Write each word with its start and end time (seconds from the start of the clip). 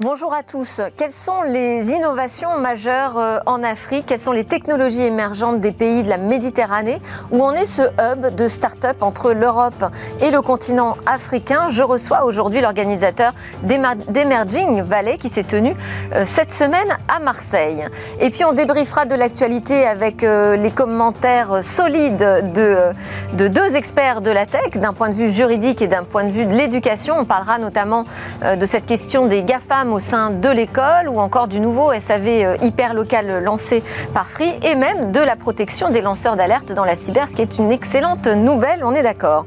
Bonjour 0.00 0.32
à 0.32 0.44
tous. 0.44 0.80
Quelles 0.96 1.10
sont 1.10 1.42
les 1.42 1.90
innovations 1.90 2.56
majeures 2.56 3.18
euh, 3.18 3.38
en 3.46 3.64
Afrique? 3.64 4.06
Quelles 4.06 4.20
sont 4.20 4.30
les 4.30 4.44
technologies 4.44 5.02
émergentes 5.02 5.60
des 5.60 5.72
pays 5.72 6.04
de 6.04 6.08
la 6.08 6.18
Méditerranée? 6.18 7.02
Où 7.32 7.42
en 7.42 7.52
est 7.52 7.66
ce 7.66 7.82
hub 7.82 8.32
de 8.32 8.46
start-up 8.46 9.02
entre 9.02 9.32
l'Europe 9.32 9.84
et 10.20 10.30
le 10.30 10.40
continent 10.40 10.96
africain? 11.04 11.66
Je 11.68 11.82
reçois 11.82 12.24
aujourd'hui 12.26 12.60
l'organisateur 12.60 13.32
d'Emerging 13.64 14.82
Valley 14.82 15.18
qui 15.18 15.30
s'est 15.30 15.42
tenu 15.42 15.74
euh, 16.14 16.22
cette 16.24 16.52
semaine 16.52 16.96
à 17.08 17.18
Marseille. 17.18 17.84
Et 18.20 18.30
puis 18.30 18.44
on 18.44 18.52
débriefera 18.52 19.04
de 19.04 19.16
l'actualité 19.16 19.84
avec 19.84 20.22
euh, 20.22 20.54
les 20.54 20.70
commentaires 20.70 21.64
solides 21.64 22.18
de, 22.54 22.92
de 23.32 23.48
deux 23.48 23.74
experts 23.74 24.20
de 24.20 24.30
la 24.30 24.46
tech, 24.46 24.76
d'un 24.76 24.92
point 24.92 25.08
de 25.08 25.14
vue 25.14 25.32
juridique 25.32 25.82
et 25.82 25.88
d'un 25.88 26.04
point 26.04 26.22
de 26.22 26.30
vue 26.30 26.46
de 26.46 26.54
l'éducation. 26.54 27.16
On 27.18 27.24
parlera 27.24 27.58
notamment 27.58 28.04
de 28.44 28.64
cette 28.64 28.86
question 28.86 29.26
des 29.26 29.42
GAFAM 29.42 29.87
au 29.92 30.00
sein 30.00 30.30
de 30.30 30.48
l'école 30.48 31.08
ou 31.08 31.18
encore 31.18 31.48
du 31.48 31.60
nouveau 31.60 31.92
SAV 31.98 32.28
euh, 32.28 32.56
hyper 32.62 32.94
local 32.94 33.42
lancé 33.42 33.82
par 34.14 34.26
Free 34.26 34.58
et 34.62 34.74
même 34.74 35.12
de 35.12 35.20
la 35.20 35.36
protection 35.36 35.88
des 35.88 36.00
lanceurs 36.00 36.36
d'alerte 36.36 36.72
dans 36.72 36.84
la 36.84 36.96
cyber, 36.96 37.28
ce 37.28 37.34
qui 37.34 37.42
est 37.42 37.58
une 37.58 37.72
excellente 37.72 38.26
nouvelle, 38.26 38.84
on 38.84 38.94
est 38.94 39.02
d'accord. 39.02 39.46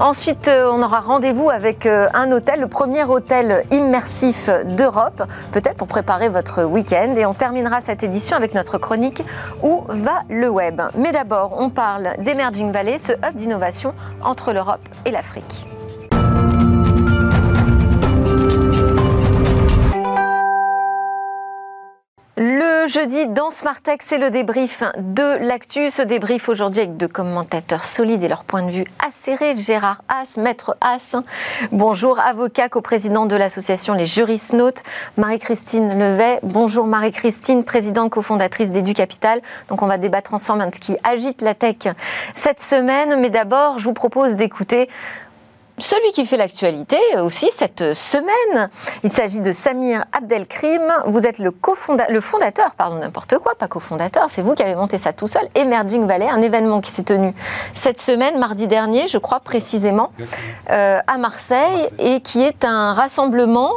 Ensuite, 0.00 0.48
euh, 0.48 0.70
on 0.72 0.82
aura 0.82 1.00
rendez-vous 1.00 1.50
avec 1.50 1.86
euh, 1.86 2.08
un 2.14 2.32
hôtel, 2.32 2.60
le 2.60 2.68
premier 2.68 3.04
hôtel 3.04 3.64
immersif 3.70 4.50
d'Europe, 4.76 5.22
peut-être 5.52 5.76
pour 5.76 5.88
préparer 5.88 6.28
votre 6.28 6.64
week-end. 6.64 7.14
Et 7.16 7.26
on 7.26 7.34
terminera 7.34 7.80
cette 7.80 8.02
édition 8.02 8.36
avec 8.36 8.54
notre 8.54 8.78
chronique 8.78 9.22
Où 9.62 9.84
va 9.88 10.22
le 10.28 10.48
web? 10.48 10.80
Mais 10.96 11.12
d'abord, 11.12 11.56
on 11.58 11.70
parle 11.70 12.10
d'Emerging 12.18 12.72
Valley, 12.72 12.98
ce 12.98 13.12
hub 13.12 13.36
d'innovation 13.36 13.94
entre 14.22 14.52
l'Europe 14.52 14.88
et 15.04 15.10
l'Afrique. 15.10 15.66
Le 22.38 22.86
jeudi, 22.86 23.26
dans 23.28 23.50
Smart 23.50 23.80
Tech, 23.80 24.00
c'est 24.02 24.18
le 24.18 24.28
débrief 24.28 24.82
de 24.98 25.38
l'actu. 25.42 25.88
Ce 25.88 26.02
débrief 26.02 26.50
aujourd'hui 26.50 26.82
avec 26.82 26.98
deux 26.98 27.08
commentateurs 27.08 27.82
solides 27.82 28.22
et 28.22 28.28
leur 28.28 28.44
point 28.44 28.62
de 28.62 28.70
vue 28.70 28.84
acéré. 29.02 29.56
Gérard 29.56 30.02
Haas, 30.10 30.36
maître 30.36 30.76
Haas. 30.82 31.16
Bonjour, 31.72 32.20
avocat, 32.20 32.68
co-président 32.68 33.24
de 33.24 33.36
l'association 33.36 33.94
Les 33.94 34.04
Jurisnautes. 34.04 34.82
Marie-Christine 35.16 35.98
Levet. 35.98 36.40
Bonjour 36.42 36.86
Marie-Christine, 36.86 37.64
présidente 37.64 38.10
cofondatrice 38.10 38.70
d'EduCapital. 38.70 39.40
Donc 39.68 39.80
on 39.80 39.86
va 39.86 39.96
débattre 39.96 40.34
ensemble 40.34 40.68
de 40.68 40.74
ce 40.74 40.80
qui 40.80 40.98
agite 41.04 41.40
la 41.40 41.54
tech 41.54 41.88
cette 42.34 42.60
semaine. 42.60 43.18
Mais 43.18 43.30
d'abord, 43.30 43.78
je 43.78 43.84
vous 43.84 43.94
propose 43.94 44.36
d'écouter 44.36 44.90
celui 45.78 46.10
qui 46.12 46.24
fait 46.24 46.36
l'actualité 46.36 46.98
aussi 47.20 47.48
cette 47.50 47.94
semaine. 47.94 48.70
Il 49.04 49.12
s'agit 49.12 49.40
de 49.40 49.52
Samir 49.52 50.04
Abdelkrim. 50.12 50.82
Vous 51.06 51.26
êtes 51.26 51.38
le, 51.38 51.52
le 52.08 52.20
fondateur, 52.20 52.72
pardon, 52.76 52.96
n'importe 52.96 53.38
quoi, 53.38 53.54
pas 53.54 53.68
cofondateur, 53.68 54.26
c'est 54.28 54.42
vous 54.42 54.54
qui 54.54 54.62
avez 54.62 54.74
monté 54.74 54.98
ça 54.98 55.12
tout 55.12 55.26
seul. 55.26 55.48
Emerging 55.54 56.06
Valley, 56.06 56.28
un 56.28 56.42
événement 56.42 56.80
qui 56.80 56.90
s'est 56.90 57.02
tenu 57.02 57.34
cette 57.74 58.00
semaine, 58.00 58.38
mardi 58.38 58.66
dernier, 58.66 59.08
je 59.08 59.18
crois 59.18 59.40
précisément, 59.40 60.12
euh, 60.70 61.00
à 61.06 61.18
Marseille, 61.18 61.88
et 61.98 62.20
qui 62.20 62.42
est 62.42 62.64
un 62.64 62.92
rassemblement 62.92 63.72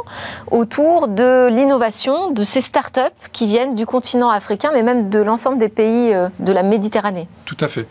autour 0.50 1.08
de 1.08 1.48
l'innovation, 1.48 2.30
de 2.30 2.44
ces 2.44 2.60
startups 2.60 3.00
qui 3.32 3.46
viennent 3.46 3.74
du 3.74 3.86
continent 3.86 4.30
africain, 4.30 4.70
mais 4.72 4.82
même 4.82 5.10
de 5.10 5.20
l'ensemble 5.20 5.58
des 5.58 5.68
pays 5.68 6.14
euh, 6.14 6.28
de 6.38 6.52
la 6.52 6.62
Méditerranée. 6.62 7.28
Tout 7.44 7.56
à 7.60 7.68
fait. 7.68 7.86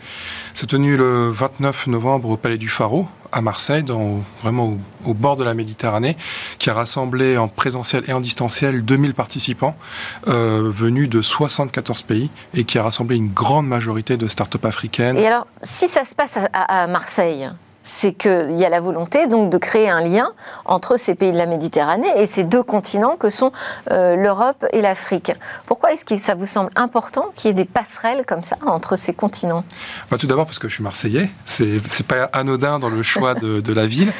C'est 0.60 0.66
tenu 0.66 0.98
le 0.98 1.30
29 1.30 1.86
novembre 1.86 2.28
au 2.28 2.36
Palais 2.36 2.58
du 2.58 2.68
Pharaon 2.68 3.06
à 3.32 3.40
Marseille, 3.40 3.82
vraiment 4.42 4.76
au, 5.06 5.14
bord 5.14 5.36
de 5.36 5.42
la 5.42 5.54
Méditerranée, 5.54 6.18
qui 6.58 6.68
a 6.68 6.74
rassemblé 6.74 7.38
en 7.38 7.48
présentiel 7.48 8.04
et 8.08 8.12
en 8.12 8.20
distanciel 8.20 8.84
2000 8.84 9.14
participants 9.14 9.74
euh, 10.28 10.70
venus 10.70 11.08
de 11.08 11.22
74 11.22 12.02
pays 12.02 12.28
et 12.52 12.64
qui 12.64 12.76
a 12.76 12.82
rassemblé 12.82 13.16
une 13.16 13.32
grande 13.32 13.68
majorité 13.68 14.18
de 14.18 14.28
start-up 14.28 14.66
africaines. 14.66 15.16
Et 15.16 15.26
alors, 15.26 15.46
si 15.62 15.88
ça 15.88 16.04
se 16.04 16.14
passe 16.14 16.38
à 16.52 16.86
Marseille, 16.88 17.48
c'est 17.82 18.12
qu'il 18.12 18.56
y 18.56 18.64
a 18.64 18.68
la 18.68 18.80
volonté 18.80 19.26
donc 19.26 19.50
de 19.50 19.58
créer 19.58 19.88
un 19.88 20.00
lien 20.00 20.32
entre 20.64 20.96
ces 20.96 21.14
pays 21.14 21.32
de 21.32 21.38
la 21.38 21.46
Méditerranée 21.46 22.10
et 22.16 22.26
ces 22.26 22.44
deux 22.44 22.62
continents 22.62 23.16
que 23.16 23.30
sont 23.30 23.52
euh, 23.90 24.16
l'Europe 24.16 24.66
et 24.72 24.82
l'Afrique. 24.82 25.32
Pourquoi 25.66 25.92
est-ce 25.92 26.04
que 26.04 26.16
ça 26.16 26.34
vous 26.34 26.46
semble 26.46 26.70
important 26.76 27.32
qu'il 27.36 27.48
y 27.48 27.50
ait 27.50 27.54
des 27.54 27.64
passerelles 27.64 28.24
comme 28.26 28.44
ça 28.44 28.56
entre 28.66 28.96
ces 28.96 29.12
continents? 29.12 29.64
Bah, 30.10 30.18
Tout 30.18 30.26
d'abord 30.26 30.46
parce 30.46 30.58
que 30.58 30.68
je 30.68 30.74
suis 30.74 30.84
marseillais, 30.84 31.30
c'est 31.46 32.06
pas 32.06 32.24
anodin 32.32 32.78
dans 32.78 32.88
le 32.88 33.02
choix 33.02 33.34
de, 33.34 33.72
la 33.72 33.86
ville, 33.86 34.12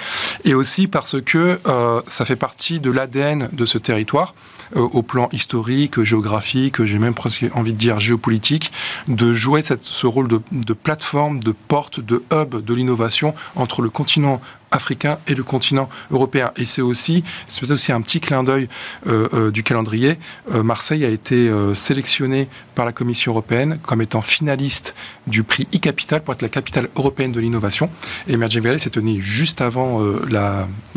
et 0.44 0.54
aussi 0.54 0.87
parce 0.87 1.21
que 1.21 1.60
euh, 1.66 2.03
ça 2.06 2.25
fait 2.25 2.37
partie 2.37 2.78
de 2.78 2.91
l'ADN 2.91 3.48
de 3.53 3.66
ce 3.66 3.78
territoire. 3.78 4.34
Euh, 4.77 4.81
au 4.81 5.03
plan 5.03 5.29
historique, 5.33 6.03
géographique, 6.03 6.85
j'ai 6.85 6.99
même 6.99 7.15
presque 7.15 7.45
envie 7.55 7.73
de 7.73 7.79
dire 7.79 7.99
géopolitique, 7.99 8.71
de 9.09 9.33
jouer 9.33 9.63
ce 9.63 10.07
rôle 10.07 10.29
de, 10.29 10.41
de 10.53 10.73
plateforme, 10.73 11.41
de 11.41 11.53
porte, 11.53 11.99
de 12.01 12.23
hub 12.33 12.65
de 12.65 12.75
l'innovation 12.75 13.35
entre 13.57 13.83
le 13.83 13.91
continent 13.91 14.41
africain 14.71 15.19
et 15.27 15.35
le 15.35 15.43
continent 15.43 15.89
européen. 16.11 16.53
Et 16.57 16.65
c'est 16.65 16.83
aussi, 16.83 17.25
c'est 17.47 17.71
aussi 17.71 17.93
un 17.93 18.01
petit 18.01 18.21
clin 18.21 18.45
d'œil 18.45 18.69
euh, 19.07 19.29
euh, 19.35 19.51
du 19.51 19.63
calendrier. 19.63 20.19
Euh, 20.55 20.63
Marseille 20.63 21.05
a 21.05 21.09
été 21.09 21.51
sélectionné 21.75 22.49
par 22.75 22.85
la 22.85 22.93
Commission 22.93 23.33
européenne 23.33 23.79
comme 23.83 24.03
étant 24.03 24.21
finaliste 24.21 24.95
du 25.27 25.43
prix 25.43 25.67
e-capital 25.75 26.23
pour 26.23 26.35
être 26.35 26.43
la 26.43 26.49
capitale 26.49 26.89
européenne 26.97 27.33
de 27.33 27.41
l'innovation. 27.41 27.89
Et 28.29 28.35
Emerging 28.35 28.63
Valley 28.63 28.79
s'est 28.79 28.91
tenu 28.91 29.21
juste 29.21 29.61
avant 29.61 30.01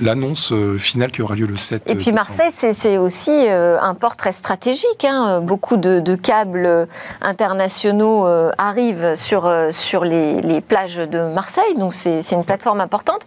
l'annonce 0.01 0.53
finale 0.77 1.11
qui 1.11 1.21
aura 1.21 1.35
lieu 1.35 1.45
le 1.45 1.57
7 1.57 1.83
Et 1.87 1.95
puis 1.95 2.11
Marseille, 2.11 2.51
c'est 2.53 2.97
aussi 2.97 3.31
un 3.31 3.93
port 3.95 4.15
très 4.15 4.31
stratégique. 4.31 5.05
Hein. 5.05 5.41
Beaucoup 5.41 5.77
de, 5.77 6.15
câbles 6.15 6.87
internationaux 7.21 8.25
arrivent 8.57 9.15
sur, 9.15 9.51
sur 9.71 10.05
les, 10.05 10.41
les 10.41 10.61
plages 10.61 10.95
de 10.97 11.33
Marseille, 11.33 11.75
donc 11.77 11.93
c'est 11.93 12.31
une 12.31 12.45
plateforme 12.45 12.81
importante. 12.81 13.25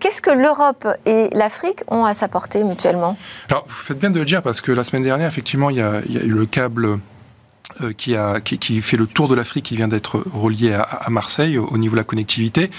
Qu'est-ce 0.00 0.20
que 0.20 0.30
l'Europe 0.30 0.86
et 1.06 1.28
l'Afrique 1.32 1.82
ont 1.88 2.04
à 2.04 2.14
s'apporter 2.14 2.64
mutuellement 2.64 3.16
Alors, 3.48 3.64
vous 3.68 3.74
faites 3.74 3.98
bien 3.98 4.10
de 4.10 4.18
le 4.18 4.24
dire 4.24 4.42
parce 4.42 4.60
que 4.60 4.72
la 4.72 4.84
semaine 4.84 5.02
dernière, 5.02 5.28
effectivement, 5.28 5.70
il 5.70 5.76
y 5.76 5.82
a, 5.82 6.00
eu 6.06 6.28
le 6.28 6.46
câble. 6.46 6.98
Euh, 7.82 7.92
qui, 7.92 8.82
fait 8.82 8.96
le 8.96 9.06
tour 9.06 9.28
de 9.28 9.36
l'Afrique, 9.36 9.66
qui 9.66 9.76
vient 9.76 9.86
d'être 9.86 10.24
relié 10.32 10.72
à, 10.72 11.06
Marseille 11.10 11.58
au 11.58 11.78
niveau 11.78 11.92
de 11.92 12.00
la 12.00 12.04
connectivité. 12.04 12.70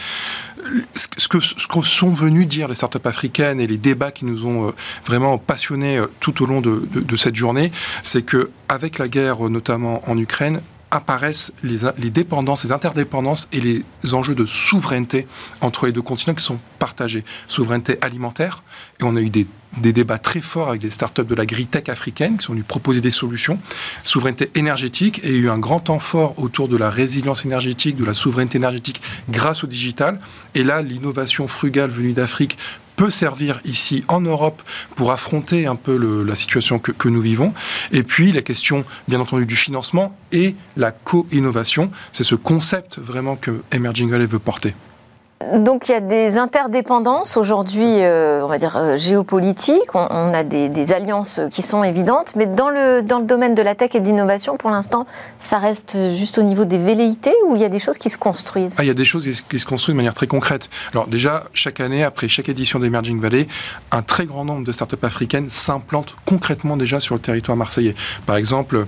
Ce 0.96 1.28
que, 1.28 1.40
ce 1.40 1.56
sont 1.84 2.10
venus 2.10 2.48
dire 2.48 2.68
les 2.68 2.76
startups 2.76 2.98
africaines 3.06 3.62
et 3.62 3.68
les 3.68 3.78
débats 3.78 4.12
qui 4.12 4.26
nous 4.26 4.46
ont 4.46 4.70
euh, 4.70 4.72
vraiment 5.06 5.38
passionnés 5.38 6.00
euh, 6.00 6.08
tout 6.20 6.44
au 6.44 6.48
long 6.48 6.60
de, 6.60 6.86
de 6.92 7.16
cette 7.16 7.36
journée, 7.36 7.72
c'est 8.04 8.24
que 8.24 8.50
avec 8.68 8.98
la 8.98 9.08
guerre, 9.08 9.42
notamment 9.50 10.02
en 10.10 10.18
Ukraine, 10.18 10.60
apparaissent 10.92 11.52
les, 11.64 12.10
dépendances, 12.10 12.64
les 12.64 12.72
interdépendances 12.72 13.48
et 13.52 13.60
les 13.60 13.84
enjeux 14.14 14.36
de 14.36 14.46
souveraineté 14.46 15.28
entre 15.62 15.86
les 15.86 15.92
deux 15.92 16.02
continents 16.02 16.36
qui 16.36 16.44
sont 16.44 16.60
partagés. 16.80 17.24
Souveraineté 17.48 17.98
alimentaire, 18.02 18.64
et 19.00 19.04
on 19.04 19.16
a 19.16 19.22
eu 19.22 19.30
des, 19.30 19.46
débats 19.78 20.18
très 20.18 20.42
forts 20.42 20.70
avec 20.70 20.82
des 20.82 20.90
startups 20.90 21.24
de 21.24 21.36
la 21.36 21.46
tech 21.46 21.90
africaine 21.90 22.38
qui 22.38 22.46
sont 22.46 22.54
venues 22.54 22.64
proposer 22.64 23.02
des 23.02 23.12
solutions. 23.12 23.60
Souveraineté 24.04 24.52
énergétique, 24.56 25.20
et 25.24 25.30
il 25.30 25.36
y 25.36 25.38
a 25.38 25.42
eu 25.42 25.50
un 25.50 25.60
grand 25.60 25.80
temps 25.80 26.00
autour 26.38 26.68
de 26.68 26.78
la 26.78 26.90
résilience 26.90 27.46
énergétique, 27.46 27.96
de 27.96 28.06
la 28.06 28.14
souveraineté 28.14 28.58
énergétique 28.58 29.02
grâce 29.30 29.64
au 29.64 29.68
digital. 29.68 30.20
Et 30.56 30.64
là, 30.64 30.82
l'innovation 30.82 31.48
frugale 31.48 31.92
venue 31.92 32.14
d'Afrique 32.14 32.58
peut 33.00 33.12
servir 33.12 33.62
ici 33.64 34.04
en 34.10 34.20
Europe 34.20 34.62
pour 34.98 35.14
affronter 35.14 35.68
un 35.68 35.78
peu 35.78 35.96
la 36.26 36.36
situation 36.36 36.80
que, 36.80 36.92
que, 36.92 37.08
nous 37.08 37.22
vivons. 37.22 37.54
Et 37.94 38.04
puis 38.04 38.34
la 38.34 38.42
question, 38.42 38.84
bien 39.08 39.22
entendu, 39.22 39.46
du 39.46 39.56
financement 39.56 40.14
et 40.34 40.54
la 40.76 40.92
co-innovation. 40.92 41.92
C'est 42.12 42.26
ce 42.26 42.36
concept 42.36 43.00
vraiment 43.00 43.38
que 43.38 43.62
Emerging 43.72 44.10
Valley 44.10 44.26
veut 44.26 44.38
porter. 44.38 44.74
Donc 45.56 45.88
il 45.88 45.94
y 45.94 45.96
a 45.96 46.02
des 46.02 46.38
interdépendances 46.38 47.38
aujourd'hui, 47.38 47.86
euh, 48.02 48.44
on 48.44 48.48
va 48.48 48.58
dire 48.58 48.76
euh, 48.76 48.98
géopolitiques. 48.98 49.96
On, 49.96 50.34
a 50.34 50.44
des, 50.44 50.92
alliances 50.92 51.40
qui 51.50 51.62
sont 51.62 51.82
évidentes, 51.82 52.34
mais 52.36 52.46
dans 52.46 52.70
le 52.70 53.02
dans 53.02 53.20
le 53.20 53.26
domaine 53.26 53.56
de 53.56 53.62
la 53.62 53.74
tech 53.74 53.96
et 53.96 54.02
de 54.02 54.06
l'innovation, 54.06 54.58
pour 54.58 54.70
l'instant, 54.70 55.08
ça 55.40 55.58
reste 55.58 55.98
juste 56.16 56.38
au 56.40 56.44
niveau 56.44 56.66
des 56.66 56.78
velléités 56.78 57.34
ou 57.48 57.56
il 57.56 57.62
y 57.62 57.66
a 57.66 57.70
des 57.70 57.80
choses 57.80 57.98
qui 57.98 58.10
se 58.10 58.18
construisent? 58.18 58.76
Ah, 58.80 58.84
Il 58.84 58.88
y 58.88 58.92
a 58.92 58.96
des 58.96 59.06
choses 59.06 59.30
qui 59.50 59.60
se 59.60 59.66
construisent 59.66 59.94
de 59.94 59.98
manière 59.98 60.14
très 60.14 60.28
concrète. 60.28 60.70
Alors 60.92 61.08
déjà, 61.08 61.46
chaque 61.54 61.80
année, 61.80 62.04
après 62.04 62.28
chaque 62.28 62.50
édition 62.50 62.80
d'Emerging 62.80 63.22
Valley, 63.22 63.48
un 63.92 64.02
très 64.02 64.26
grand 64.26 64.44
nombre 64.44 64.66
de 64.66 64.72
startups 64.74 65.04
africaines 65.04 65.50
s'implantent 65.50 66.16
concrètement 66.26 66.76
déjà 66.76 67.00
sur 67.00 67.16
le 67.16 67.22
territoire 67.22 67.56
marseillais. 67.56 67.96
Par 68.26 68.36
exemple, 68.36 68.88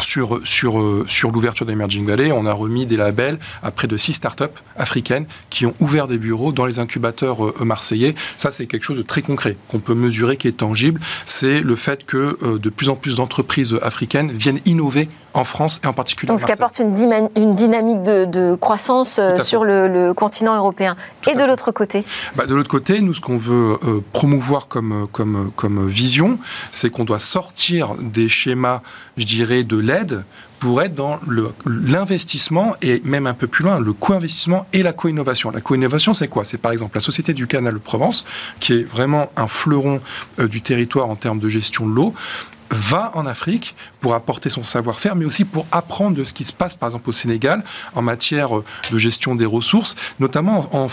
sur, 0.00 0.40
sur, 0.44 0.80
euh, 0.80 1.04
sur 1.08 1.30
l'ouverture 1.30 1.66
d'Emerging 1.66 2.06
Valley, 2.06 2.32
on 2.32 2.46
a 2.46 2.52
remis 2.52 2.86
des 2.86 2.96
labels 2.96 3.38
à 3.62 3.70
près 3.70 3.86
de 3.86 3.96
six 3.96 4.14
startups 4.14 4.44
africaines 4.76 5.26
qui 5.50 5.66
ont 5.66 5.74
ouvert 5.80 6.08
des 6.08 6.18
bureaux 6.18 6.52
dans 6.52 6.66
les 6.66 6.78
incubateurs 6.78 7.44
euh, 7.46 7.64
marseillais. 7.64 8.14
Ça, 8.36 8.50
c'est 8.50 8.66
quelque 8.66 8.84
chose 8.84 8.96
de 8.96 9.02
très 9.02 9.22
concret 9.22 9.56
qu'on 9.68 9.78
peut 9.78 9.94
mesurer, 9.94 10.36
qui 10.36 10.48
est 10.48 10.52
tangible. 10.52 11.00
C'est 11.26 11.60
le 11.60 11.76
fait 11.76 12.04
que 12.04 12.38
euh, 12.42 12.58
de 12.58 12.70
plus 12.70 12.88
en 12.88 12.96
plus 12.96 13.16
d'entreprises 13.16 13.76
africaines 13.82 14.32
viennent 14.32 14.60
innover 14.64 15.08
en 15.34 15.44
France 15.44 15.80
et 15.82 15.86
en 15.86 15.92
particulier 15.92 16.28
Donc, 16.28 16.40
ce 16.40 16.46
qui 16.46 16.52
apporte 16.52 16.78
une, 16.78 16.92
dynamique 16.92 18.02
de, 18.02 18.54
croissance 18.54 19.20
sur 19.38 19.64
le, 19.64 20.12
continent 20.14 20.56
européen. 20.56 20.96
et 21.26 21.34
de 21.34 21.44
l'autre 21.44 21.72
côté 21.72 22.04
bah, 22.36 22.46
De 22.46 22.54
l'autre 22.54 22.70
côté, 22.70 23.00
nous, 23.00 23.14
ce 23.14 23.20
qu'on 23.20 23.38
veut 23.38 23.78
promouvoir 24.12 24.68
comme, 24.68 25.08
comme, 25.12 25.50
comme 25.56 25.88
vision, 25.88 26.38
c'est 26.72 26.90
qu'on 26.90 27.04
doit 27.04 27.18
sortir 27.18 27.94
des 28.00 28.28
schémas, 28.28 28.80
je 29.16 29.26
dirais, 29.26 29.64
de 29.64 29.76
l'aide 29.76 30.24
pour 30.64 30.80
être 30.80 30.94
dans 30.94 31.20
l'investissement 31.66 32.74
et 32.80 33.02
même 33.04 33.26
un 33.26 33.34
peu 33.34 33.46
plus 33.46 33.64
loin, 33.64 33.78
le 33.78 33.92
co-investissement 33.92 34.66
et 34.72 34.82
la 34.82 34.94
co-innovation. 34.94 35.50
La 35.50 35.60
co-innovation, 35.60 36.14
c'est 36.14 36.26
quoi? 36.26 36.46
C'est 36.46 36.56
par 36.56 36.72
exemple 36.72 36.96
la 36.96 37.02
Société 37.02 37.34
du 37.34 37.46
Canal 37.46 37.74
de 37.74 37.78
Provence, 37.78 38.24
qui 38.60 38.72
est 38.72 38.82
vraiment 38.82 39.30
un 39.36 39.46
fleuron 39.46 40.00
euh, 40.38 40.48
du 40.48 40.62
territoire 40.62 41.10
en 41.10 41.16
termes 41.16 41.38
de 41.38 41.50
gestion 41.50 41.86
de 41.86 41.92
l'eau, 41.92 42.14
va 42.70 43.12
en 43.12 43.26
Afrique 43.26 43.76
pour 44.00 44.14
apporter 44.14 44.48
son 44.48 44.64
savoir-faire, 44.64 45.16
mais 45.16 45.26
aussi 45.26 45.44
pour 45.44 45.66
apprendre 45.70 46.16
de 46.16 46.24
ce 46.24 46.32
qui 46.32 46.44
se 46.44 46.52
passe, 46.54 46.74
par 46.74 46.88
exemple, 46.88 47.10
au 47.10 47.12
Sénégal, 47.12 47.62
en 47.94 48.00
matière 48.00 48.56
euh, 48.56 48.64
de 48.90 48.96
gestion 48.96 49.34
des 49.34 49.44
ressources, 49.44 49.94
notamment 50.18 50.70
en, 50.74 50.88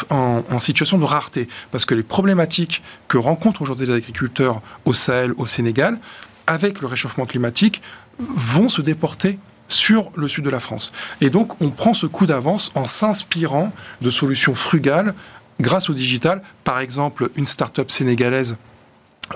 en 0.49 0.59
situation 0.59 0.97
de 0.97 1.05
rareté. 1.05 1.47
Parce 1.71 1.85
que 1.85 1.95
les 1.95 2.03
problématiques 2.03 2.83
que 3.07 3.17
rencontrent 3.17 3.61
aujourd'hui 3.61 3.87
les 3.87 3.93
agriculteurs 3.93 4.61
au 4.83 4.91
Sahel, 4.91 5.31
au 5.37 5.45
Sénégal, 5.45 5.97
avec 6.45 6.81
le 6.81 6.87
réchauffement 6.87 7.25
climatique, 7.25 7.81
vont 8.19 8.67
se 8.67 8.81
déporter 8.81 9.39
sur 9.71 10.11
le 10.15 10.27
sud 10.27 10.45
de 10.45 10.49
la 10.49 10.59
France. 10.59 10.91
Et 11.21 11.29
donc, 11.29 11.61
on 11.61 11.69
prend 11.69 11.93
ce 11.93 12.05
coup 12.05 12.25
d'avance 12.25 12.71
en 12.75 12.85
s'inspirant 12.85 13.71
de 14.01 14.09
solutions 14.09 14.55
frugales 14.55 15.13
grâce 15.59 15.89
au 15.89 15.93
digital. 15.93 16.41
Par 16.63 16.79
exemple, 16.79 17.29
une 17.35 17.47
start-up 17.47 17.91
sénégalaise 17.91 18.55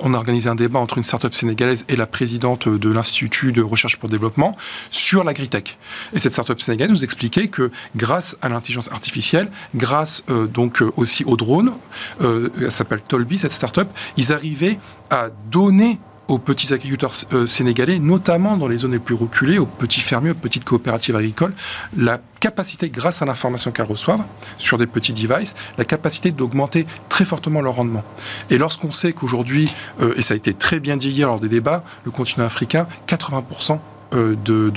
on 0.02 0.14
a 0.14 0.18
organisé 0.18 0.50
un 0.50 0.56
débat 0.56 0.80
entre 0.80 0.98
une 0.98 1.04
start-up 1.04 1.34
sénégalaise 1.34 1.86
et 1.90 1.96
la 1.96 2.08
présidente 2.08 2.68
de 2.68 2.90
l'Institut 2.90 3.52
de 3.52 3.62
recherche 3.62 3.98
pour 3.98 4.08
le 4.08 4.12
développement 4.12 4.58
sur 4.92 5.24
l'agritech. 5.24 5.78
Et 6.14 6.20
cette 6.20 6.34
start-up 6.34 6.62
sénégalaise 6.62 6.92
nous 6.92 7.04
expliquait 7.04 7.48
que 7.48 7.72
grâce 7.96 8.38
à 8.42 8.50
l'intelligence 8.50 8.92
artificielle, 8.92 9.50
grâce 9.76 10.24
euh, 10.30 10.48
donc 10.48 10.82
euh, 10.82 10.92
aussi 10.96 11.24
aux 11.24 11.38
drones, 11.38 11.74
euh, 12.22 12.50
elle 12.62 12.72
s'appelle 12.72 13.02
Tolby 13.02 13.38
cette 13.38 13.52
start-up, 13.52 13.90
ils 14.18 14.34
arrivaient 14.34 14.80
à 15.10 15.30
donner 15.50 16.00
aux 16.28 16.38
petits 16.38 16.74
agriculteurs 16.74 17.14
euh, 17.34 17.48
sénégalais, 17.48 18.00
notamment 18.00 18.58
dans 18.58 18.68
les 18.68 18.80
zones 18.80 18.94
les 18.94 19.00
plus 19.00 19.16
reculées, 19.16 19.58
aux 19.58 19.66
petits 19.66 20.02
fermiers, 20.02 20.32
aux 20.32 20.36
petites 20.36 20.64
coopératives 20.64 21.16
agricoles, 21.16 21.54
la 21.96 22.20
capacité, 22.40 22.90
grâce 22.90 23.22
à 23.22 23.26
l'information 23.26 23.72
qu'elles 23.72 23.86
reçoivent 23.86 24.24
sur 24.58 24.78
des 24.78 24.88
petits 24.88 25.14
devices, 25.14 25.56
la 25.78 25.86
capacité 25.86 26.32
d'augmenter 26.32 26.86
très 27.10 27.26
fortement 27.26 27.62
leur 27.62 27.76
rendement. 27.76 28.04
Et 28.50 28.58
lorsqu'on 28.58 28.92
sait 28.92 29.14
qu'aujourd'hui, 29.14 29.72
euh, 30.02 30.14
et 30.18 30.22
ça 30.22 30.34
a 30.34 30.38
été 30.38 30.54
très 30.54 30.80
bien 30.80 30.98
dit 30.98 31.10
hier 31.10 31.28
lors 31.28 31.40
des 31.40 31.50
débats, 31.50 31.84
le 32.06 32.12
continent 32.12 32.46
africain, 32.46 32.88
80% 33.08 33.80
euh, 34.14 34.36
de, 34.44 34.70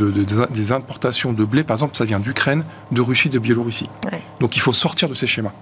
des 0.50 0.73
importations 0.73 1.33
de 1.33 1.45
blé, 1.45 1.65
par 1.65 1.75
exemple, 1.75 1.97
ça 1.97 2.05
vient 2.05 2.21
d'Ukraine, 2.21 2.65
de 2.93 3.00
Russie, 3.00 3.29
de 3.29 3.39
Biélorussie. 3.39 3.89
Donc 4.41 4.56
il 4.56 4.61
faut 4.61 4.73
sortir 4.73 5.09
de 5.09 5.15
ces 5.15 5.27
schémas. 5.27 5.53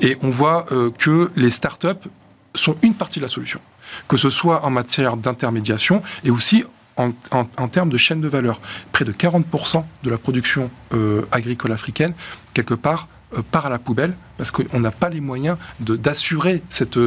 Et 0.00 0.16
on 0.22 0.30
voit 0.30 0.66
que 0.98 1.30
les 1.36 1.50
startups 1.50 2.08
sont 2.54 2.76
une 2.82 2.94
partie 2.94 3.18
de 3.18 3.24
la 3.24 3.28
solution 3.28 3.60
que 4.08 4.16
ce 4.16 4.30
soit 4.30 4.64
en 4.64 4.70
matière 4.70 5.16
d'intermédiation 5.16 6.02
et 6.24 6.30
aussi 6.30 6.64
en, 6.96 7.68
termes 7.68 7.88
de 7.88 7.96
chaîne 7.96 8.20
de 8.20 8.28
valeur. 8.28 8.60
Près 8.92 9.04
de 9.04 9.12
40% 9.12 9.84
de 10.02 10.10
la 10.10 10.18
production 10.18 10.70
euh, 10.92 11.22
agricole 11.32 11.72
africaine, 11.72 12.12
quelque 12.54 12.74
part, 12.74 13.08
euh, 13.36 13.42
part 13.50 13.66
à 13.66 13.70
la 13.70 13.78
poubelle 13.78 14.14
parce 14.36 14.50
qu'on 14.50 14.80
n'a 14.80 14.90
pas 14.90 15.08
les 15.08 15.20
moyens 15.20 15.56
d'assurer 15.80 16.62
cette, 16.70 16.98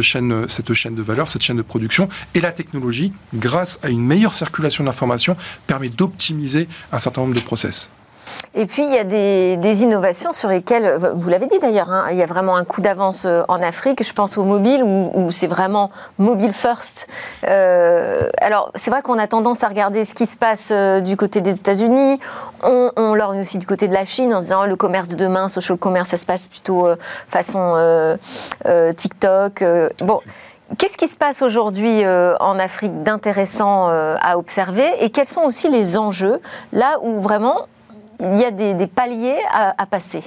chaîne, 0.00 0.48
cette 0.48 0.74
chaîne 0.74 0.94
de 0.94 1.02
valeur, 1.02 1.28
cette 1.28 1.42
chaîne 1.42 1.56
de 1.56 1.62
production. 1.62 2.08
Et 2.34 2.40
la 2.40 2.52
technologie, 2.52 3.12
grâce 3.34 3.78
à 3.82 3.90
une 3.90 4.04
meilleure 4.04 4.34
circulation 4.34 4.84
de 4.84 4.88
l'information, 4.88 5.36
permet 5.66 5.88
d'optimiser 5.88 6.68
un 6.92 6.98
certain 6.98 7.22
nombre 7.22 7.34
de 7.34 7.40
process. 7.40 7.90
Et 8.54 8.66
puis, 8.66 8.84
il 8.84 8.92
y 8.92 8.98
a 8.98 9.04
des, 9.04 9.82
innovations 9.82 10.32
sur 10.32 10.48
lesquelles, 10.48 10.98
vous 11.14 11.28
l'avez 11.28 11.46
dit 11.46 11.58
d'ailleurs, 11.58 11.90
hein, 11.90 12.06
il 12.10 12.16
y 12.16 12.22
a 12.22 12.26
vraiment 12.26 12.56
un 12.56 12.64
coup 12.64 12.80
d'avance 12.80 13.26
euh, 13.26 13.42
en 13.48 13.60
Afrique. 13.62 14.02
Je 14.02 14.12
pense 14.12 14.38
au 14.38 14.44
mobile, 14.44 14.82
où, 14.82 15.30
c'est 15.30 15.46
vraiment 15.46 15.90
mobile 16.18 16.52
first. 16.52 17.06
Euh, 17.46 18.20
alors, 18.38 18.72
c'est 18.74 18.90
vrai 18.90 19.02
qu'on 19.02 19.18
a 19.18 19.26
tendance 19.26 19.62
à 19.62 19.68
regarder 19.68 20.04
ce 20.04 20.14
qui 20.14 20.24
se 20.26 20.36
passe 20.36 20.70
euh, 20.72 21.00
du 21.00 21.16
côté 21.16 21.42
des 21.42 21.56
États-Unis. 21.56 22.18
On, 22.62 22.90
on 22.96 23.16
aussi 23.38 23.58
du 23.58 23.66
côté 23.66 23.88
de 23.88 23.92
la 23.92 24.04
Chine 24.04 24.32
en 24.32 24.38
se 24.38 24.44
disant 24.44 24.64
le 24.64 24.76
commerce 24.76 25.08
de 25.08 25.16
demain, 25.16 25.48
social 25.48 25.76
commerce, 25.76 26.10
ça 26.10 26.16
se 26.16 26.26
passe 26.26 26.48
plutôt 26.48 26.86
façon 27.28 28.16
TikTok. 28.96 29.64
bon. 29.98 30.20
Qu'est-ce 30.78 30.96
qui 30.96 31.08
se 31.08 31.16
passe 31.16 31.42
aujourd'hui 31.42 32.04
en 32.06 32.58
Afrique 32.58 33.02
d'intéressant 33.02 33.88
à 33.88 34.38
observer? 34.38 34.86
Et 35.00 35.10
quels 35.10 35.26
sont 35.26 35.42
aussi 35.42 35.68
les 35.68 35.98
enjeux 35.98 36.40
là 36.72 36.98
où 37.02 37.20
vraiment 37.20 37.66
il 38.20 38.38
y 38.38 38.44
a 38.44 38.50
des, 38.50 38.86
paliers 38.86 39.38
à, 39.52 39.86
passer. 39.86 40.22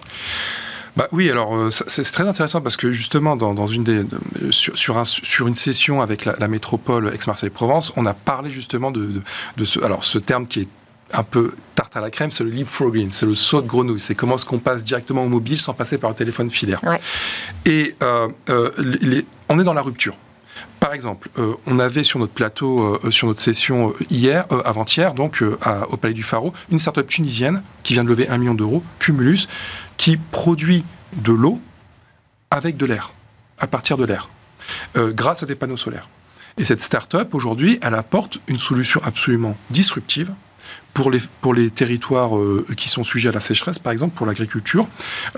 Bah 0.97 1.07
oui, 1.12 1.30
alors 1.30 1.56
euh, 1.56 1.69
c'est 1.71 2.03
très 2.03 2.27
intéressant 2.27 2.62
parce 2.62 2.75
que 2.75 2.91
justement 2.91 3.36
dans, 3.36 3.68
une 3.68 3.83
des 3.83 4.03
sur, 4.50 4.97
un, 4.97 5.06
sur, 5.06 5.47
une 5.47 5.56
session 5.56 6.01
avec 6.01 6.25
la, 6.25 6.47
métropole 6.47 7.12
Aix-Marseille-Provence, 7.13 7.94
on 7.95 8.06
a 8.06 8.13
parlé 8.13 8.51
justement 8.51 8.91
de, 8.91 9.21
de, 9.56 9.65
ce 9.65 9.80
alors 9.81 10.03
ce 10.03 10.18
terme 10.18 10.47
qui 10.47 10.62
est 10.62 10.68
un 11.13 11.24
peu 11.24 11.53
tarte 11.75 11.95
à 11.97 12.01
la 12.01 12.09
crème, 12.09 12.31
c'est 12.31 12.44
le 12.44 12.50
leapfrogging, 12.50 13.12
c'est 13.12 13.25
le 13.25 13.36
saut 13.36 13.62
de 13.62 13.68
grenouille. 13.68 14.00
C'est 14.00 14.15
comment 14.15 14.35
est-ce 14.35 14.45
qu'on 14.45 14.59
passe 14.59 14.83
directement 14.83 15.24
au 15.24 15.30
mobile 15.30 15.59
sans 15.59 15.74
passer 15.74 15.97
par 15.97 16.09
le 16.09 16.15
téléphone 16.15 16.50
filaire. 16.50 16.81
Et 17.65 17.95
euh, 18.03 18.27
euh, 18.50 18.71
on 19.50 19.59
est 19.59 19.63
dans 19.63 19.74
la 19.74 19.81
rupture. 19.81 20.15
Par 20.80 20.94
exemple, 20.94 21.30
euh, 21.38 21.56
on 21.66 21.78
avait 21.80 22.04
sur 22.04 22.20
notre 22.20 22.31
plateau, 22.31 23.00
euh, 23.04 23.12
sur 23.12 23.28
notre 23.28 23.42
session 23.42 23.90
euh, 23.90 24.06
hier, 24.10 24.46
avant-hier, 24.66 25.14
donc 25.14 25.44
au 25.90 25.98
Palais 25.98 26.14
du 26.14 26.24
Pharaon, 26.24 26.54
une 26.72 26.80
start-up 26.80 27.08
tunisienne 27.08 27.64
qui 27.84 27.94
vient 27.94 28.04
de 28.04 28.10
lever 28.10 28.30
un 28.30 28.38
million 28.38 28.54
d'euros, 28.54 28.84
Cumulus, 29.00 29.48
qui 29.98 30.18
produit 30.18 30.86
de 31.14 31.34
l'eau 31.34 31.60
avec 32.52 32.78
de 32.78 32.86
l'air, 32.86 33.12
à 33.60 33.68
partir 33.68 33.98
de 33.98 34.06
l'air, 34.06 34.30
grâce 34.96 35.44
à 35.44 35.46
des 35.46 35.56
panneaux 35.56 35.78
solaires. 35.78 36.08
Et 36.58 36.66
cette 36.66 36.81
start-up, 36.81 37.34
aujourd'hui, 37.36 37.80
elle 37.81 37.96
apporte 37.96 38.40
une 38.48 38.58
solution 38.58 39.02
absolument 39.04 39.56
disruptive 39.70 40.31
pour 40.94 41.12
les, 41.12 41.21
pour 41.42 41.54
les 41.54 41.69
territoires 41.69 42.38
euh, 42.38 42.66
qui 42.75 42.89
sont 42.89 43.04
sujets 43.04 43.30
à 43.30 43.31
la 43.31 43.39
sécheresse, 43.39 43.80
par 43.80 43.94
exemple, 43.94 44.16
pour 44.16 44.25
l'agriculture. 44.25 44.88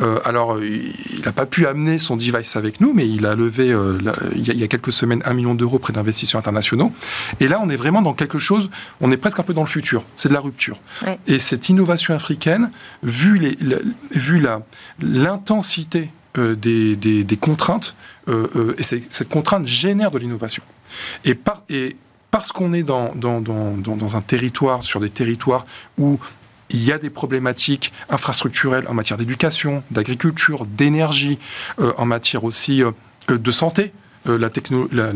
Euh, 0.02 0.20
alors, 0.26 0.60
il 0.64 1.22
n'a 1.24 1.32
pas 1.32 1.46
pu 1.46 1.68
amener 1.68 2.00
son 2.00 2.18
device 2.18 2.56
avec 2.56 2.82
nous, 2.82 2.94
mais 2.94 3.08
il 3.08 3.26
a 3.26 3.36
levé, 3.36 3.72
euh, 3.72 4.00
il, 4.36 4.58
y 4.58 4.64
a, 4.64 4.68
quelques 4.68 4.92
semaines, 4.92 5.22
un 5.26 5.34
million 5.34 5.54
d'euros 5.54 5.78
près 5.78 5.94
d'investisseurs 5.94 6.40
internationaux. 6.40 6.92
Et 7.40 7.48
là, 7.48 7.60
on 7.62 7.70
est 7.70 7.76
vraiment 7.76 8.02
dans 8.02 8.14
quelque 8.14 8.40
chose, 8.40 8.70
on 9.02 9.12
est 9.12 9.18
presque 9.18 9.40
un 9.40 9.44
peu 9.44 9.54
dans 9.54 9.62
le 9.62 9.68
futur. 9.68 10.04
C'est 10.16 10.30
de 10.30 10.34
la 10.34 10.40
rupture. 10.40 10.80
Et 11.28 11.40
cette 11.40 11.70
innovation 11.70 12.14
africaine, 12.14 12.72
vu, 13.04 13.38
les, 13.38 13.58
vu 14.12 14.44
l'intensité 15.00 16.10
des, 16.36 16.96
des, 16.96 17.24
des, 17.24 17.38
contraintes, 17.38 17.96
et 18.28 18.84
cette 18.84 19.30
contrainte 19.30 19.68
génère 19.68 20.12
de 20.12 20.18
l'innovation. 20.18 20.64
Et, 21.26 21.36
par, 21.36 21.62
et 21.70 21.98
parce 22.32 22.54
qu'on 22.54 22.74
est 22.74 22.84
dans, 22.84 23.14
dans, 23.14 23.42
dans, 23.42 23.76
dans, 23.76 24.16
un 24.16 24.22
territoire, 24.22 24.84
sur 24.84 25.02
des 25.02 25.10
territoires 25.10 25.66
où 25.98 26.18
il 26.70 26.84
y 26.84 26.92
a 26.94 26.98
des 26.98 27.10
problématiques 27.10 27.92
infrastructurelles 28.10 28.86
en 28.88 28.94
matière 28.94 29.18
d'éducation, 29.18 29.84
d'agriculture, 29.92 30.66
d'énergie, 30.66 31.38
euh, 31.80 31.94
en 31.98 32.06
matière 32.06 32.46
aussi 32.46 32.82
euh, 32.82 32.92
de 33.28 33.52
santé. 33.52 33.92
Euh, 34.28 34.38
la, 34.38 34.50
la, 34.92 35.12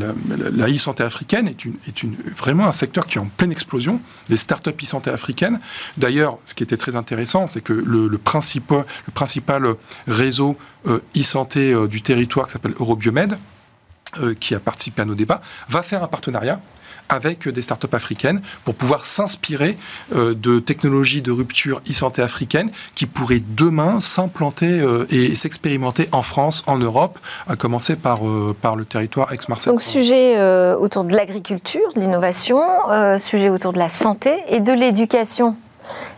la, 0.51 0.67
e-santé 0.67 1.03
africaine 1.03 1.47
est, 1.47 1.63
une, 1.63 1.75
est 1.87 2.01
une, 2.01 2.15
vraiment 2.35 2.65
un 2.65 2.71
secteur 2.71 3.05
qui 3.05 3.17
est 3.17 3.21
en 3.21 3.27
pleine 3.27 3.51
explosion. 3.51 4.01
Les 4.29 4.37
startups 4.37 4.83
e-santé 4.83 5.11
africaines. 5.11 5.59
D'ailleurs, 5.95 6.39
ce 6.45 6.55
qui 6.55 6.63
était 6.63 6.75
très 6.75 6.95
intéressant, 6.95 7.47
c'est 7.47 7.61
que 7.61 7.71
le, 7.71 8.17
principal, 8.17 8.83
le 9.05 9.13
principal 9.13 9.75
réseau 10.07 10.57
e-santé 11.15 11.75
du 11.87 12.01
territoire, 12.01 12.47
qui 12.47 12.53
s'appelle 12.53 12.73
Eurobiomed, 12.79 13.37
qui 14.39 14.55
a 14.55 14.59
participé 14.59 15.03
à 15.03 15.05
nos 15.05 15.13
débats, 15.13 15.41
va 15.69 15.83
faire 15.83 16.01
un 16.01 16.07
partenariat 16.07 16.59
avec 17.09 17.47
des 17.47 17.61
startups 17.61 17.93
africaines 17.93 18.41
pour 18.63 18.75
pouvoir 18.75 19.05
s'inspirer 19.05 19.77
euh, 20.15 20.33
de 20.33 20.59
technologies 20.59 21.21
de 21.21 21.31
rupture 21.31 21.81
e-santé 21.89 22.21
africaine 22.21 22.71
qui 22.95 23.05
pourraient 23.05 23.43
demain 23.55 24.01
s'implanter 24.01 24.79
euh, 24.79 25.05
et 25.09 25.35
s'expérimenter 25.35 26.09
en 26.11 26.21
France, 26.21 26.63
en 26.67 26.77
Europe, 26.77 27.19
à 27.47 27.55
commencer 27.55 27.95
par, 27.95 28.27
euh, 28.27 28.55
par 28.59 28.75
le 28.75 28.85
territoire 28.85 29.33
ex-Marseille. 29.33 29.71
Donc 29.71 29.81
sujet 29.81 30.35
autour 30.75 31.03
de 31.03 31.15
l'agriculture, 31.15 31.93
de 31.95 32.01
l'innovation, 32.01 32.61
sujet 33.17 33.49
autour 33.49 33.73
de 33.73 33.79
la 33.79 33.89
santé 33.89 34.37
et 34.47 34.59
de 34.59 34.73
l'éducation 34.73 35.55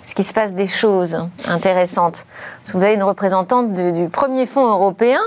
ce 0.03 0.15
qui 0.15 0.23
se 0.23 0.33
passe 0.33 0.53
des 0.53 0.67
choses 0.67 1.17
intéressantes. 1.45 2.25
vous 2.73 2.83
avez 2.83 2.95
une 2.95 3.03
représentante 3.03 3.73
du, 3.73 4.09
premier 4.09 4.45
fonds 4.45 4.67
européen 4.67 5.19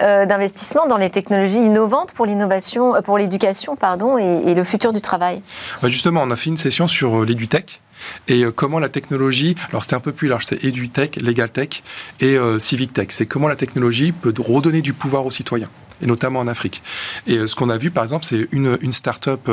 euh, 0.00 0.26
d'investissement 0.26 0.86
dans 0.86 0.96
les 0.96 1.10
technologies 1.10 1.58
innovantes 1.58 2.12
pour 2.12 2.26
l'innovation, 2.26 2.94
euh, 2.94 3.00
pour 3.00 3.18
l'éducation, 3.18 3.76
pardon, 3.76 4.18
et, 4.18 4.54
le 4.54 4.64
futur 4.64 4.92
du 4.92 5.00
travail. 5.00 5.42
Bah, 5.82 5.88
justement, 5.88 6.22
on 6.22 6.30
a 6.30 6.36
fait 6.36 6.50
une 6.50 6.56
session 6.56 6.86
sur 6.86 7.22
euh, 7.22 7.24
l'EduTech. 7.24 7.80
Et 8.28 8.44
comment 8.54 8.78
la 8.78 8.88
technologie, 8.88 9.54
alors 9.70 9.82
c'était 9.82 9.96
un 9.96 10.00
peu 10.00 10.12
plus 10.12 10.28
large, 10.28 10.46
c'est 10.46 10.64
EduTech, 10.64 11.20
LegalTech 11.20 11.82
et 12.20 12.36
CivicTech. 12.58 13.12
C'est 13.12 13.26
comment 13.26 13.48
la 13.48 13.56
technologie 13.56 14.12
peut 14.12 14.34
redonner 14.38 14.82
du 14.82 14.92
pouvoir 14.92 15.26
aux 15.26 15.30
citoyens 15.30 15.70
et 16.00 16.06
notamment 16.06 16.40
en 16.40 16.46
Afrique. 16.46 16.82
Et 17.26 17.46
ce 17.46 17.54
qu'on 17.54 17.70
a 17.70 17.76
vu, 17.76 17.90
par 17.90 18.04
exemple, 18.04 18.24
c'est 18.24 18.48
une, 18.52 18.78
une 18.82 18.92
start-up 18.92 19.50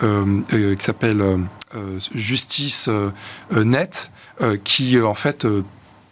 qui 0.00 0.84
s'appelle 0.84 1.24
Justice 2.14 2.90
Net, 3.50 4.10
qui 4.64 5.00
en 5.00 5.14
fait 5.14 5.46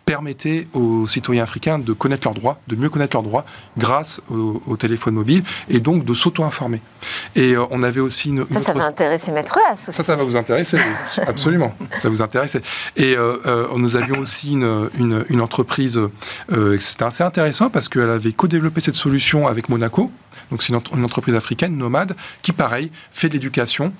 permettait 0.05 0.69
aux 0.75 1.07
citoyens 1.07 1.43
africains 1.43 1.79
de 1.79 1.93
connaître 1.93 2.27
leurs 2.27 2.35
droits, 2.35 2.61
de 2.69 2.77
mieux 2.77 2.89
connaître 2.89 3.17
leurs 3.17 3.23
droits 3.23 3.45
grâce 3.79 4.21
au, 4.31 4.77
téléphone 4.77 5.15
mobile 5.15 5.45
et 5.69 5.81
donc 5.81 6.05
de 6.05 6.15
s'auto-informer. 6.15 6.81
Et 7.37 7.53
euh, 7.53 7.65
on 7.71 7.83
avait 7.83 8.01
aussi 8.01 8.29
une... 8.29 8.47
Ça, 8.51 8.61
ça 8.61 8.75
va 8.75 8.87
intéresser 8.87 9.33
Maître 9.33 9.59
As 9.71 9.77
Ça, 9.77 9.93
ça 9.93 10.15
va 10.17 10.25
vous 10.25 10.37
intéresser, 10.37 10.79
absolument. 11.27 11.75
Ça 11.99 12.09
vous 12.09 12.23
intéresse. 12.23 12.57
Et 12.97 13.17
euh, 13.17 13.37
euh, 13.47 13.69
nous 13.77 13.97
avions 13.97 14.19
aussi 14.19 14.53
une, 14.53 14.91
une, 14.99 15.25
une 15.29 15.41
entreprise, 15.41 16.01
c'était 16.79 17.05
assez 17.05 17.23
intéressant 17.23 17.71
parce 17.71 17.89
qu'elle 17.89 18.11
avait 18.11 18.33
co-développé 18.33 18.81
cette 18.81 18.95
solution 18.95 19.47
avec 19.47 19.69
Monaco, 19.69 20.11
donc 20.51 20.63
c'est 20.63 20.73
une, 20.73 21.05
entreprise 21.05 21.35
africaine 21.35 21.77
nomade 21.77 22.15
qui, 22.43 22.53
pareil, 22.53 22.91
fait 23.13 23.29
de 23.29 23.35
l'éducation 23.35 23.93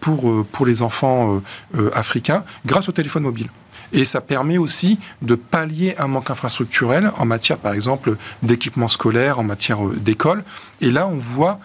pour, 0.00 0.44
pour 0.52 0.66
les 0.66 0.82
enfants 0.82 1.40
africains 1.94 2.44
grâce 2.66 2.88
au 2.88 2.92
téléphone 2.92 3.22
mobile. 3.22 3.48
Et 3.92 4.04
ça 4.04 4.20
permet 4.20 4.58
aussi 4.58 4.98
de 5.22 5.34
pallier 5.34 5.94
un 5.98 6.08
manque 6.08 6.30
infrastructurel 6.30 7.10
en 7.18 7.24
matière, 7.24 7.58
par 7.58 7.72
exemple, 7.72 8.16
d'équipement 8.42 8.88
scolaire, 8.88 9.38
en 9.38 9.44
matière 9.44 9.86
euh, 9.86 9.94
d'école. 9.96 10.44
Et 10.80 10.90
là, 10.90 11.06
on 11.06 11.18
voit 11.18 11.60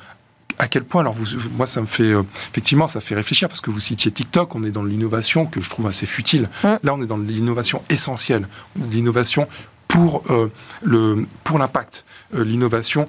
à 0.57 0.67
quel 0.67 0.83
point, 0.83 1.01
alors 1.01 1.13
vous, 1.13 1.25
moi 1.57 1.65
ça 1.65 1.81
me 1.81 1.85
fait, 1.87 2.03
euh, 2.03 2.23
effectivement 2.51 2.87
ça 2.87 2.99
fait 2.99 3.15
réfléchir 3.15 3.47
parce 3.47 3.61
que 3.61 3.71
vous 3.71 3.79
citiez 3.79 4.11
TikTok, 4.11 4.53
on 4.53 4.63
est 4.63 4.69
dans 4.69 4.83
l'innovation 4.83 5.45
que 5.45 5.61
je 5.61 5.69
trouve 5.69 5.87
assez 5.87 6.05
futile. 6.05 6.47
Mm. 6.63 6.67
Là 6.83 6.93
on 6.93 7.01
est 7.01 7.07
dans 7.07 7.17
l'innovation 7.17 7.81
essentielle, 7.89 8.47
l'innovation 8.91 9.47
pour 9.87 10.23
euh, 10.29 10.47
le 10.83 11.25
pour 11.43 11.57
l'impact, 11.57 12.03
l'innovation 12.33 13.07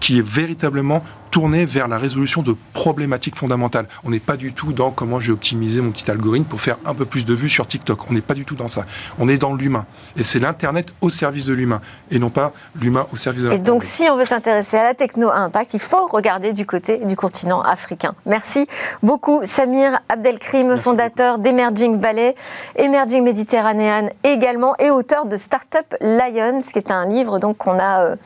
qui 0.00 0.18
est 0.18 0.26
véritablement 0.26 1.02
tourné 1.30 1.66
vers 1.66 1.86
la 1.86 1.98
résolution 1.98 2.40
de 2.40 2.56
problématiques 2.72 3.36
fondamentales. 3.36 3.86
On 4.04 4.10
n'est 4.10 4.20
pas 4.20 4.38
du 4.38 4.54
tout 4.54 4.72
dans 4.72 4.90
comment 4.90 5.20
je 5.20 5.26
vais 5.26 5.32
optimiser 5.32 5.82
mon 5.82 5.90
petit 5.90 6.10
algorithme 6.10 6.46
pour 6.46 6.62
faire 6.62 6.78
un 6.86 6.94
peu 6.94 7.04
plus 7.04 7.26
de 7.26 7.34
vues 7.34 7.50
sur 7.50 7.66
TikTok. 7.66 8.10
On 8.10 8.14
n'est 8.14 8.22
pas 8.22 8.32
du 8.32 8.46
tout 8.46 8.54
dans 8.54 8.68
ça. 8.68 8.86
On 9.18 9.28
est 9.28 9.36
dans 9.36 9.54
l'humain. 9.54 9.84
Et 10.16 10.22
c'est 10.22 10.38
l'Internet 10.38 10.94
au 11.02 11.10
service 11.10 11.44
de 11.44 11.52
l'humain 11.52 11.82
et 12.10 12.18
non 12.18 12.30
pas 12.30 12.52
l'humain 12.80 13.06
au 13.12 13.16
service 13.16 13.42
de 13.42 13.48
l'Internet. 13.48 13.68
Et 13.68 13.70
donc, 13.70 13.84
si 13.84 14.08
on 14.08 14.16
veut 14.16 14.24
s'intéresser 14.24 14.78
à 14.78 14.84
la 14.84 14.94
techno 14.94 15.28
à 15.28 15.40
impact, 15.40 15.74
il 15.74 15.80
faut 15.80 16.06
regarder 16.06 16.54
du 16.54 16.64
côté 16.64 17.04
du 17.04 17.16
continent 17.16 17.60
africain. 17.60 18.14
Merci 18.24 18.66
beaucoup, 19.02 19.40
Samir 19.44 20.00
Abdelkrim, 20.08 20.78
fondateur 20.78 21.38
d'Emerging 21.38 22.00
Valley, 22.00 22.34
Emerging 22.76 23.22
Méditerranéen 23.22 24.08
également, 24.24 24.74
et 24.78 24.90
auteur 24.90 25.26
de 25.26 25.36
Startup 25.36 25.94
Lions, 26.00 26.60
qui 26.60 26.78
est 26.78 26.90
un 26.90 27.06
livre 27.06 27.38
donc 27.40 27.58
qu'on 27.58 27.78
a 27.78 28.04
euh, 28.04 28.16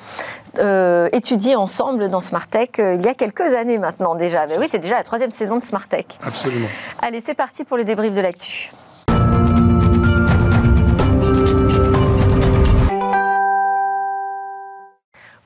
euh, 0.58 1.08
étudié 1.12 1.56
ensemble 1.56 2.08
dans 2.08 2.20
Smartech 2.20 2.78
euh, 2.78 2.94
il 2.94 3.04
y 3.04 3.08
a 3.08 3.14
quelques 3.14 3.54
années 3.54 3.78
maintenant 3.78 4.14
déjà. 4.14 4.46
Mais 4.46 4.58
oui, 4.58 4.66
c'est 4.68 4.78
déjà 4.78 4.94
la 4.94 5.02
troisième 5.02 5.30
saison 5.30 5.58
de 5.58 5.62
Smartech. 5.62 6.18
Absolument. 6.22 6.68
Allez, 7.02 7.20
c'est 7.20 7.34
parti 7.34 7.64
pour 7.64 7.76
le 7.76 7.84
débrief 7.84 8.14
de 8.14 8.20
l'actu. 8.20 8.72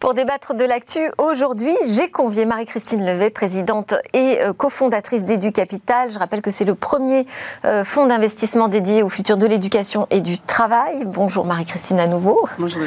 Pour 0.05 0.13
débattre 0.13 0.53
de 0.53 0.67
l'actu, 0.67 1.01
aujourd'hui, 1.17 1.75
j'ai 1.87 2.11
convié 2.11 2.45
Marie-Christine 2.45 3.07
Levet, 3.07 3.31
présidente 3.31 3.95
et 4.13 4.39
euh, 4.43 4.53
cofondatrice 4.53 5.25
d'Edu 5.25 5.51
Capital. 5.51 6.11
Je 6.11 6.19
rappelle 6.19 6.43
que 6.43 6.51
c'est 6.51 6.67
le 6.67 6.75
premier 6.75 7.27
euh, 7.65 7.85
fonds 7.85 8.05
d'investissement 8.05 8.69
dédié 8.69 9.03
au 9.03 9.09
futur 9.09 9.39
de 9.39 9.47
l'éducation 9.47 10.07
et 10.11 10.21
du 10.21 10.39
travail. 10.39 11.07
Bonjour 11.07 11.47
Marie-Christine 11.47 11.99
à 12.01 12.07
nouveau. 12.07 12.47
Bonjour 12.59 12.83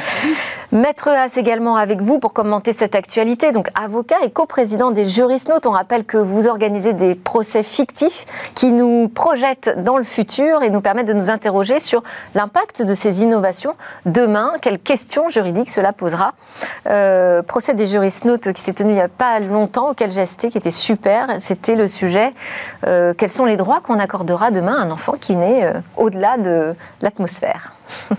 Maître 0.72 1.08
Haas 1.08 1.38
également 1.38 1.76
avec 1.76 2.02
vous 2.02 2.20
pour 2.20 2.34
commenter 2.34 2.72
cette 2.72 2.94
actualité. 2.94 3.52
Donc 3.52 3.70
avocat 3.74 4.18
et 4.24 4.30
coprésident 4.30 4.92
des 4.92 5.08
juristes 5.08 5.52
On 5.66 5.72
rappelle 5.72 6.06
que 6.06 6.18
vous 6.18 6.48
organisez 6.48 6.94
des 6.94 7.16
procès 7.16 7.64
fictifs 7.64 8.26
qui 8.54 8.72
nous 8.72 9.10
projettent 9.10 9.82
dans 9.82 9.98
le 9.98 10.04
futur 10.04 10.62
et 10.62 10.70
nous 10.70 10.82
permettent 10.82 11.08
de 11.08 11.14
nous 11.14 11.32
interroger 11.32 11.80
sur 11.80 12.04
l'impact 12.36 12.84
de 12.84 12.94
ces 12.94 13.24
innovations 13.24 13.74
demain. 14.06 14.54
Quelles 14.62 14.78
questions 14.78 15.30
juridiques 15.30 15.72
cela 15.72 15.94
posera 15.94 16.34
euh, 16.86 17.07
euh, 17.08 17.42
procès 17.42 17.74
des 17.74 17.86
juristes 17.86 18.54
qui 18.54 18.62
s'est 18.62 18.74
tenu 18.74 18.92
il 18.92 18.96
n'y 18.96 19.02
a 19.02 19.08
pas 19.08 19.40
longtemps, 19.40 19.92
auquel 19.92 20.12
j'ai 20.12 20.22
assisté, 20.22 20.50
qui 20.50 20.58
était 20.58 20.72
super. 20.72 21.38
C'était 21.40 21.76
le 21.76 21.88
sujet 21.88 22.34
euh, 22.86 23.14
quels 23.14 23.30
sont 23.30 23.46
les 23.46 23.58
droits 23.58 23.82
qu'on 23.82 24.00
accordera 24.00 24.52
demain 24.52 24.76
à 24.76 24.82
un 24.82 24.92
enfant 24.92 25.14
qui 25.20 25.36
naît 25.36 25.66
euh, 25.66 25.80
au-delà 25.96 26.38
de 26.38 26.76
l'atmosphère? 27.02 27.74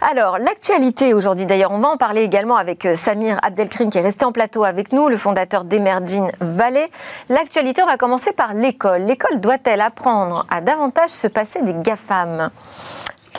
Alors, 0.00 0.38
l'actualité 0.38 1.14
aujourd'hui, 1.14 1.46
d'ailleurs, 1.46 1.72
on 1.72 1.78
va 1.78 1.88
en 1.88 1.96
parler 1.96 2.22
également 2.22 2.56
avec 2.56 2.86
Samir 2.96 3.38
Abdelkrim 3.42 3.90
qui 3.90 3.98
est 3.98 4.02
resté 4.02 4.24
en 4.24 4.32
plateau 4.32 4.64
avec 4.64 4.92
nous, 4.92 5.08
le 5.08 5.16
fondateur 5.16 5.64
d'Emerging 5.64 6.30
Valley. 6.40 6.90
L'actualité, 7.28 7.82
on 7.82 7.86
va 7.86 7.96
commencer 7.96 8.32
par 8.32 8.54
l'école. 8.54 9.02
L'école 9.02 9.40
doit-elle 9.40 9.80
apprendre 9.80 10.46
à 10.50 10.60
davantage 10.60 11.10
se 11.10 11.26
passer 11.26 11.62
des 11.62 11.74
GAFAM? 11.74 12.50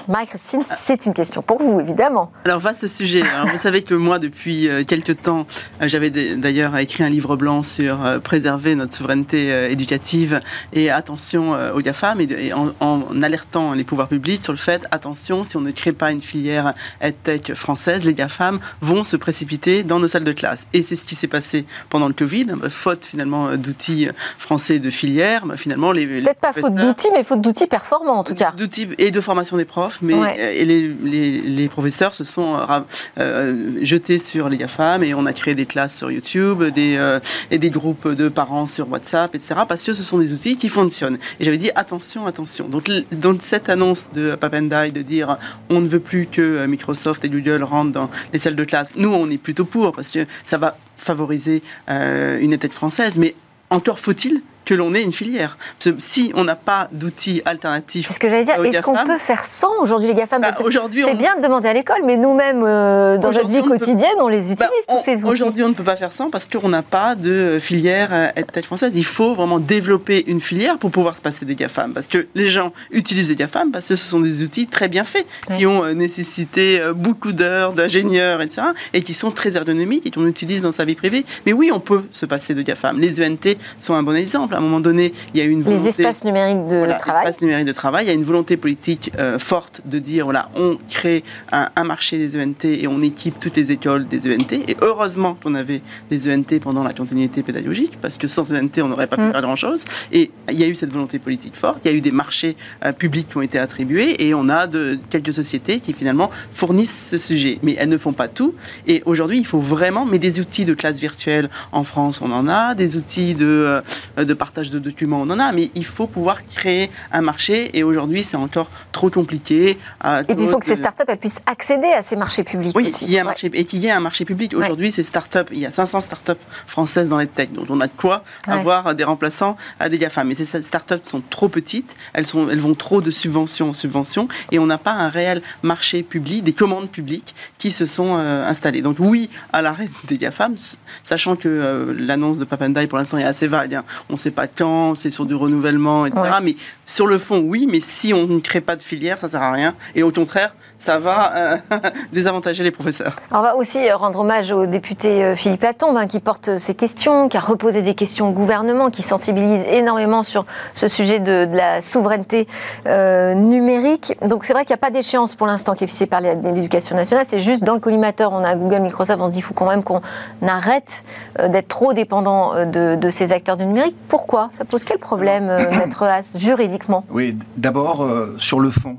Marie-Christine, 0.08 0.62
c'est 0.64 1.06
une 1.06 1.14
question 1.14 1.42
pour 1.42 1.62
vous, 1.62 1.80
évidemment. 1.80 2.32
Alors, 2.46 2.60
vaste 2.60 2.88
sujet. 2.88 3.24
vous 3.46 3.58
savez 3.58 3.82
que 3.82 3.94
moi, 3.94 4.20
depuis 4.20 4.70
euh, 4.70 4.84
quelques 4.84 5.22
temps, 5.22 5.46
euh, 5.82 5.88
j'avais 5.88 6.10
d'ailleurs 6.10 6.78
écrit 6.78 7.04
un 7.04 7.10
livre 7.10 7.36
blanc 7.36 7.64
sur 7.64 8.06
euh, 8.06 8.20
préserver 8.20 8.76
notre 8.76 8.94
souveraineté 8.94 9.72
éducative 9.72 10.40
et 10.74 10.90
attention 10.90 11.56
aux 11.74 11.82
GAFAM, 11.82 12.22
et, 12.22 12.54
en, 12.54 13.22
alertant 13.22 13.74
les 13.74 13.84
pouvoirs 13.84 14.08
publics 14.08 14.44
sur 14.44 14.54
le 14.54 14.58
fait, 14.58 14.86
attention, 14.92 15.44
si 15.44 15.58
on 15.58 15.62
ne 15.62 15.72
crée 15.72 15.92
pas 15.92 16.12
une 16.12 16.22
filière 16.22 16.74
EdTech 17.02 17.54
française, 17.54 18.06
les 18.06 18.14
GAFAM 18.14 18.60
vont 18.82 19.04
se 19.04 19.18
précipiter 19.18 19.84
dans 19.84 20.00
nos 20.00 20.08
salles 20.08 20.24
de 20.24 20.32
classe. 20.32 20.68
Et 20.74 20.84
c'est 20.84 20.96
ce 20.96 21.06
qui 21.06 21.16
s'est 21.16 21.28
passé 21.28 21.66
pendant 21.90 22.08
le 22.08 22.14
Covid, 22.14 22.48
faute 22.70 23.06
finalement 23.06 23.56
d'outils 23.56 24.10
français 24.38 24.80
de 24.80 24.90
filière. 24.90 25.46
Bah, 25.46 25.58
finalement, 25.58 25.92
les. 25.92 26.06
Peut-être 26.06 26.40
pas 26.40 26.54
faute 26.54 26.76
d'outils, 26.76 27.10
mais 27.14 27.24
faute 27.24 27.42
d'outils 27.42 27.68
performants 27.68 28.18
en 28.20 28.24
tout 28.24 28.36
cas. 28.36 28.54
D'outils 28.58 28.90
et 28.98 29.12
de 29.12 29.22
formation 29.22 29.58
des 29.58 29.66
profs 29.66 29.87
mais 30.02 30.14
euh, 30.14 30.52
et 30.54 30.66
les, 30.66 31.70
professeurs 31.70 32.14
se 32.14 32.24
sont 32.24 32.56
euh, 32.56 32.80
euh, 33.20 33.80
jetés 33.82 34.20
sur 34.20 34.50
les 34.50 34.58
GAFAM 34.58 35.04
et 35.04 35.14
on 35.14 35.26
a 35.26 35.34
créé 35.34 35.56
des 35.56 35.66
classes 35.66 35.98
sur 35.98 36.12
YouTube, 36.12 36.64
des, 36.64 37.18
et 37.52 37.58
des 37.58 37.70
groupes 37.70 38.08
de 38.08 38.30
parents 38.30 38.66
sur 38.66 38.90
WhatsApp, 38.90 39.36
etc. 39.36 39.62
Parce 39.68 39.84
que 39.84 39.94
ce 39.94 40.04
sont 40.04 40.18
des 40.18 40.34
outils 40.34 40.58
qui 40.58 40.70
fonctionnent. 40.70 41.18
Et 41.40 41.46
j'avais 41.46 41.58
dit 41.58 41.72
attention, 41.76 42.26
attention. 42.26 42.68
Donc, 42.68 42.92
dans 43.12 43.38
cette 43.40 43.70
annonce 43.70 44.10
de 44.14 44.36
Papendai 44.36 44.92
de 44.92 45.02
dire 45.02 45.38
on 45.70 45.82
ne 45.82 45.88
veut 45.88 46.00
plus 46.00 46.28
que 46.28 46.66
Microsoft 46.66 47.24
et 47.26 47.30
Google 47.30 47.64
rentrent 47.64 47.92
dans 47.92 48.10
les 48.34 48.40
salles 48.40 48.56
de 48.56 48.64
classe, 48.64 48.94
nous 48.96 49.14
on 49.14 49.30
est 49.30 49.38
plutôt 49.38 49.66
pour 49.66 49.94
parce 49.94 50.12
que 50.12 50.26
ça 50.44 50.58
va 50.58 50.78
favoriser 50.98 51.62
une 51.88 52.58
tête 52.58 52.74
française. 52.74 53.18
Mais 53.18 53.36
encore 53.70 54.00
faut-il 54.00 54.42
que 54.68 54.74
l'on 54.74 54.94
ait 54.94 55.02
une 55.02 55.14
filière. 55.14 55.58
si 55.98 56.32
on 56.36 56.44
n'a 56.44 56.58
pas 56.58 56.90
d'outils 56.92 57.42
alternatifs. 57.46 58.06
C'est 58.08 58.16
ce 58.16 58.20
que 58.20 58.28
j'allais 58.28 58.44
dire. 58.44 58.62
Est-ce 58.64 58.82
qu'on 58.82 59.06
peut 59.06 59.18
faire 59.18 59.46
sans 59.46 59.80
aujourd'hui 59.80 60.10
les 60.10 60.14
GAFAM? 60.14 60.42
Bah, 60.42 60.50
Aujourd'hui, 60.60 61.04
c'est 61.06 61.16
bien 61.16 61.38
de 61.38 61.42
demander 61.42 61.70
à 61.70 61.74
l'école, 61.74 62.02
mais 62.06 62.18
nous-mêmes, 62.18 62.64
euh, 62.64 63.18
dans 63.18 63.32
notre 63.32 63.48
vie 63.48 63.64
quotidienne, 63.64 64.18
on 64.20 64.28
les 64.28 64.52
utilise, 64.52 64.58
bah, 64.58 64.68
tous 64.90 65.04
ces 65.06 65.20
outils. 65.20 65.26
Aujourd'hui, 65.26 65.64
on 65.64 65.70
ne 65.70 65.74
peut 65.74 65.86
pas 65.86 65.96
faire 65.96 66.12
sans 66.12 66.30
parce 66.30 66.50
qu'on 66.50 66.68
n'a 66.68 66.82
pas 66.84 67.16
de 67.16 67.60
filière 67.62 68.10
euh, 68.12 68.28
tête 68.52 68.66
française. 68.66 68.94
Il 68.98 69.06
faut 69.06 69.36
vraiment 69.36 69.60
développer 69.60 70.30
une 70.30 70.42
filière 70.42 70.78
pour 70.78 70.92
pouvoir 70.92 71.16
se 71.16 71.22
passer 71.22 71.46
des 71.46 71.56
GAFAM. 71.56 71.94
Parce 71.94 72.08
que 72.08 72.28
les 72.36 72.50
gens 72.50 72.74
utilisent 72.92 73.30
les 73.30 73.38
GAFAM 73.38 73.72
parce 73.72 73.88
que 73.88 73.96
ce 73.96 74.06
sont 74.06 74.20
des 74.20 74.44
outils 74.44 74.68
très 74.68 74.90
bien 74.90 75.06
faits, 75.06 75.26
qui 75.58 75.66
ont 75.66 75.86
euh, 75.86 75.94
nécessité 75.94 76.82
beaucoup 76.94 77.32
d'heures 77.32 77.72
d'ingénieurs, 77.72 78.42
etc., 78.42 78.64
et 78.94 79.02
qui 79.02 79.14
sont 79.14 79.32
très 79.32 79.56
ergonomiques 79.56 80.06
et 80.06 80.12
qu'on 80.12 80.28
utilise 80.28 80.62
dans 80.62 80.74
sa 80.74 80.84
vie 80.84 80.96
privée. 80.96 81.24
Mais 81.46 81.54
oui, 81.54 81.70
on 81.72 81.80
peut 81.80 82.04
se 82.12 82.26
passer 82.26 82.54
de 82.54 82.62
GAFAM. 82.62 83.00
Les 83.00 83.22
ENT 83.26 83.56
sont 83.80 83.94
un 83.94 84.04
bon 84.04 84.16
exemple 84.16 84.57
à 84.58 84.60
un 84.60 84.64
moment 84.64 84.80
donné, 84.80 85.14
il 85.34 85.40
y 85.40 85.44
a 85.44 85.46
une 85.46 85.62
volonté, 85.62 85.84
les 85.84 85.90
espaces 85.90 86.26
numériques 86.26 86.66
de 86.66 86.98
travail. 86.98 87.32
numériques 87.42 87.68
de 87.68 87.72
travail. 87.72 88.06
Il 88.06 88.08
y 88.08 88.12
a 88.12 88.16
une 88.16 88.24
volonté 88.24 88.58
politique 88.58 89.12
euh, 89.20 89.38
forte 89.38 89.82
de 89.86 90.00
dire 90.00 90.26
voilà, 90.26 90.50
on 90.56 90.80
crée 90.90 91.24
un, 91.52 91.84
marché 91.84 92.18
des 92.18 92.42
ENT 92.42 92.66
et 92.66 92.88
on 92.88 93.04
équipe 93.04 93.40
toutes 93.40 93.56
les 93.56 93.72
écoles 93.72 94.08
des 94.08 94.34
ENT. 94.34 94.54
Et 94.68 94.76
heureusement 94.82 95.38
qu'on 95.42 95.54
avait 95.54 95.82
des 96.10 96.34
ENT 96.34 96.60
pendant 96.60 96.84
la 96.84 96.92
continuité 96.92 97.44
pédagogique, 97.44 98.00
parce 98.02 98.18
que 98.18 98.28
sans 98.28 98.52
ENT, 98.52 98.82
on 98.82 98.88
n'aurait 98.88 99.06
pas 99.06 99.16
pu 99.16 99.24
mm. 99.24 99.32
faire 99.32 99.42
grand-chose. 99.44 99.86
Et 100.12 100.32
il 100.50 100.60
y 100.60 100.64
a 100.64 100.68
eu 100.68 100.74
cette 100.74 100.92
volonté 100.92 101.20
politique 101.20 101.56
forte. 101.56 101.84
Il 101.86 101.92
y 101.92 101.94
a 101.94 101.98
eu 101.98 102.02
des 102.02 102.12
marchés 102.12 102.58
euh, 102.84 102.94
publics 102.94 103.30
qui 103.30 103.38
ont 103.38 103.44
été 103.44 103.60
attribués 103.60 104.28
et 104.28 104.34
on 104.34 104.50
a 104.50 104.66
de 104.66 104.98
quelques 105.12 105.34
sociétés 105.34 105.80
qui 105.80 105.94
finalement 105.94 106.32
fournissent 106.52 107.10
ce 107.12 107.20
sujet, 107.20 107.60
mais 107.62 107.76
elles 107.78 107.90
ne 107.90 107.98
font 107.98 108.14
pas 108.14 108.28
tout. 108.28 108.56
Et 108.88 109.04
aujourd'hui, 109.06 109.38
il 109.38 109.46
faut 109.46 109.62
vraiment, 109.62 110.06
mais 110.06 110.18
des 110.18 110.40
outils 110.40 110.66
de 110.66 110.74
classe 110.74 111.00
virtuelle 111.00 111.52
en 111.72 111.84
France, 111.84 112.22
on 112.24 112.32
en 112.32 112.48
a, 112.48 112.74
des 112.74 112.98
outils 112.98 113.36
de, 113.36 113.82
euh, 114.18 114.26
de 114.26 114.34
partage 114.48 114.72
de 114.72 114.80
documents, 114.80 115.22
on 115.24 115.30
en 115.30 115.40
a, 115.40 115.52
mais 115.52 115.72
il 115.76 115.84
faut 115.84 116.08
pouvoir 116.08 116.46
créer 116.46 116.90
un 117.12 117.22
marché. 117.22 117.78
Et 117.78 117.84
aujourd'hui, 117.84 118.24
c'est 118.24 118.38
encore 118.38 118.70
trop 118.94 119.10
compliqué. 119.10 119.72
et 119.72 120.36
puis 120.36 120.46
il 120.46 120.50
faut 120.50 120.60
que 120.60 120.66
ces 120.66 120.78
startups 120.78 121.04
puissent 121.20 121.42
accéder 121.46 121.90
à 121.90 122.02
ces 122.02 122.16
marchés 122.16 122.46
publics. 122.46 122.74
Oui, 122.74 122.88
aussi. 122.88 123.04
Il 123.06 123.12
y 123.12 123.18
a 123.18 123.22
un 123.22 123.26
marché, 123.26 123.52
et 123.54 123.66
qu'il 123.66 123.80
y 123.80 123.88
ait 123.88 123.92
un 123.92 124.00
marché 124.00 124.24
public. 124.24 124.54
Aujourd'hui, 124.56 124.94
ces 124.94 125.04
startups, 125.04 125.52
il 125.52 125.60
y 125.60 125.66
a 125.66 125.72
500 125.72 126.00
startups 126.00 126.44
françaises 126.66 127.10
dans 127.10 127.18
les 127.18 127.28
tech, 127.28 127.52
donc 127.52 127.66
on 127.70 127.82
a 127.82 127.88
de 127.88 127.98
quoi 127.98 128.24
avoir 128.48 128.96
des 128.96 129.04
remplaçants 129.04 129.58
à 129.82 129.90
des 129.90 129.98
GAFA. 129.98 130.24
Mais 130.24 130.36
ces 130.36 130.46
startups 130.64 131.04
sont 131.04 131.22
trop 131.30 131.50
petites, 131.50 131.98
elles, 132.14 132.28
sont, 132.28 132.50
elles 132.50 132.62
vont 132.62 132.74
trop 132.74 133.02
de 133.02 133.12
subvention 133.12 133.70
en 133.70 133.74
subvention, 133.74 134.30
et 134.54 134.60
on 134.60 134.66
n'a 134.66 134.78
pas 134.78 134.94
un 134.94 135.10
réel 135.10 135.42
marché 135.62 136.04
public, 136.04 136.44
des 136.46 136.54
commandes 136.54 136.90
publiques 136.90 137.36
qui 137.58 137.72
se 137.72 137.86
sont 137.86 138.16
euh, 138.18 138.48
installées. 138.48 138.82
Donc 138.82 138.96
oui, 139.00 139.30
à 139.52 139.62
l'arrêt 139.62 139.90
des 140.08 140.18
GAFAM, 140.18 140.56
sachant 141.04 141.36
que 141.36 141.50
euh, 141.50 141.94
l'annonce 141.98 142.40
de 142.40 142.46
Papandai 142.46 142.88
pour 142.88 142.98
l'instant 142.98 143.18
est 143.18 143.26
assez 143.26 143.48
vague. 143.48 143.76
Hein. 143.76 143.84
On 144.10 144.14
ne 144.14 144.18
sait 144.18 144.32
pas 144.38 144.48
quand, 144.48 144.94
c'est 144.94 145.10
sur 145.10 145.26
du 145.26 145.34
renouvellement, 145.34 146.06
etc. 146.06 146.22
Mais 146.44 146.56
sur 146.88 147.06
le 147.06 147.20
fond, 147.20 147.44
oui, 147.46 147.68
mais 147.70 147.80
si 147.80 148.14
on 148.14 148.26
ne 148.26 148.40
crée 148.40 148.62
pas 148.62 148.76
de 148.76 148.82
filière, 148.82 149.20
ça 149.20 149.28
ne 149.28 149.32
sert 149.34 149.44
à 149.44 149.52
rien. 149.52 149.76
Et 149.94 150.02
au 150.02 150.12
contraire, 150.12 150.56
ça 150.80 150.98
va 150.98 151.36
euh, 151.36 151.58
désavantager 152.12 152.64
les 152.64 152.72
professeurs. 152.72 153.16
on 153.32 153.42
va 153.42 153.56
aussi 153.56 153.92
rendre 153.92 154.22
hommage 154.22 154.52
au 154.52 154.66
député 154.66 155.36
Philippe 155.36 155.62
Latombe, 155.62 155.98
hein, 155.98 156.08
qui 156.08 156.20
porte 156.20 156.58
ces 156.58 156.74
questions, 156.74 157.30
qui 157.30 157.38
a 157.38 157.42
reposé 157.42 157.84
des 157.84 157.94
questions 157.94 158.30
au 158.30 158.32
gouvernement, 158.32 158.90
qui 158.90 159.04
sensibilise 159.04 159.64
énormément 159.68 160.24
sur 160.24 160.46
ce 160.74 160.88
sujet 160.88 161.20
de, 161.20 161.48
la 161.52 161.82
souveraineté 161.82 162.48
numérique. 162.86 164.18
Donc 164.22 164.46
c'est 164.46 164.54
vrai 164.54 164.66
qu'il 164.66 164.74
n'y 164.74 164.80
a 164.80 164.82
pas 164.82 164.92
d'échéance 164.92 165.36
pour 165.36 165.46
l'instant 165.46 165.76
qui 165.76 165.84
est 165.84 165.88
fixée 165.88 166.08
par 166.08 166.22
l'éducation 166.22 166.96
nationale. 166.96 167.26
C'est 167.28 167.40
juste 167.40 167.64
dans 167.64 167.74
le 167.74 167.80
collimateur, 167.80 168.32
on 168.32 168.44
a 168.44 168.56
Google, 168.56 168.80
Microsoft, 168.80 169.22
on 169.22 169.28
se 169.28 169.32
dit 169.32 169.38
qu'il 169.38 169.46
faut 169.46 169.54
quand 169.54 169.68
même 169.68 169.84
qu'on 169.84 170.02
arrête 170.48 171.04
euh, 171.40 171.50
d'être 171.50 171.68
trop 171.68 171.94
dépendant 171.94 172.56
euh, 172.56 172.96
de, 172.96 173.10
ces 173.10 173.32
acteurs 173.32 173.58
du 173.58 173.66
numérique. 173.66 173.96
Pourquoi? 174.08 174.50
Ça 174.54 174.66
pose 174.66 174.84
quel 174.84 175.00
problème, 175.00 175.50
euh, 175.50 175.70
Maître 175.78 176.04
Haas, 176.04 176.36
juridiquement 176.78 177.06
Oui, 177.10 177.36
d'abord 177.58 178.08
sur 178.38 178.60
le 178.60 178.70
fond. 178.70 178.98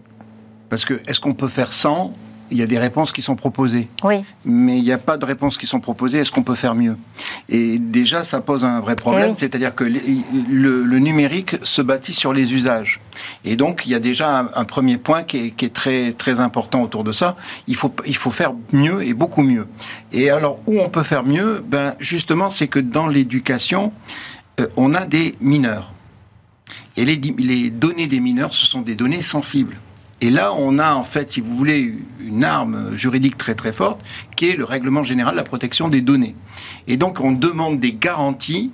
Parce 0.69 0.85
que 0.85 1.01
est-ce 1.07 1.21
qu'on 1.21 1.35
peut 1.35 1.49
faire 1.49 1.73
sans? 1.73 2.13
Il 2.51 2.57
y 2.57 2.63
a 2.63 2.67
des 2.67 2.79
réponses 2.79 3.13
qui 3.13 3.21
sont 3.21 3.37
proposées. 3.37 3.89
Oui. 4.03 4.25
Mais 4.47 4.79
il 4.79 4.83
n'y 4.83 4.93
a 4.93 4.97
pas 4.97 5.19
de 5.19 5.25
réponses 5.27 5.59
qui 5.59 5.67
sont 5.67 5.81
proposées. 5.81 6.19
Est-ce 6.19 6.33
qu'on 6.33 6.43
peut 6.43 6.55
faire 6.55 6.75
mieux? 6.75 6.97
Et 7.51 7.79
déjà, 7.79 8.25
ça 8.25 8.41
pose 8.41 8.65
un 8.65 8.81
vrai 8.81 8.97
problème. 8.97 9.33
Eh 9.37 9.39
C'est-à-dire 9.39 9.75
que 9.75 9.85
le, 9.85 10.99
numérique 10.99 11.57
se 11.63 11.83
bâtit 11.83 12.15
sur 12.15 12.33
les 12.33 12.55
usages. 12.55 13.01
Et 13.45 13.57
donc, 13.57 13.85
il 13.85 13.93
y 13.93 13.95
a 13.95 13.99
déjà 13.99 14.49
un, 14.55 14.65
premier 14.65 14.97
point 14.97 15.25
qui 15.25 15.53
est, 15.59 15.75
très, 15.75 16.13
très 16.13 16.41
important 16.41 16.83
autour 16.83 17.05
de 17.05 17.13
ça. 17.13 17.37
Il 17.67 17.77
faut, 17.77 17.93
il 18.07 18.17
faut 18.17 18.31
faire 18.31 18.55
mieux 18.73 19.03
et 19.03 19.13
beaucoup 19.13 19.43
mieux. 19.43 19.67
Et 20.13 20.31
alors, 20.31 20.59
où 20.67 20.81
on 20.81 20.89
peut 20.89 21.03
faire 21.03 21.25
mieux? 21.25 21.63
Ben, 21.67 21.97
Justement, 21.99 22.49
c'est 22.49 22.69
que 22.69 22.79
dans 22.79 23.09
l'éducation, 23.09 23.93
euh, 24.59 24.69
on 24.77 24.95
a 24.95 25.05
des 25.05 25.37
mineurs. 25.43 25.93
Et 26.99 27.05
les, 27.05 27.71
données 27.71 28.09
des 28.09 28.19
mineurs, 28.19 28.53
ce 28.53 28.67
sont 28.67 28.81
des 28.81 28.97
données 28.97 29.23
sensibles. 29.23 29.77
Et 30.21 30.31
là, 30.31 30.53
on 30.53 30.81
a 30.81 30.95
en 30.95 31.05
fait, 31.05 31.31
si 31.31 31.41
vous 31.41 31.57
voulez, 31.57 31.95
une 32.21 32.43
arme 32.43 32.97
juridique 32.97 33.39
très 33.39 33.55
très 33.55 33.73
forte, 33.73 34.01
qui 34.35 34.51
est 34.51 34.57
le 34.57 34.65
règlement 34.65 35.05
général 35.05 35.35
de 35.35 35.37
la 35.37 35.45
protection 35.45 35.89
des 35.89 36.01
données. 36.01 36.35
Et 36.89 36.97
donc, 36.97 37.21
on 37.21 37.31
demande 37.31 37.79
des 37.79 37.93
garanties 37.93 38.73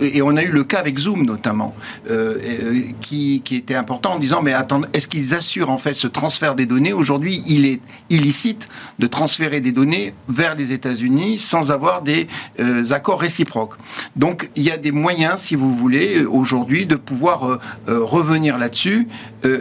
et 0.00 0.20
on 0.22 0.36
a 0.36 0.42
eu 0.42 0.50
le 0.50 0.64
cas 0.64 0.78
avec 0.78 0.98
Zoom 0.98 1.24
notamment, 1.24 1.74
euh, 2.10 2.38
euh, 2.44 2.82
qui, 3.00 3.42
était 3.50 3.74
important 3.74 4.14
en 4.14 4.18
disant 4.18 4.42
mais 4.42 4.52
attends, 4.52 4.82
est-ce 4.92 5.08
qu'ils 5.08 5.34
assurent 5.34 5.70
en 5.70 5.78
fait 5.78 5.94
ce 5.94 6.06
transfert 6.06 6.54
des 6.54 6.66
données? 6.66 6.92
Aujourd'hui, 6.92 7.42
il 7.46 7.64
est 7.64 7.80
illicite 8.10 8.68
de 8.98 9.06
transférer 9.06 9.60
des 9.60 9.72
données 9.72 10.14
vers 10.28 10.54
les 10.54 10.72
États-Unis 10.72 11.38
sans 11.38 11.70
avoir 11.70 12.02
des 12.02 12.28
euh, 12.60 12.92
accords 12.92 13.20
réciproques. 13.20 13.74
Donc 14.14 14.50
il 14.56 14.62
y 14.62 14.70
a 14.70 14.76
des 14.76 14.92
moyens, 14.92 15.40
si 15.40 15.56
vous 15.56 15.74
voulez, 15.74 16.24
aujourd'hui 16.24 16.84
de 16.86 16.96
pouvoir 16.96 17.58
revenir 17.86 18.58
là-dessus 18.58 19.08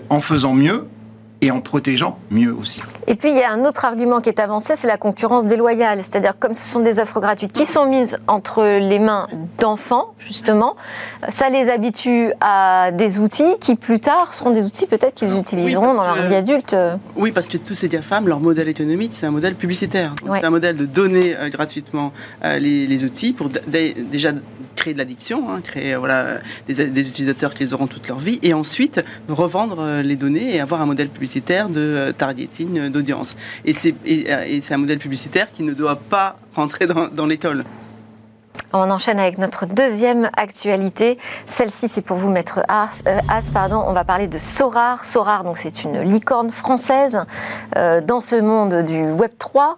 en 0.10 0.20
faisant 0.20 0.54
mieux 0.54 0.88
et 1.46 1.52
en 1.52 1.62
protégeant 1.62 2.18
mieux 2.32 2.54
aussi. 2.54 2.82
Et 3.08 3.16
puis 3.16 3.30
il 3.30 3.38
y 3.38 3.44
a 3.44 3.52
un 3.52 3.66
autre 3.66 3.86
argument 3.86 4.20
qui 4.20 4.30
est 4.30 4.40
avancé, 4.40 4.74
c'est 4.76 4.88
la 4.88 4.98
concurrence 4.98 5.46
déloyale. 5.46 6.00
C'est-à-dire 6.02 6.34
comme 6.40 6.56
ce 6.56 6.68
sont 6.68 6.80
des 6.80 7.00
offres 7.00 7.20
gratuites 7.22 7.52
qui 7.52 7.66
sont 7.68 7.86
mises 7.86 8.18
entre 8.28 8.64
les 8.80 8.98
mains 9.00 9.28
d'enfants, 9.60 10.16
justement, 10.18 10.76
ça 11.30 11.50
les 11.50 11.70
habitue 11.70 12.32
à 12.42 12.92
des 12.92 13.20
outils 13.20 13.58
qui 13.60 13.76
plus 13.76 14.00
tard 14.00 14.34
seront 14.34 14.50
des 14.50 14.66
outils 14.66 14.88
peut-être 14.88 15.14
qu'ils 15.14 15.38
utiliseront 15.38 15.94
dans 15.94 16.04
leur 16.04 16.24
vie 16.24 16.36
adulte. 16.36 16.76
Oui, 17.16 17.32
parce 17.32 17.48
que 17.48 17.58
tous 17.58 17.76
ces 17.76 17.90
GAFAM, 17.90 18.28
leur 18.28 18.40
modèle 18.40 18.68
économique, 18.68 19.12
c'est 19.14 19.28
un 19.28 19.32
modèle 19.32 19.56
publicitaire. 19.56 20.14
C'est 20.34 20.44
un 20.44 20.50
modèle 20.50 20.78
de 20.78 20.86
donner 20.86 21.36
euh, 21.36 21.50
gratuitement 21.50 22.12
euh, 22.44 22.58
les, 22.58 23.04
outils 23.04 23.34
pour 23.34 23.50
déjà 23.50 24.32
créer 24.76 24.94
de 24.94 25.00
l'addiction, 25.00 25.50
hein, 25.50 25.62
créer 25.62 25.96
euh, 25.96 26.00
voilà, 26.00 26.40
des, 26.68 27.10
utilisateurs 27.10 27.54
qui 27.54 27.64
les 27.64 27.74
auront 27.74 27.88
toute 27.88 28.08
leur 28.08 28.20
vie, 28.20 28.40
et 28.44 28.54
ensuite 28.54 29.04
revendre 29.28 30.02
les 30.04 30.16
données 30.16 30.56
et 30.56 30.60
avoir 30.60 30.82
un 30.82 30.86
modèle 30.86 31.10
publicitaire 31.10 31.70
de 31.70 32.14
targeting 32.18 32.90
d'audience. 32.90 33.36
Et 33.66 33.74
c'est 33.74 34.74
un 34.74 34.78
modèle 34.78 35.00
publicitaire 35.00 35.52
qui 35.52 35.64
ne 35.64 35.74
doit 35.74 35.96
pas 35.98 36.38
rentrer 36.56 36.88
dans 36.88 37.26
l'école. 37.26 37.64
On 38.78 38.92
enchaîne 38.92 39.22
avec 39.22 39.38
notre 39.38 39.66
deuxième 39.66 40.30
actualité. 40.36 41.18
Celle-ci, 41.48 41.88
c'est 41.88 42.02
pour 42.02 42.18
vous, 42.18 42.30
mettre 42.30 42.60
As. 42.68 43.04
Euh, 43.08 43.20
As 43.30 43.50
pardon. 43.50 43.82
On 43.88 43.94
va 43.94 44.04
parler 44.04 44.28
de 44.28 44.38
Sorar. 44.38 45.06
Sorar, 45.06 45.46
c'est 45.56 45.86
une 45.86 46.02
licorne 46.02 46.52
française 46.52 47.22
euh, 47.78 48.02
dans 48.02 48.20
ce 48.20 48.36
monde 48.36 48.84
du 48.84 49.10
Web 49.12 49.32
3, 49.40 49.78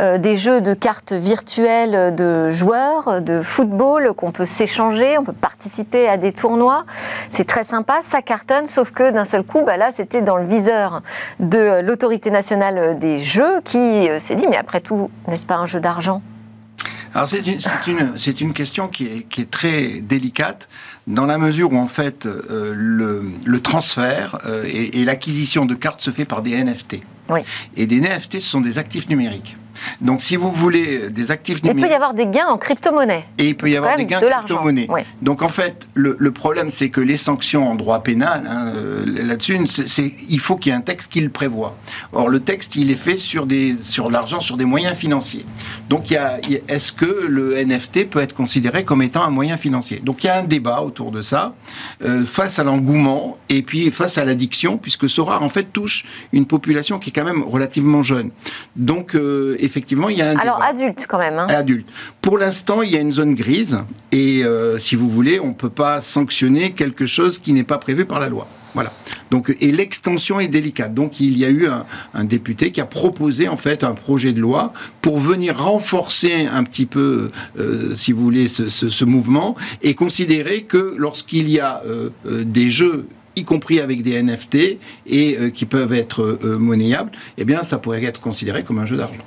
euh, 0.00 0.16
des 0.16 0.38
jeux 0.38 0.62
de 0.62 0.72
cartes 0.72 1.12
virtuelles 1.12 2.14
de 2.14 2.48
joueurs 2.48 3.20
de 3.20 3.42
football 3.42 4.14
qu'on 4.14 4.32
peut 4.32 4.46
s'échanger, 4.46 5.18
on 5.18 5.24
peut 5.24 5.34
participer 5.34 6.08
à 6.08 6.16
des 6.16 6.32
tournois. 6.32 6.86
C'est 7.30 7.46
très 7.46 7.64
sympa, 7.64 7.98
ça 8.00 8.22
cartonne, 8.22 8.66
sauf 8.66 8.92
que 8.92 9.10
d'un 9.10 9.26
seul 9.26 9.42
coup, 9.42 9.60
bah 9.60 9.76
là, 9.76 9.90
c'était 9.92 10.22
dans 10.22 10.38
le 10.38 10.46
viseur 10.46 11.02
de 11.38 11.82
l'autorité 11.82 12.30
nationale 12.30 12.98
des 12.98 13.18
jeux 13.18 13.60
qui 13.62 14.08
s'est 14.18 14.36
dit, 14.36 14.46
mais 14.48 14.56
après 14.56 14.80
tout, 14.80 15.10
n'est-ce 15.26 15.44
pas 15.44 15.56
un 15.56 15.66
jeu 15.66 15.80
d'argent? 15.80 16.22
Alors 17.18 17.28
c'est 17.28 17.44
une, 17.44 17.58
une, 17.88 18.36
une, 18.40 18.52
question 18.52 18.86
qui 18.86 19.06
est, 19.06 19.28
qui 19.28 19.40
est, 19.40 19.50
très 19.50 20.00
délicate 20.00 20.68
dans 21.08 21.26
la 21.26 21.36
mesure 21.36 21.72
où 21.72 21.76
en 21.76 21.88
fait 21.88 22.26
euh, 22.26 22.72
le, 22.72 23.24
le, 23.44 23.60
transfert 23.60 24.38
euh, 24.46 24.62
et, 24.68 25.00
et 25.00 25.04
l'acquisition 25.04 25.66
de 25.66 25.74
cartes 25.74 26.00
se 26.00 26.12
fait 26.12 26.24
par 26.24 26.42
des 26.42 26.62
NFT. 26.62 27.00
Oui. 27.28 27.40
Et 27.76 27.88
des 27.88 28.00
NFT, 28.00 28.34
ce 28.34 28.48
sont 28.48 28.60
des 28.60 28.78
actifs 28.78 29.08
numériques. 29.08 29.56
Donc, 30.00 30.22
si 30.22 30.36
vous 30.36 30.50
voulez 30.50 31.10
des 31.10 31.30
actifs 31.30 31.62
numériques. 31.62 31.80
Il 31.80 31.86
peut 31.86 31.92
y 31.92 31.94
avoir 31.94 32.14
des 32.14 32.26
gains 32.26 32.46
en 32.48 32.58
crypto-monnaie. 32.58 33.24
Et 33.38 33.48
il 33.48 33.56
peut 33.56 33.70
y 33.70 33.76
avoir 33.76 33.96
des 33.96 34.06
gains 34.06 34.18
en 34.18 34.38
crypto-monnaie. 34.38 34.88
Donc, 35.22 35.42
en 35.42 35.48
fait, 35.48 35.88
le, 35.94 36.30
problème, 36.30 36.70
c'est 36.70 36.90
que 36.90 37.00
les 37.00 37.16
sanctions 37.16 37.68
en 37.68 37.74
droit 37.74 38.02
pénal, 38.02 38.44
hein, 38.48 38.72
euh, 38.74 39.04
là-dessus, 39.06 39.58
c'est, 39.66 40.14
il 40.28 40.40
faut 40.40 40.56
qu'il 40.56 40.70
y 40.70 40.74
ait 40.74 40.78
un 40.78 40.82
texte 40.82 41.10
qui 41.10 41.20
le 41.20 41.30
prévoit. 41.30 41.76
Or, 42.12 42.28
le 42.28 42.40
texte, 42.40 42.76
il 42.76 42.90
est 42.90 42.96
fait 42.96 43.16
sur, 43.16 43.46
des, 43.46 43.76
sur 43.80 44.10
l'argent, 44.10 44.40
sur 44.40 44.56
des 44.56 44.64
moyens 44.64 44.96
financiers. 44.96 45.44
Donc, 45.88 46.10
il 46.10 46.14
y 46.14 46.16
a, 46.16 46.38
est-ce 46.68 46.92
que 46.92 47.26
le 47.28 47.56
NFT 47.64 48.08
peut 48.08 48.20
être 48.20 48.34
considéré 48.34 48.84
comme 48.84 49.02
étant 49.02 49.22
un 49.22 49.30
moyen 49.30 49.56
financier? 49.56 50.00
Donc, 50.04 50.22
il 50.22 50.28
y 50.28 50.30
a 50.30 50.38
un 50.38 50.44
débat 50.44 50.82
autour 50.82 51.10
de 51.10 51.22
ça, 51.22 51.54
euh, 52.04 52.24
face 52.24 52.58
à 52.58 52.64
l'engouement 52.64 53.38
et 53.48 53.62
puis 53.62 53.90
face 53.90 54.18
à 54.18 54.24
l'addiction, 54.24 54.78
puisque 54.78 55.08
Sora, 55.08 55.42
en 55.42 55.48
fait, 55.48 55.72
touche 55.72 56.04
une 56.32 56.46
population 56.46 56.98
qui 56.98 57.10
est 57.10 57.12
quand 57.12 57.24
même 57.24 57.42
relativement 57.42 58.02
jeune. 58.02 58.30
Donc, 58.76 59.14
euh, 59.14 59.56
effectivement, 59.68 60.08
il 60.08 60.18
y 60.18 60.22
a 60.22 60.30
un 60.30 60.36
Alors 60.36 60.62
adulte 60.62 61.06
quand 61.08 61.18
même. 61.18 61.38
Hein. 61.38 61.46
Adulte. 61.48 61.88
Pour 62.22 62.38
l'instant, 62.38 62.82
il 62.82 62.90
y 62.90 62.96
a 62.96 63.00
une 63.00 63.12
zone 63.12 63.34
grise 63.34 63.78
et 64.10 64.42
euh, 64.42 64.78
si 64.78 64.96
vous 64.96 65.08
voulez, 65.08 65.38
on 65.38 65.48
ne 65.48 65.54
peut 65.54 65.70
pas 65.70 66.00
sanctionner 66.00 66.72
quelque 66.72 67.06
chose 67.06 67.38
qui 67.38 67.52
n'est 67.52 67.64
pas 67.64 67.78
prévu 67.78 68.04
par 68.04 68.18
la 68.18 68.28
loi. 68.28 68.48
Voilà. 68.74 68.92
Donc, 69.30 69.54
et 69.60 69.72
l'extension 69.72 70.40
est 70.40 70.48
délicate. 70.48 70.94
Donc, 70.94 71.20
il 71.20 71.38
y 71.38 71.44
a 71.44 71.50
eu 71.50 71.68
un, 72.14 72.24
député 72.24 72.70
qui 72.70 72.80
a 72.80 72.86
proposé 72.86 73.48
en 73.48 73.56
fait 73.56 73.84
un 73.84 73.92
projet 73.92 74.32
de 74.32 74.40
loi 74.40 74.72
pour 75.02 75.18
venir 75.18 75.58
renforcer 75.58 76.46
un 76.46 76.64
petit 76.64 76.86
peu, 76.86 77.30
euh, 77.58 77.94
si 77.94 78.12
vous 78.12 78.22
voulez, 78.22 78.48
ce, 78.48 79.04
mouvement 79.04 79.54
et 79.82 79.94
considérer 79.94 80.62
que 80.62 80.94
lorsqu'il 80.98 81.48
y 81.50 81.60
a 81.60 81.82
euh, 81.86 82.10
des 82.44 82.70
jeux 82.70 83.06
y 83.36 83.44
compris 83.44 83.80
avec 83.80 84.02
des 84.02 84.20
NFT 84.20 84.78
et 85.06 85.52
qui 85.54 85.64
peuvent 85.64 85.92
être 85.92 86.38
monnayables, 86.58 87.12
eh 87.36 87.44
bien, 87.44 87.62
ça 87.62 87.78
pourrait 87.78 88.02
être 88.02 88.20
considéré 88.20 88.64
comme 88.64 88.78
un 88.80 88.86
jeu 88.86 88.96
d'argent. 88.96 89.24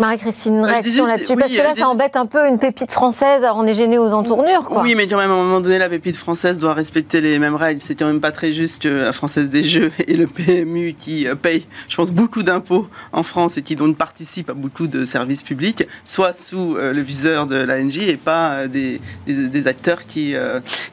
Marie-Christine, 0.00 0.56
une 0.56 0.62
bah, 0.62 0.68
réaction 0.68 1.06
là-dessus 1.06 1.36
Parce 1.36 1.52
que 1.52 1.58
là, 1.58 1.74
ça 1.74 1.88
embête 1.88 2.16
un 2.16 2.26
peu 2.26 2.46
une 2.46 2.58
pépite 2.58 2.90
française, 2.90 3.44
alors 3.44 3.56
on 3.58 3.66
est 3.66 3.74
gêné 3.74 3.98
aux 3.98 4.12
entournures. 4.12 4.64
Quoi. 4.64 4.82
Oui, 4.82 4.94
mais 4.94 5.06
quand 5.06 5.16
même, 5.16 5.30
à 5.30 5.34
un 5.34 5.42
moment 5.42 5.60
donné, 5.60 5.78
la 5.78 5.88
pépite 5.88 6.16
française 6.16 6.58
doit 6.58 6.74
respecter 6.74 7.20
les 7.20 7.38
mêmes 7.38 7.54
règles. 7.54 7.80
C'est 7.80 7.94
quand 7.94 8.06
même 8.06 8.20
pas 8.20 8.30
très 8.30 8.52
juste 8.52 8.82
que 8.82 8.88
la 8.88 9.12
Française 9.12 9.50
des 9.50 9.64
Jeux 9.64 9.92
et 10.06 10.16
le 10.16 10.26
PMU 10.26 10.94
qui 10.98 11.26
euh, 11.26 11.34
paye, 11.34 11.66
je 11.88 11.96
pense, 11.96 12.12
beaucoup 12.12 12.42
d'impôts 12.42 12.88
en 13.12 13.22
France 13.22 13.56
et 13.56 13.62
qui 13.62 13.76
donc 13.76 13.96
participe 13.96 14.50
à 14.50 14.54
beaucoup 14.54 14.86
de 14.86 15.04
services 15.04 15.42
publics, 15.42 15.86
soit 16.04 16.34
sous 16.34 16.76
euh, 16.76 16.92
le 16.92 17.02
viseur 17.02 17.46
de 17.46 17.56
l'ANJ 17.56 17.98
et 18.08 18.16
pas 18.16 18.52
euh, 18.52 18.68
des, 18.68 19.00
des, 19.26 19.66
acteurs 19.66 20.06
qui, 20.06 20.34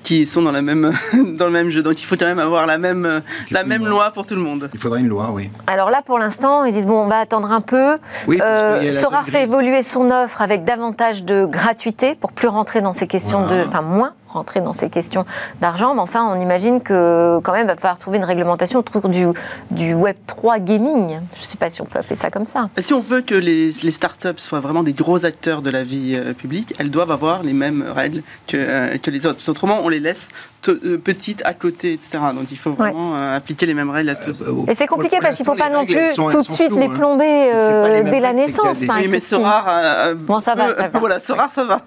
qui 0.03 0.25
sont 0.25 0.43
dans, 0.43 0.51
la 0.51 0.61
même, 0.61 0.93
dans 1.37 1.45
le 1.45 1.51
même 1.51 1.69
jeu. 1.69 1.81
Donc 1.81 2.01
il 2.01 2.05
faut 2.05 2.15
quand 2.15 2.27
même 2.27 2.39
avoir 2.39 2.67
la 2.67 2.77
même, 2.77 3.21
la 3.51 3.63
même 3.63 3.87
loi 3.87 4.11
pour 4.11 4.25
tout 4.25 4.35
le 4.35 4.41
monde. 4.41 4.69
Il 4.73 4.79
faudrait 4.79 4.99
une 4.99 5.07
loi, 5.07 5.31
oui. 5.31 5.49
Alors 5.65 5.89
là, 5.89 6.01
pour 6.05 6.19
l'instant, 6.19 6.65
ils 6.65 6.73
disent, 6.73 6.85
bon, 6.85 7.03
on 7.03 7.07
va 7.07 7.17
attendre 7.17 7.51
un 7.51 7.61
peu. 7.61 7.97
Oui, 8.27 8.39
Sora 8.91 9.23
fait 9.23 9.43
évoluer 9.43 9.83
son 9.83 10.11
offre 10.11 10.41
avec 10.41 10.63
davantage 10.63 11.23
de 11.23 11.45
gratuité 11.45 12.15
pour 12.15 12.31
plus 12.31 12.47
rentrer 12.47 12.81
dans 12.81 12.93
ces 12.93 13.07
questions 13.07 13.45
de, 13.47 13.63
enfin 13.67 13.81
moins 13.81 14.13
rentrer 14.29 14.61
dans 14.61 14.73
ces 14.73 14.89
questions 14.89 15.25
d'argent, 15.61 15.93
mais 15.95 16.01
enfin, 16.01 16.25
on 16.25 16.39
imagine 16.39 16.81
que 16.81 17.39
quand 17.43 17.53
même, 17.53 17.63
il 17.63 17.67
va 17.67 17.75
falloir 17.75 17.97
trouver 17.97 18.17
une 18.17 18.23
réglementation 18.23 18.79
autour 18.79 19.09
du, 19.09 19.27
du 19.71 19.93
Web 19.93 20.15
3 20.27 20.59
gaming. 20.59 21.19
Je 21.35 21.39
ne 21.39 21.45
sais 21.45 21.57
pas 21.57 21.69
si 21.69 21.81
on 21.81 21.85
peut 21.85 21.99
appeler 21.99 22.15
ça 22.15 22.29
comme 22.29 22.45
ça. 22.45 22.69
Si 22.77 22.93
on 22.93 22.99
veut 22.99 23.21
que 23.21 23.35
les, 23.35 23.71
les 23.83 23.91
startups 23.91 24.37
soient 24.37 24.59
vraiment 24.59 24.83
des 24.83 24.93
gros 24.93 25.25
acteurs 25.25 25.61
de 25.61 25.69
la 25.69 25.83
vie 25.83 26.15
euh, 26.15 26.33
publique, 26.33 26.73
elles 26.79 26.89
doivent 26.89 27.11
avoir 27.11 27.43
les 27.43 27.53
mêmes 27.53 27.83
règles 27.95 28.21
que, 28.47 28.57
euh, 28.57 28.97
que 28.97 29.11
les 29.11 29.25
autres. 29.25 29.35
Parce 29.35 29.49
autrement, 29.49 29.81
on 29.83 29.89
les 29.89 29.99
laisse 29.99 30.29
euh, 30.67 30.97
petites 30.97 31.41
à 31.45 31.53
côté, 31.53 31.93
etc. 31.93 32.19
Donc 32.35 32.51
il 32.51 32.57
faut 32.57 32.71
vraiment 32.71 33.15
appliquer 33.15 33.65
les 33.65 33.73
mêmes 33.73 33.89
règles 33.89 34.09
à 34.09 34.15
tous. 34.15 34.43
Et 34.67 34.73
c'est 34.73 34.87
compliqué 34.87 35.17
parce 35.21 35.35
qu'il 35.35 35.45
ne 35.45 35.51
faut 35.51 35.57
pas 35.57 35.69
non 35.69 35.85
plus 35.85 36.13
tout 36.15 36.41
de 36.41 36.47
suite 36.47 36.73
les 36.75 36.85
hein. 36.85 36.93
plomber 36.93 38.03
dès 38.09 38.19
la 38.19 38.33
naissance. 38.33 38.81
Oui, 38.81 39.07
mais 39.09 39.19
ce 39.19 39.35
rare, 39.35 40.15
bon, 40.15 40.39
ça 40.39 40.55
va, 40.55 40.75
ça 40.75 40.87
va. 40.89 40.99
Voilà, 40.99 41.19
ce 41.19 41.31
rare, 41.31 41.51
ça 41.51 41.63
va. 41.63 41.81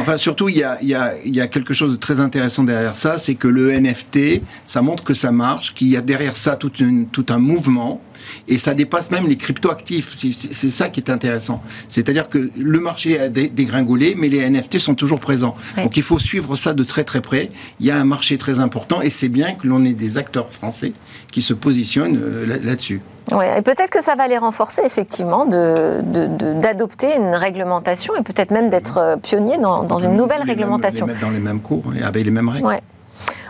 enfin, 0.00 0.16
surtout, 0.16 0.48
il 0.48 0.58
y 0.58 0.64
a, 0.64 0.78
y, 0.82 0.94
a, 0.94 1.14
y 1.24 1.40
a, 1.40 1.41
quelque 1.46 1.74
chose 1.74 1.92
de 1.92 1.96
très 1.96 2.20
intéressant 2.20 2.64
derrière 2.64 2.96
ça, 2.96 3.18
c'est 3.18 3.34
que 3.34 3.48
le 3.48 3.72
NFT, 3.72 4.42
ça 4.66 4.82
montre 4.82 5.04
que 5.04 5.14
ça 5.14 5.32
marche, 5.32 5.74
qu'il 5.74 5.88
y 5.88 5.96
a 5.96 6.00
derrière 6.00 6.36
ça 6.36 6.56
tout, 6.56 6.72
une, 6.78 7.06
tout 7.06 7.26
un 7.28 7.38
mouvement 7.38 8.00
et 8.48 8.58
ça 8.58 8.74
dépasse 8.74 9.10
même 9.10 9.26
les 9.26 9.36
cryptoactifs. 9.36 10.14
C'est 10.14 10.70
ça 10.70 10.88
qui 10.88 11.00
est 11.00 11.10
intéressant. 11.10 11.62
C'est-à-dire 11.88 12.28
que 12.28 12.50
le 12.56 12.80
marché 12.80 13.18
a 13.18 13.28
dégringolé, 13.28 14.14
mais 14.16 14.28
les 14.28 14.48
NFT 14.48 14.78
sont 14.78 14.94
toujours 14.94 15.20
présents. 15.20 15.54
Donc 15.76 15.96
il 15.96 16.02
faut 16.02 16.18
suivre 16.18 16.56
ça 16.56 16.72
de 16.72 16.84
très 16.84 17.04
très 17.04 17.20
près. 17.20 17.50
Il 17.80 17.86
y 17.86 17.90
a 17.90 17.98
un 17.98 18.04
marché 18.04 18.38
très 18.38 18.58
important 18.58 19.02
et 19.02 19.10
c'est 19.10 19.28
bien 19.28 19.54
que 19.54 19.66
l'on 19.66 19.84
ait 19.84 19.92
des 19.92 20.18
acteurs 20.18 20.52
français 20.52 20.92
qui 21.32 21.42
se 21.42 21.54
positionnent 21.54 22.20
euh, 22.22 22.58
là-dessus. 22.62 23.00
Oui, 23.32 23.44
et 23.56 23.62
peut-être 23.62 23.90
que 23.90 24.02
ça 24.02 24.14
va 24.14 24.28
les 24.28 24.38
renforcer 24.38 24.82
effectivement 24.84 25.46
d'adopter 25.46 27.18
de, 27.18 27.22
une 27.22 27.34
réglementation 27.34 28.14
et 28.14 28.22
peut-être 28.22 28.50
même 28.50 28.68
d'être 28.68 28.98
euh, 28.98 29.16
pionnier 29.16 29.58
dans, 29.58 29.82
dans 29.82 29.98
une 29.98 30.14
nouvelle 30.14 30.42
réglementation. 30.42 31.06
les 31.06 31.14
mettre 31.14 31.24
dans 31.24 31.32
les 31.32 31.40
mêmes 31.40 31.60
cours 31.60 31.84
et 31.98 32.02
avec 32.02 32.24
les 32.24 32.30
mêmes 32.30 32.48
règles. 32.48 32.66
Ouais. 32.66 32.82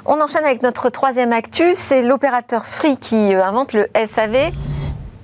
On 0.06 0.20
enchaîne 0.20 0.44
avec 0.44 0.62
notre 0.62 0.88
troisième 0.90 1.32
actu, 1.32 1.72
c'est 1.74 2.02
l'opérateur 2.02 2.64
Free 2.64 2.96
qui 2.96 3.34
euh, 3.34 3.44
invente 3.44 3.72
le 3.72 3.88
SAV 4.06 4.52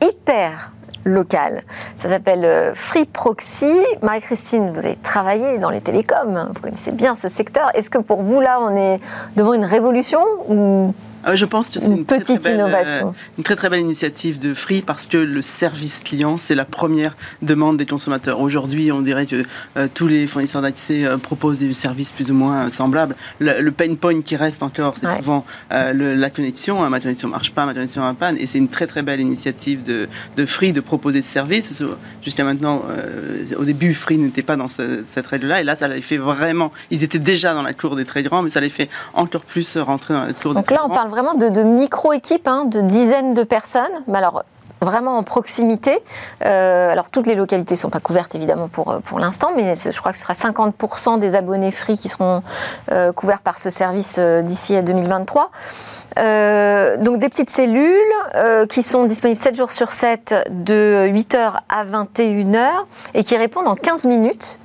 hyper 0.02 0.72
local. 1.04 1.62
Ça 1.96 2.08
s'appelle 2.08 2.72
Free 2.74 3.06
Proxy. 3.06 3.72
Marie-Christine, 4.02 4.70
vous 4.70 4.84
avez 4.84 4.96
travaillé 4.96 5.58
dans 5.58 5.70
les 5.70 5.80
télécoms, 5.80 6.48
vous 6.52 6.60
connaissez 6.60 6.90
bien 6.90 7.14
ce 7.14 7.28
secteur. 7.28 7.70
Est-ce 7.74 7.88
que 7.88 7.98
pour 7.98 8.22
vous, 8.22 8.40
là, 8.40 8.58
on 8.60 8.76
est 8.76 9.00
devant 9.36 9.54
une 9.54 9.64
révolution 9.64 10.20
ou 10.48 10.92
je 11.34 11.44
pense 11.44 11.70
que 11.70 11.80
c'est 11.80 11.88
une, 11.88 12.04
petite 12.04 12.40
très, 12.40 12.54
innovation. 12.54 13.08
Euh, 13.08 13.38
une 13.38 13.44
très 13.44 13.56
très 13.56 13.68
belle 13.68 13.80
initiative 13.80 14.38
de 14.38 14.54
Free 14.54 14.82
parce 14.82 15.06
que 15.06 15.16
le 15.16 15.42
service 15.42 16.02
client, 16.04 16.38
c'est 16.38 16.54
la 16.54 16.64
première 16.64 17.16
demande 17.42 17.76
des 17.76 17.86
consommateurs. 17.86 18.40
Aujourd'hui, 18.40 18.92
on 18.92 19.02
dirait 19.02 19.26
que 19.26 19.42
euh, 19.76 19.88
tous 19.92 20.06
les 20.06 20.26
fournisseurs 20.26 20.62
d'accès 20.62 21.04
euh, 21.04 21.18
proposent 21.18 21.58
des 21.58 21.72
services 21.72 22.10
plus 22.10 22.30
ou 22.30 22.34
moins 22.34 22.70
semblables. 22.70 23.16
Le, 23.40 23.70
pain 23.70 23.94
point 23.94 24.22
qui 24.22 24.36
reste 24.36 24.62
encore, 24.62 24.94
c'est 24.98 25.16
souvent 25.18 25.44
la 25.70 26.30
connexion. 26.30 26.82
Hein, 26.82 26.88
ma 26.88 27.00
connexion 27.00 27.28
marche 27.28 27.50
pas, 27.52 27.66
ma 27.66 27.74
connexion 27.74 28.02
a 28.02 28.14
panne. 28.14 28.36
Et 28.38 28.46
c'est 28.46 28.58
une 28.58 28.68
très 28.68 28.86
très 28.86 29.02
belle 29.02 29.20
initiative 29.20 29.82
de, 29.82 30.08
de 30.36 30.46
Free 30.46 30.72
de 30.72 30.80
proposer 30.80 31.22
ce 31.22 31.30
service. 31.30 31.82
Jusqu'à 32.22 32.44
maintenant, 32.44 32.82
au 33.56 33.64
début, 33.64 33.94
Free 33.94 34.18
n'était 34.18 34.42
pas 34.42 34.56
dans 34.56 34.68
cette 34.68 35.26
règle-là. 35.26 35.60
Et 35.60 35.64
là, 35.64 35.76
ça 35.76 35.88
les 35.88 36.02
fait 36.02 36.16
vraiment. 36.16 36.72
Ils 36.90 37.04
étaient 37.04 37.18
déjà 37.18 37.54
dans 37.54 37.62
la 37.62 37.74
cour 37.74 37.96
des 37.96 38.04
très 38.04 38.22
grands, 38.22 38.42
mais 38.42 38.50
ça 38.50 38.60
les 38.60 38.70
fait 38.70 38.88
encore 39.14 39.42
plus 39.42 39.76
rentrer 39.76 40.14
dans 40.14 40.24
la 40.24 40.32
cour 40.32 40.54
des 40.54 40.62
très 40.62 40.76
grands. 40.76 41.07
Parle 41.08 41.24
vraiment 41.24 41.34
de, 41.34 41.62
micro-équipes, 41.62 42.48
hein, 42.48 42.64
de 42.66 42.82
dizaines 42.82 43.32
de 43.32 43.42
personnes. 43.42 43.84
Mais 44.08 44.18
alors, 44.18 44.44
vraiment 44.82 45.16
en 45.16 45.22
proximité. 45.22 45.98
Euh, 46.44 46.90
alors 46.90 47.08
toutes 47.08 47.26
les 47.26 47.34
localités 47.34 47.74
ne 47.74 47.78
sont 47.78 47.90
pas 47.90 48.00
couvertes 48.00 48.34
évidemment 48.34 48.68
pour, 48.68 48.90
euh, 48.90 48.98
pour 49.00 49.18
l'instant, 49.18 49.50
mais 49.56 49.74
je 49.74 49.98
crois 49.98 50.12
que 50.12 50.18
ce 50.18 50.24
sera 50.24 50.34
50% 50.34 51.18
des 51.18 51.34
abonnés 51.34 51.70
free 51.70 51.96
qui 51.96 52.08
seront 52.08 52.42
euh, 52.92 53.12
couverts 53.12 53.40
par 53.40 53.58
ce 53.58 53.70
service 53.70 54.18
d'ici 54.18 54.76
à 54.76 54.82
2023. 54.82 55.50
donc 56.16 57.18
des 57.18 57.28
petites 57.28 57.50
cellules 57.50 58.66
qui 58.68 58.82
sont 58.82 59.04
disponibles 59.06 59.40
7 59.40 59.56
jours 59.56 59.72
sur 59.72 59.92
7 59.92 60.34
de 60.50 61.08
8h 61.08 61.60
à 61.68 61.84
21h 61.84 62.68
et 63.14 63.24
qui 63.24 63.36
répondent 63.36 63.68
en 63.68 63.76
15 63.76 64.04
minutes. 64.04 64.58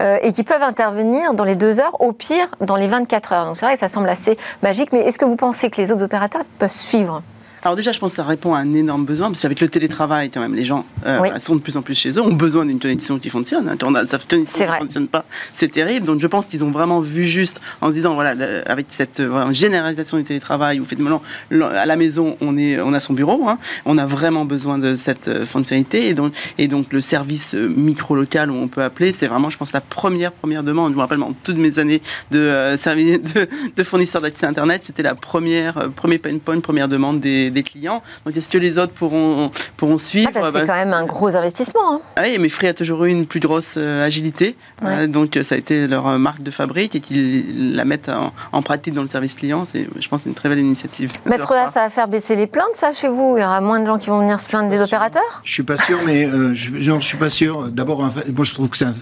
Euh, 0.00 0.18
et 0.22 0.32
qui 0.32 0.42
peuvent 0.42 0.62
intervenir 0.62 1.34
dans 1.34 1.44
les 1.44 1.56
deux 1.56 1.80
heures, 1.80 2.00
au 2.00 2.12
pire 2.12 2.48
dans 2.60 2.76
les 2.76 2.88
24 2.88 3.32
heures. 3.32 3.46
Donc 3.46 3.56
c'est 3.56 3.66
vrai 3.66 3.74
que 3.74 3.80
ça 3.80 3.88
semble 3.88 4.08
assez 4.08 4.36
magique, 4.62 4.92
mais 4.92 5.00
est-ce 5.00 5.18
que 5.18 5.24
vous 5.24 5.36
pensez 5.36 5.70
que 5.70 5.80
les 5.80 5.92
autres 5.92 6.04
opérateurs 6.04 6.42
peuvent 6.58 6.70
suivre? 6.70 7.22
Alors 7.64 7.76
déjà, 7.76 7.92
je 7.92 7.98
pense 7.98 8.12
que 8.12 8.16
ça 8.16 8.24
répond 8.24 8.52
à 8.52 8.58
un 8.58 8.74
énorme 8.74 9.06
besoin, 9.06 9.28
parce 9.28 9.40
qu'avec 9.40 9.58
le 9.62 9.70
télétravail, 9.70 10.28
quand 10.28 10.40
même, 10.40 10.54
les 10.54 10.66
gens 10.66 10.84
euh, 11.06 11.38
sont 11.38 11.56
de 11.56 11.62
plus 11.62 11.78
en 11.78 11.82
plus 11.82 11.94
chez 11.94 12.10
eux, 12.10 12.20
ont 12.20 12.34
besoin 12.34 12.66
d'une 12.66 12.78
connexion 12.78 13.18
qui 13.18 13.30
fonctionne. 13.30 13.70
Hein. 13.70 13.76
Quand 13.80 13.90
on 13.90 13.94
a, 13.94 14.04
sa 14.04 14.18
connexion 14.18 14.66
ne 14.66 14.72
fonctionne 14.72 15.08
pas, 15.08 15.24
c'est 15.54 15.72
terrible. 15.72 16.06
Donc 16.06 16.20
je 16.20 16.26
pense 16.26 16.46
qu'ils 16.46 16.62
ont 16.62 16.70
vraiment 16.70 17.00
vu 17.00 17.24
juste 17.24 17.62
en 17.80 17.88
se 17.88 17.94
disant, 17.94 18.12
voilà, 18.12 18.34
avec 18.66 18.88
cette 18.90 19.22
généralisation 19.52 20.18
du 20.18 20.24
télétravail, 20.24 20.78
ou 20.78 20.84
fait 20.84 20.98
à 21.62 21.86
la 21.86 21.96
maison, 21.96 22.36
on, 22.42 22.58
est, 22.58 22.78
on 22.82 22.92
a 22.92 23.00
son 23.00 23.14
bureau, 23.14 23.48
hein, 23.48 23.58
on 23.86 23.96
a 23.96 24.04
vraiment 24.04 24.44
besoin 24.44 24.76
de 24.76 24.94
cette 24.94 25.28
euh, 25.28 25.46
fonctionnalité. 25.46 26.08
Et 26.08 26.12
donc, 26.12 26.34
et 26.58 26.68
donc 26.68 26.92
le 26.92 27.00
service 27.00 27.54
euh, 27.54 27.66
micro-local, 27.68 28.50
où 28.50 28.56
on 28.56 28.68
peut 28.68 28.82
appeler, 28.82 29.10
c'est 29.10 29.26
vraiment, 29.26 29.48
je 29.48 29.56
pense, 29.56 29.72
la 29.72 29.80
première, 29.80 30.32
première 30.32 30.64
demande. 30.64 30.92
Je 30.92 30.96
me 30.96 31.00
rappelle, 31.00 31.18
dans 31.18 31.32
toutes 31.42 31.56
mes 31.56 31.78
années 31.78 32.02
de, 32.30 32.74
service, 32.76 33.22
de, 33.34 33.48
de 33.74 33.82
fournisseur 33.82 34.20
d'accès 34.20 34.44
Internet, 34.44 34.84
c'était 34.84 35.02
la 35.02 35.14
première, 35.14 35.90
premier 35.96 36.18
pain 36.18 36.36
point, 36.36 36.60
première 36.60 36.88
demande 36.88 37.20
des 37.20 37.53
des 37.54 37.62
clients. 37.62 38.02
Donc 38.26 38.36
est-ce 38.36 38.48
que 38.48 38.58
les 38.58 38.78
autres 38.78 38.92
pourront, 38.92 39.50
pourront 39.76 39.96
suivre 39.96 40.30
ah 40.34 40.40
bah, 40.40 40.50
C'est 40.52 40.60
bah, 40.60 40.66
quand 40.66 40.74
même 40.74 40.92
un 40.92 41.04
gros 41.04 41.34
investissement. 41.34 41.94
Hein. 41.94 42.00
Ah 42.16 42.22
oui, 42.24 42.36
mais 42.38 42.48
Free 42.48 42.68
a 42.68 42.74
toujours 42.74 43.04
eu 43.04 43.10
une 43.10 43.26
plus 43.26 43.40
grosse 43.40 43.74
euh, 43.76 44.04
agilité. 44.04 44.56
Euh, 44.82 45.06
donc 45.06 45.38
ça 45.42 45.54
a 45.54 45.58
été 45.58 45.86
leur 45.86 46.06
euh, 46.06 46.18
marque 46.18 46.42
de 46.42 46.50
fabrique 46.50 46.94
et 46.94 47.00
qu'ils 47.00 47.74
la 47.74 47.84
mettent 47.84 48.10
en, 48.52 48.62
pratique 48.62 48.94
dans 48.94 49.02
le 49.02 49.08
service 49.08 49.34
client, 49.34 49.64
c'est, 49.64 49.86
je 49.98 50.08
pense, 50.08 50.24
une 50.26 50.34
très 50.34 50.48
belle 50.48 50.58
initiative. 50.58 51.12
Maître 51.26 51.52
A, 51.52 51.68
ça 51.68 51.84
va 51.84 51.90
faire 51.90 52.08
baisser 52.08 52.34
les 52.34 52.46
plaintes, 52.46 52.74
ça, 52.74 52.92
chez 52.92 53.08
vous? 53.08 53.34
Il 53.36 53.42
y 53.42 53.44
aura 53.44 53.60
moins 53.60 53.78
de 53.78 53.86
gens 53.86 53.98
qui 53.98 54.08
vont 54.08 54.20
venir 54.20 54.40
se 54.40 54.48
plaindre 54.48 54.70
des 54.70 54.80
opérateurs? 54.80 55.42
Je 55.44 55.52
suis 55.52 55.62
pas 55.62 55.76
sûr, 55.76 55.98
mais 56.06 56.28
je, 56.54 56.90
ne 56.90 57.00
suis 57.00 57.18
pas 57.18 57.28
sûr. 57.28 57.70
D'abord, 57.70 58.00
moi, 58.00 58.44
je 58.44 58.54
trouve 58.54 58.68
que 58.70 58.78
c'est 58.78 58.86
un 58.86 58.94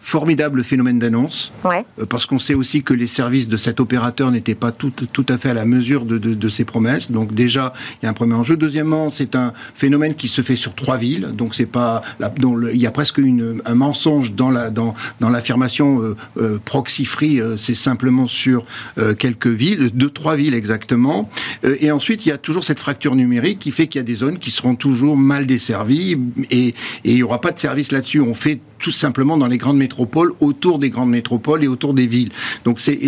formidable 0.00 0.64
phénomène 0.64 0.98
d'annonce. 0.98 1.52
Ouais. 1.64 1.84
parce 2.08 2.26
qu'on 2.26 2.40
sait 2.40 2.54
aussi 2.54 2.82
que 2.82 2.92
les 2.92 3.06
services 3.06 3.46
de 3.46 3.56
cet 3.56 3.78
opérateur 3.78 4.30
n'étaient 4.32 4.56
pas 4.56 4.72
tout, 4.72 4.90
tout 4.90 5.26
à 5.28 5.38
fait 5.38 5.50
à 5.50 5.54
la 5.54 5.64
mesure 5.64 6.04
de, 6.04 6.18
de, 6.18 6.34
de 6.34 6.48
ses 6.48 6.64
promesses. 6.64 7.10
Donc 7.10 7.34
déjà, 7.34 7.61
il 8.00 8.04
y 8.04 8.06
a 8.06 8.10
un 8.10 8.14
premier 8.14 8.34
enjeu. 8.34 8.56
Deuxièmement, 8.56 9.10
c'est 9.10 9.36
un 9.36 9.52
phénomène 9.74 10.14
qui 10.14 10.28
se 10.28 10.42
fait 10.42 10.56
sur 10.56 10.74
trois 10.74 10.96
villes, 10.96 11.30
donc 11.34 11.56
il 11.58 12.80
y 12.80 12.86
a 12.86 12.90
presque 12.90 13.18
un 13.18 13.74
mensonge 13.74 14.32
dans 14.34 14.50
la 14.50 14.70
dans 14.70 14.94
dans 15.20 15.28
l'affirmation 15.28 16.02
euh, 16.02 16.16
euh, 16.38 16.58
proxy 16.64 17.04
free. 17.04 17.40
Euh, 17.40 17.56
c'est 17.56 17.74
simplement 17.74 18.26
sur 18.26 18.64
quelques 19.18 19.46
villes, 19.46 19.90
deux 19.94 20.10
trois 20.10 20.36
villes 20.36 20.54
exactement. 20.54 21.28
et 21.64 21.90
ensuite, 21.90 22.24
il 22.26 22.30
y 22.30 22.32
a 22.32 22.38
toujours 22.38 22.64
cette 22.64 22.80
fracture 22.80 23.14
numérique 23.14 23.58
qui 23.58 23.70
fait 23.70 23.86
qu'il 23.86 23.98
y 23.98 24.04
a 24.04 24.04
des 24.04 24.14
zones 24.14 24.38
qui 24.38 24.50
seront 24.50 24.74
toujours 24.74 25.16
mal 25.16 25.46
desservies 25.46 26.18
et, 26.50 26.68
et 26.68 26.74
il 27.04 27.16
y 27.16 27.22
aura 27.22 27.40
pas 27.40 27.50
de 27.50 27.58
service 27.58 27.92
là-dessus. 27.92 28.20
On 28.20 28.34
fait 28.34 28.60
tout 28.82 28.90
simplement 28.90 29.38
dans 29.38 29.46
les 29.46 29.58
grandes 29.58 29.78
métropoles, 29.78 30.32
autour 30.40 30.78
des 30.80 30.90
grandes 30.90 31.10
métropoles 31.10 31.64
et 31.64 31.68
autour 31.68 31.94
des 31.94 32.06
villes. 32.06 32.30
Donc 32.64 32.80
c'est 32.80 32.98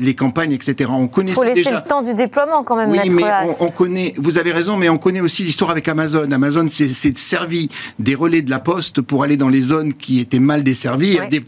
les 0.00 0.14
campagnes, 0.14 0.52
etc. 0.52 0.90
On 0.92 1.06
connaît 1.06 1.32
faut 1.32 1.44
laisser 1.44 1.70
le 1.70 1.86
temps 1.86 2.02
du 2.02 2.14
déploiement 2.14 2.64
quand 2.64 2.76
même. 2.76 2.90
Oui, 2.90 2.98
mais 3.12 3.24
on, 3.60 3.70
connaît. 3.70 4.14
Vous 4.16 4.38
avez 4.38 4.52
raison, 4.52 4.76
mais 4.76 4.88
on 4.88 4.98
connaît 4.98 5.20
aussi 5.20 5.44
l'histoire 5.44 5.70
avec 5.70 5.86
Amazon. 5.86 6.32
Amazon 6.32 6.68
s'est 6.68 7.12
servi 7.16 7.68
des 7.98 8.14
relais 8.14 8.42
de 8.42 8.50
la 8.50 8.58
Poste 8.58 9.02
pour 9.02 9.22
aller 9.22 9.36
dans 9.36 9.50
les 9.50 9.60
zones 9.60 9.92
qui 9.92 10.18
étaient 10.18 10.38
mal 10.38 10.62
desservies, 10.62 11.18
et 11.30 11.42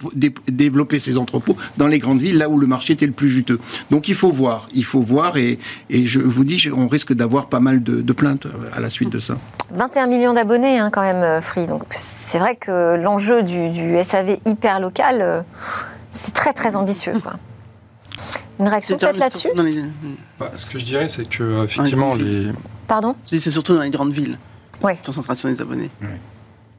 développer 0.48 0.98
ses 0.98 1.16
entrepôts 1.16 1.56
dans 1.78 1.86
les 1.86 1.98
grandes 1.98 2.20
villes, 2.20 2.38
là 2.38 2.50
où 2.50 2.58
le 2.58 2.66
marché 2.66 2.92
était 2.92 3.06
le 3.06 3.12
plus 3.12 3.28
juteux. 3.28 3.58
Donc 3.90 4.08
il 4.08 4.14
faut 4.14 4.30
voir, 4.30 4.68
il 4.74 4.84
faut 4.84 5.00
voir, 5.00 5.38
et, 5.38 5.58
et 5.88 6.06
je 6.06 6.20
vous 6.20 6.44
dis, 6.44 6.68
on 6.76 6.86
risque 6.86 7.14
d'avoir 7.14 7.46
pas 7.46 7.60
mal 7.60 7.82
de, 7.82 8.02
de, 8.02 8.12
plaintes 8.12 8.46
à 8.74 8.80
la 8.80 8.90
suite 8.90 9.08
de 9.08 9.18
ça. 9.18 9.36
21 9.72 10.06
millions 10.06 10.32
d'abonnés, 10.34 10.78
hein, 10.78 10.90
quand 10.92 11.00
même, 11.00 11.22
euh, 11.22 11.40
Free. 11.40 11.66
Donc 11.66 11.82
c'est 11.90 12.38
vrai 12.38 12.56
que 12.56 12.96
l'enjeu 12.96 13.42
du 13.42 13.69
du 13.70 14.02
SAV 14.02 14.38
hyper 14.46 14.80
local, 14.80 15.20
euh, 15.20 15.42
c'est 16.10 16.34
très 16.34 16.52
très 16.52 16.76
ambitieux. 16.76 17.18
Quoi. 17.20 17.34
Une 18.58 18.68
réaction 18.68 18.98
peut-être 18.98 19.16
là-dessus 19.16 19.48
bah, 20.38 20.50
Ce 20.54 20.66
que 20.66 20.78
je 20.78 20.84
dirais, 20.84 21.08
c'est 21.08 21.28
que 21.28 21.64
effectivement 21.64 22.14
les. 22.14 22.48
Pardon 22.86 23.14
C'est 23.26 23.50
surtout 23.50 23.74
dans 23.74 23.82
les 23.82 23.90
grandes 23.90 24.12
villes. 24.12 24.38
Oui. 24.82 24.92
Concentration 25.04 25.48
des 25.48 25.60
abonnés. 25.60 25.90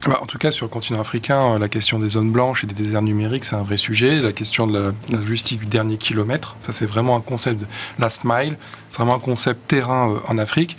Bah, 0.06 0.18
en 0.20 0.26
tout 0.26 0.38
cas, 0.38 0.50
sur 0.50 0.66
le 0.66 0.70
continent 0.70 1.00
africain, 1.00 1.58
la 1.60 1.68
question 1.68 2.00
des 2.00 2.08
zones 2.08 2.32
blanches 2.32 2.64
et 2.64 2.66
des 2.66 2.74
déserts 2.74 3.02
numériques, 3.02 3.44
c'est 3.44 3.54
un 3.54 3.62
vrai 3.62 3.76
sujet. 3.76 4.20
La 4.20 4.32
question 4.32 4.66
de 4.66 4.92
la, 5.10 5.16
logistique 5.16 5.60
du 5.60 5.66
dernier 5.66 5.96
kilomètre, 5.96 6.56
ça 6.60 6.72
c'est 6.72 6.86
vraiment 6.86 7.16
un 7.16 7.20
concept 7.20 7.60
de 7.60 7.66
last 8.00 8.22
mile, 8.24 8.56
c'est 8.90 8.98
vraiment 8.98 9.14
un 9.14 9.20
concept 9.20 9.68
terrain 9.68 10.10
euh, 10.10 10.18
en 10.26 10.38
Afrique. 10.38 10.76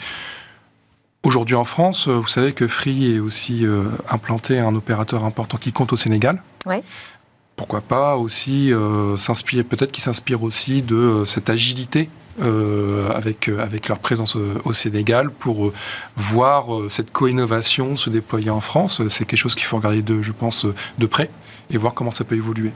Aujourd'hui 1.24 1.56
en 1.56 1.64
France, 1.64 2.10
vous 2.10 2.28
savez 2.28 2.52
que 2.52 2.68
Free 2.68 3.16
est 3.16 3.20
aussi 3.20 3.66
euh, 3.66 3.86
implanté 4.10 4.60
un 4.60 4.76
opérateur 4.76 5.24
important 5.24 5.58
qui 5.58 5.72
compte 5.72 5.94
au 5.94 5.98
Sénégal. 5.98 6.44
Oui. 6.66 6.84
Pourquoi 7.56 7.80
pas 7.80 8.18
aussi 8.18 8.74
euh, 8.74 9.16
s'inspirer, 9.16 9.64
peut-être 9.64 9.94
qu'ils 9.94 10.04
s'inspirent 10.04 10.44
aussi 10.44 10.82
de 10.82 10.96
euh, 10.96 11.26
cette 11.26 11.50
agilité 11.50 12.10
avec, 13.16 13.48
avec 13.48 13.88
leur 13.90 14.00
présence 14.00 14.36
au 14.64 14.74
Sénégal 14.74 15.30
pour 15.30 15.72
voir 16.16 16.66
cette 16.88 17.12
co-innovation 17.12 17.96
se 17.96 18.10
déployer 18.10 18.50
en 18.50 18.60
France. 18.60 19.08
C'est 19.08 19.26
quelque 19.26 19.38
chose 19.38 19.54
qu'il 19.54 19.66
faut 19.66 19.78
regarder 19.78 20.02
de, 20.02 20.24
je 20.24 20.32
pense, 20.32 20.66
de 20.98 21.06
près 21.06 21.30
et 21.70 21.78
voir 21.78 21.94
comment 21.94 22.10
ça 22.10 22.24
peut 22.24 22.36
évoluer. 22.36 22.72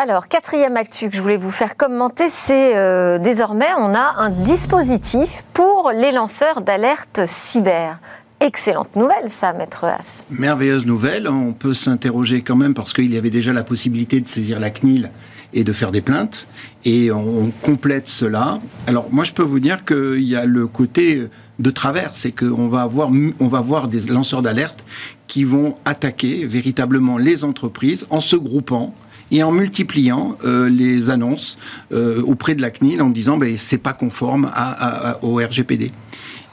Alors, 0.00 0.28
quatrième 0.28 0.76
actu 0.76 1.10
que 1.10 1.16
je 1.16 1.22
voulais 1.22 1.36
vous 1.36 1.50
faire 1.50 1.76
commenter, 1.76 2.30
c'est 2.30 2.76
euh, 2.76 3.18
désormais 3.18 3.66
on 3.78 3.96
a 3.96 4.14
un 4.18 4.30
dispositif 4.30 5.42
pour 5.52 5.90
les 5.92 6.12
lanceurs 6.12 6.60
d'alerte 6.60 7.22
cyber. 7.26 7.98
Excellente 8.38 8.94
nouvelle, 8.94 9.28
ça, 9.28 9.52
Maître 9.54 9.86
As. 9.86 10.24
Merveilleuse 10.30 10.86
nouvelle. 10.86 11.26
On 11.26 11.52
peut 11.52 11.74
s'interroger 11.74 12.42
quand 12.42 12.54
même 12.54 12.74
parce 12.74 12.92
qu'il 12.92 13.12
y 13.12 13.18
avait 13.18 13.30
déjà 13.30 13.52
la 13.52 13.64
possibilité 13.64 14.20
de 14.20 14.28
saisir 14.28 14.60
la 14.60 14.70
CNIL 14.70 15.10
et 15.52 15.64
de 15.64 15.72
faire 15.72 15.90
des 15.90 16.00
plaintes. 16.00 16.46
Et 16.84 17.10
on 17.10 17.50
complète 17.60 18.06
cela. 18.06 18.60
Alors, 18.86 19.08
moi, 19.10 19.24
je 19.24 19.32
peux 19.32 19.42
vous 19.42 19.58
dire 19.58 19.84
qu'il 19.84 20.22
y 20.22 20.36
a 20.36 20.44
le 20.44 20.68
côté 20.68 21.26
de 21.58 21.70
travers, 21.70 22.10
c'est 22.14 22.30
qu'on 22.30 22.68
va 22.68 22.82
avoir, 22.82 23.10
on 23.40 23.48
va 23.48 23.58
avoir 23.58 23.88
des 23.88 24.06
lanceurs 24.06 24.42
d'alerte 24.42 24.86
qui 25.26 25.42
vont 25.42 25.74
attaquer 25.84 26.46
véritablement 26.46 27.18
les 27.18 27.42
entreprises 27.42 28.06
en 28.10 28.20
se 28.20 28.36
groupant 28.36 28.94
et 29.30 29.42
en 29.42 29.52
multipliant 29.52 30.36
euh, 30.44 30.68
les 30.68 31.10
annonces 31.10 31.58
euh, 31.92 32.22
auprès 32.22 32.54
de 32.54 32.62
la 32.62 32.70
CNIL 32.70 33.02
en 33.02 33.10
disant 33.10 33.36
ben 33.36 33.56
c'est 33.58 33.78
pas 33.78 33.92
conforme 33.92 34.50
à, 34.54 35.18
au 35.22 35.36
RGPD. 35.36 35.92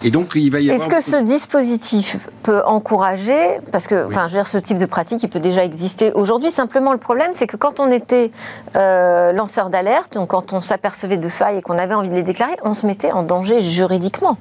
Et 0.03 0.11
donc, 0.11 0.33
il 0.35 0.51
va 0.51 0.59
y. 0.59 0.69
Est-ce 0.69 0.87
que 0.87 1.01
ce 1.01 1.23
dispositif 1.23 2.17
peut 2.43 2.61
encourager, 2.65 3.59
parce 3.71 3.87
que, 3.87 4.05
enfin, 4.05 4.27
je 4.27 4.33
veux 4.33 4.39
dire, 4.39 4.47
ce 4.47 4.57
type 4.57 4.77
de 4.77 4.85
pratique, 4.85 5.23
il 5.23 5.29
peut 5.29 5.39
déjà 5.39 5.63
exister 5.63 6.11
aujourd'hui. 6.13 6.51
Simplement, 6.51 6.91
le 6.91 6.99
problème, 6.99 7.31
c'est 7.33 7.47
que 7.47 7.57
quand 7.57 7.79
on 7.79 7.89
était 7.89 8.31
euh, 8.75 9.31
lanceur 9.31 9.69
d'alerte, 9.69 10.13
donc 10.13 10.29
quand 10.29 10.53
on 10.53 10.61
s'apercevait 10.61 11.17
de 11.17 11.29
failles 11.29 11.57
et 11.57 11.61
qu'on 11.61 11.77
avait 11.77 11.93
envie 11.95 12.09
de 12.09 12.15
les 12.15 12.23
déclarer, 12.23 12.55
on 12.63 12.73
se 12.73 12.85
mettait 12.85 13.11
en 13.11 13.23
danger 13.23 13.61
juridiquement 13.61 14.37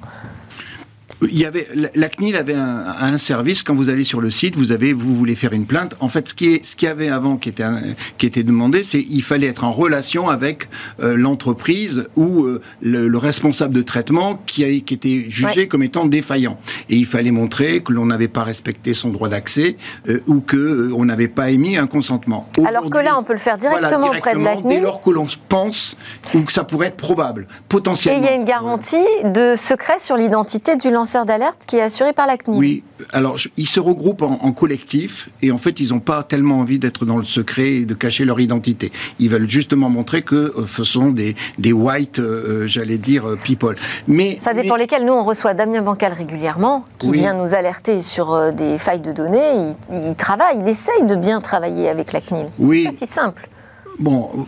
il 1.30 1.38
y 1.38 1.46
avait 1.46 1.66
la 1.94 2.08
CNIL 2.08 2.36
avait 2.36 2.54
un, 2.54 3.18
service 3.18 3.62
quand 3.62 3.74
vous 3.74 3.88
allez 3.90 4.04
sur 4.04 4.20
le 4.20 4.30
site, 4.30 4.56
vous 4.56 4.72
avez 4.72 4.92
vous 4.92 5.14
voulez 5.14 5.34
faire 5.34 5.52
une 5.52 5.66
plainte. 5.66 5.94
En 6.00 6.08
fait, 6.08 6.28
ce 6.28 6.34
qui 6.34 6.54
est 6.54 6.64
ce 6.64 6.76
qu'il 6.76 6.88
y 6.88 6.90
avait 6.90 7.08
avant 7.08 7.36
qui 7.36 7.48
était 7.48 7.64
qui 8.18 8.26
était 8.26 8.42
demandé, 8.42 8.82
c'est 8.82 9.00
il 9.00 9.22
fallait 9.22 9.46
être 9.46 9.64
en 9.64 9.72
relation 9.72 10.28
avec 10.28 10.68
euh, 11.00 11.16
l'entreprise 11.16 12.08
ou 12.16 12.44
euh, 12.44 12.60
le, 12.82 13.16
responsable 13.16 13.74
de 13.74 13.82
traitement 13.82 14.40
qui 14.46 14.64
a 14.64 14.68
qui 14.80 14.94
était 14.94 15.26
jugé 15.28 15.68
comme 15.68 15.82
étant 15.82 16.06
défaillant 16.06 16.58
et 16.88 16.96
il 16.96 17.06
fallait 17.06 17.30
montrer 17.30 17.82
que 17.82 17.92
l'on 17.92 18.06
n'avait 18.06 18.28
pas 18.28 18.42
respecté 18.42 18.94
son 18.94 19.10
droit 19.10 19.28
d'accès 19.28 19.76
euh, 20.08 20.20
ou 20.26 20.40
que 20.40 20.90
on 20.92 21.04
n'avait 21.04 21.28
pas 21.28 21.50
émis 21.50 21.76
un 21.76 21.86
consentement. 21.86 22.48
Alors 22.66 22.90
que 22.90 22.98
là, 22.98 23.18
on 23.18 23.22
peut 23.22 23.32
le 23.32 23.38
faire 23.38 23.58
directement, 23.58 24.08
auprès 24.08 24.34
de 24.34 24.40
la 24.40 24.56
CNIL. 24.56 24.68
Dès 24.68 24.80
lors 24.80 25.00
que 25.00 25.10
l'on 25.10 25.26
pense 25.48 25.96
ou 26.34 26.42
que 26.42 26.52
ça 26.52 26.64
pourrait 26.64 26.88
être 26.88 26.96
probable, 26.96 27.46
potentiellement. 27.68 28.18
Et 28.18 28.22
il 28.22 28.26
y 28.26 28.32
a 28.32 28.34
une 28.34 28.44
garantie 28.44 28.96
de 29.24 29.54
secret 29.56 29.98
sur 29.98 30.16
l'identité 30.16 30.76
du 30.76 30.90
lanceur 30.90 31.13
d'alerte 31.22 31.60
qui 31.66 31.76
est 31.76 31.82
assuré 31.82 32.12
par 32.12 32.26
la 32.26 32.36
CNIL. 32.36 32.58
Oui, 32.58 32.82
alors 33.12 33.36
ils 33.56 33.68
se 33.68 33.78
regroupent 33.78 34.22
en, 34.22 34.52
collectif 34.52 35.28
et 35.42 35.52
en 35.52 35.58
fait 35.58 35.78
ils 35.78 35.90
n'ont 35.90 36.00
pas 36.00 36.24
tellement 36.24 36.58
envie 36.58 36.78
d'être 36.80 37.04
dans 37.06 37.18
le 37.18 37.24
secret 37.24 37.74
et 37.74 37.84
de 37.84 37.94
cacher 37.94 38.24
leur 38.24 38.40
identité. 38.40 38.90
Ils 39.20 39.30
veulent 39.30 39.48
justement 39.48 39.88
montrer 39.88 40.22
que 40.22 40.34
euh, 40.34 40.66
ce 40.66 40.82
sont 40.82 41.10
des, 41.10 41.36
des 41.58 41.72
white, 41.72 42.18
euh, 42.18 42.62
euh, 42.62 42.66
j'allais 42.66 42.98
dire, 42.98 43.24
people. 43.44 43.76
Mais 44.08 44.36
ça 44.40 44.54
dépend 44.54 44.76
lesquels. 44.76 45.04
Nous 45.04 45.12
on 45.12 45.24
reçoit 45.24 45.54
Damien 45.54 45.82
Bancal 45.82 46.12
régulièrement 46.12 46.84
qui 46.98 47.12
vient 47.12 47.34
nous 47.34 47.54
alerter 47.54 48.02
sur 48.02 48.52
des 48.52 48.78
failles 48.78 49.00
de 49.00 49.12
données. 49.12 49.74
Il, 49.90 50.08
il, 50.08 50.14
travaille, 50.16 50.58
il 50.60 50.68
essaye 50.68 51.04
de 51.04 51.14
bien 51.14 51.40
travailler 51.40 51.88
avec 51.88 52.12
la 52.12 52.20
CNIL. 52.20 52.50
Oui. 52.58 52.82
C'est 52.84 52.90
pas 52.90 53.06
si 53.06 53.12
simple. 53.12 53.48
Bon, 53.98 54.46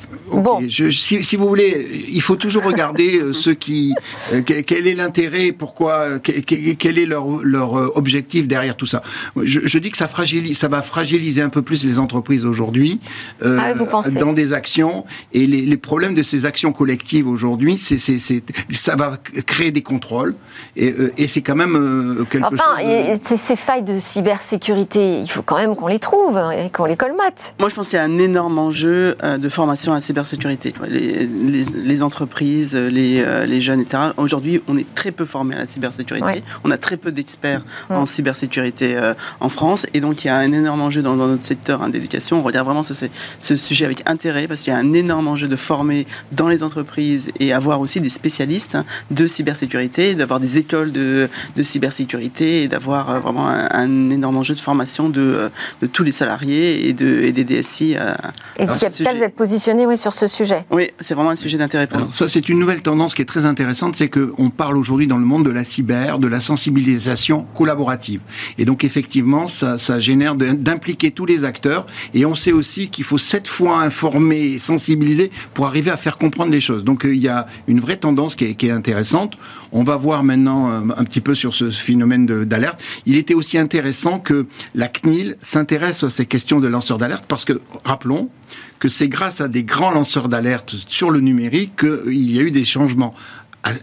si, 0.69 1.37
vous 1.37 1.49
voulez, 1.49 2.05
il 2.09 2.21
faut 2.21 2.37
toujours 2.37 2.65
regarder 2.65 3.21
euh, 3.21 3.33
ceux 3.33 3.55
qui, 3.55 3.95
euh, 4.33 4.43
quel 4.43 4.89
est 4.89 4.95
l'intérêt, 4.95 5.53
pourquoi, 5.53 6.19
quel, 6.19 6.99
est 6.99 7.07
leur, 7.07 7.29
leur, 7.43 7.79
euh, 7.79 7.93
objectif 7.95 8.49
derrière 8.49 8.77
tout 8.77 8.87
ça. 8.87 9.03
Je, 9.41 9.79
dis 9.79 9.91
que 9.91 9.97
ça 9.97 10.09
fragilise, 10.09 10.59
ça 10.59 10.69
va 10.69 10.83
fragiliser 10.83 11.43
un 11.43 11.49
peu 11.49 11.63
plus 11.63 11.85
les 11.85 11.99
entreprises 11.99 12.45
aujourd'hui 12.45 13.01
ah 13.45 13.75
dans 14.19 14.33
des 14.33 14.53
actions 14.53 15.05
et 15.33 15.47
les, 15.47 15.63
les, 15.63 15.77
problèmes 15.77 16.15
de 16.15 16.23
ces 16.23 16.47
actions 16.47 16.73
collectives 16.73 17.29
aujourd'hui, 17.29 17.77
c'est, 17.77 17.99
ça 17.99 18.97
va 18.97 19.19
créer 19.47 19.71
des 19.71 19.83
contrôles 19.83 20.35
et, 20.77 20.95
et 21.19 21.27
c'est 21.27 21.43
quand 21.43 21.55
même 21.55 22.27
quelque 22.31 22.47
enfin, 22.47 22.79
chose. 22.79 23.19
Enfin, 23.21 23.37
ces 23.37 23.57
failles 23.57 23.83
de 23.83 23.99
cybersécurité, 23.99 25.21
il 25.21 25.31
faut 25.31 25.43
quand 25.43 25.57
même 25.57 25.77
qu'on 25.77 25.87
les 25.87 25.99
trouve 25.99 26.37
hein, 26.37 26.51
et 26.51 26.71
qu'on 26.71 26.87
les 26.87 26.97
colmate. 26.97 27.55
Moi, 27.61 27.69
je 27.69 27.75
pense 27.75 27.89
qu'il 27.89 27.97
y 27.97 28.01
a 28.01 28.05
un 28.05 28.19
énorme 28.19 28.59
enjeu 28.59 29.17
de 29.39 29.49
formation 29.49 29.93
à 29.93 29.97
la 29.97 30.01
cybersécurité. 30.01 30.75
Les, 30.89 31.27
les, 31.27 32.03
entreprises, 32.03 32.75
les, 32.75 33.21
euh, 33.21 33.47
les, 33.47 33.61
jeunes, 33.61 33.81
etc. 33.81 33.99
Aujourd'hui, 34.17 34.61
on 34.69 34.77
est 34.77 34.95
très 34.95 35.11
peu 35.11 35.25
formé 35.25 35.55
à 35.55 35.59
la 35.59 35.67
cybersécurité. 35.67 36.43
On 36.65 36.71
a 36.71 36.79
très 36.79 36.97
peu 36.97 37.13
d'experts 37.13 37.63
en 37.91 38.07
cybersécurité 38.07 38.97
euh, 38.97 39.15
en 39.41 39.49
France. 39.49 39.87
Et 39.95 40.01
donc, 40.01 40.25
il 40.25 40.29
y 40.29 40.31
a 40.31 40.37
un 40.37 40.53
énorme 40.53 40.81
enjeu 40.81 41.03
dans, 41.03 41.17
notre 41.17 41.45
secteur 41.45 41.83
hein, 41.83 41.89
d'éducation. 41.89 42.41
On 42.41 42.43
regarde 42.43 42.67
vraiment 42.67 42.83
ce, 42.83 42.95
ce, 43.41 43.57
sujet 43.57 43.85
avec 43.85 44.03
intérêt 44.07 44.47
parce 44.49 44.63
qu'il 44.63 44.73
y 44.73 44.77
a 44.77 44.79
un 44.79 44.93
énorme 44.93 45.29
enjeu 45.29 45.49
de 45.49 45.57
former 45.57 46.07
dans 46.33 46.49
les 46.49 46.63
entreprises 46.63 47.31
et 47.41 47.53
avoir 47.53 47.81
aussi 47.81 48.01
des 48.01 48.11
spécialistes 48.11 48.75
hein, 48.75 48.85
de 49.11 49.27
cybersécurité, 49.27 50.15
d'avoir 50.15 50.41
des 50.41 50.59
écoles 50.59 50.93
de, 50.93 51.29
de 51.57 51.63
cybersécurité 51.63 52.63
et 52.63 52.69
d'avoir 52.69 53.11
euh, 53.11 53.19
vraiment 53.21 53.49
un, 53.49 54.11
énorme 54.11 54.37
enjeu 54.37 54.55
de 54.55 54.61
formation 54.61 55.09
de, 55.09 55.51
de 55.81 55.87
tous 55.87 56.05
les 56.05 56.13
salariés 56.13 56.89
et, 56.89 56.93
de, 56.93 57.23
et 57.23 57.33
des 57.33 57.45
DSI. 57.45 57.97
À, 57.97 58.17
et 58.59 58.67
qui 58.67 58.79
êtes 59.27 59.35
positionné 59.35 59.87
oui, 59.87 59.97
sur 59.97 60.15
ce 60.15 60.27
sujet. 60.27 60.65
Oui, 60.71 60.91
c'est 61.01 61.15
vraiment 61.15 61.31
un 61.31 61.37
sujet 61.37 61.59
d'intérêt 61.59 61.87
pour 61.87 62.01
nous. 62.01 62.13
Ça, 62.13 62.29
c'est 62.29 62.49
une 62.49 62.59
nouvelle 62.59 62.83
tendance 62.83 63.15
qui 63.15 63.23
est 63.23 63.27
très 63.27 63.45
intéressante, 63.45 63.97
c'est 63.97 64.09
qu'on 64.09 64.51
parle 64.51 64.77
aujourd'hui 64.77 65.07
dans 65.07 65.19
le 65.19 65.25
monde 65.25 65.45
de 65.45 65.51
la 65.51 65.65
cyber, 65.65 66.19
de 66.19 66.29
la 66.29 66.41
sensibilisation 66.41 67.47
collaborative. 67.55 68.21
Et 68.59 68.65
donc, 68.65 68.85
effectivement, 68.85 69.49
ça, 69.49 69.79
ça 69.79 69.99
génère 69.99 70.35
d'impliquer 70.37 71.11
tous 71.11 71.27
les 71.27 71.45
acteurs. 71.45 71.87
Et 72.15 72.25
on 72.25 72.35
sait 72.35 72.53
aussi 72.53 72.89
qu'il 72.89 73.05
faut 73.05 73.19
sept 73.19 73.49
fois 73.49 73.81
informer 73.81 74.39
et 74.39 74.59
sensibiliser 74.59 75.31
pour 75.55 75.67
arriver 75.67 75.91
à 75.91 75.97
faire 75.97 76.19
comprendre 76.19 76.53
les 76.53 76.61
choses. 76.61 76.85
Donc, 76.85 77.05
euh, 77.05 77.15
il 77.15 77.21
y 77.21 77.29
a 77.29 77.47
une 77.67 77.81
vraie 77.81 77.97
tendance 77.97 78.37
qui 78.37 78.45
est, 78.45 78.55
qui 78.55 78.69
est 78.69 78.73
intéressante. 78.73 79.37
On 79.73 79.83
va 79.83 79.97
voir 79.97 80.23
maintenant 80.23 80.71
euh, 80.71 80.81
un 80.97 81.05
petit 81.05 81.21
peu 81.21 81.35
sur 81.35 81.55
ce 81.55 81.71
phénomène 81.71 82.27
d'alerte. 82.27 82.81
Il 83.07 83.17
était 83.17 83.35
aussi 83.35 83.59
intéressant 83.59 84.19
que 84.19 84.47
la 84.75 84.89
CNIL 84.89 85.37
s'intéresse 85.41 86.03
à 86.05 86.09
ces 86.09 86.27
questions 86.27 86.61
de 86.61 86.69
lanceurs 86.69 86.99
d'alerte 86.99 87.25
parce 87.27 87.45
que, 87.45 87.61
rappelons, 87.85 88.31
que 88.79 88.89
c'est 88.89 89.09
grâce 89.09 89.41
à 89.41 89.49
des 89.49 89.65
grands 89.65 89.91
lanceurs 89.91 90.29
d'alerte 90.29 90.75
sur 90.89 91.11
le 91.11 91.21
numérique 91.21 91.81
qu'il 91.81 92.31
y 92.31 92.39
a 92.39 92.43
eu 92.43 92.51
des 92.51 92.65
changements 92.65 93.15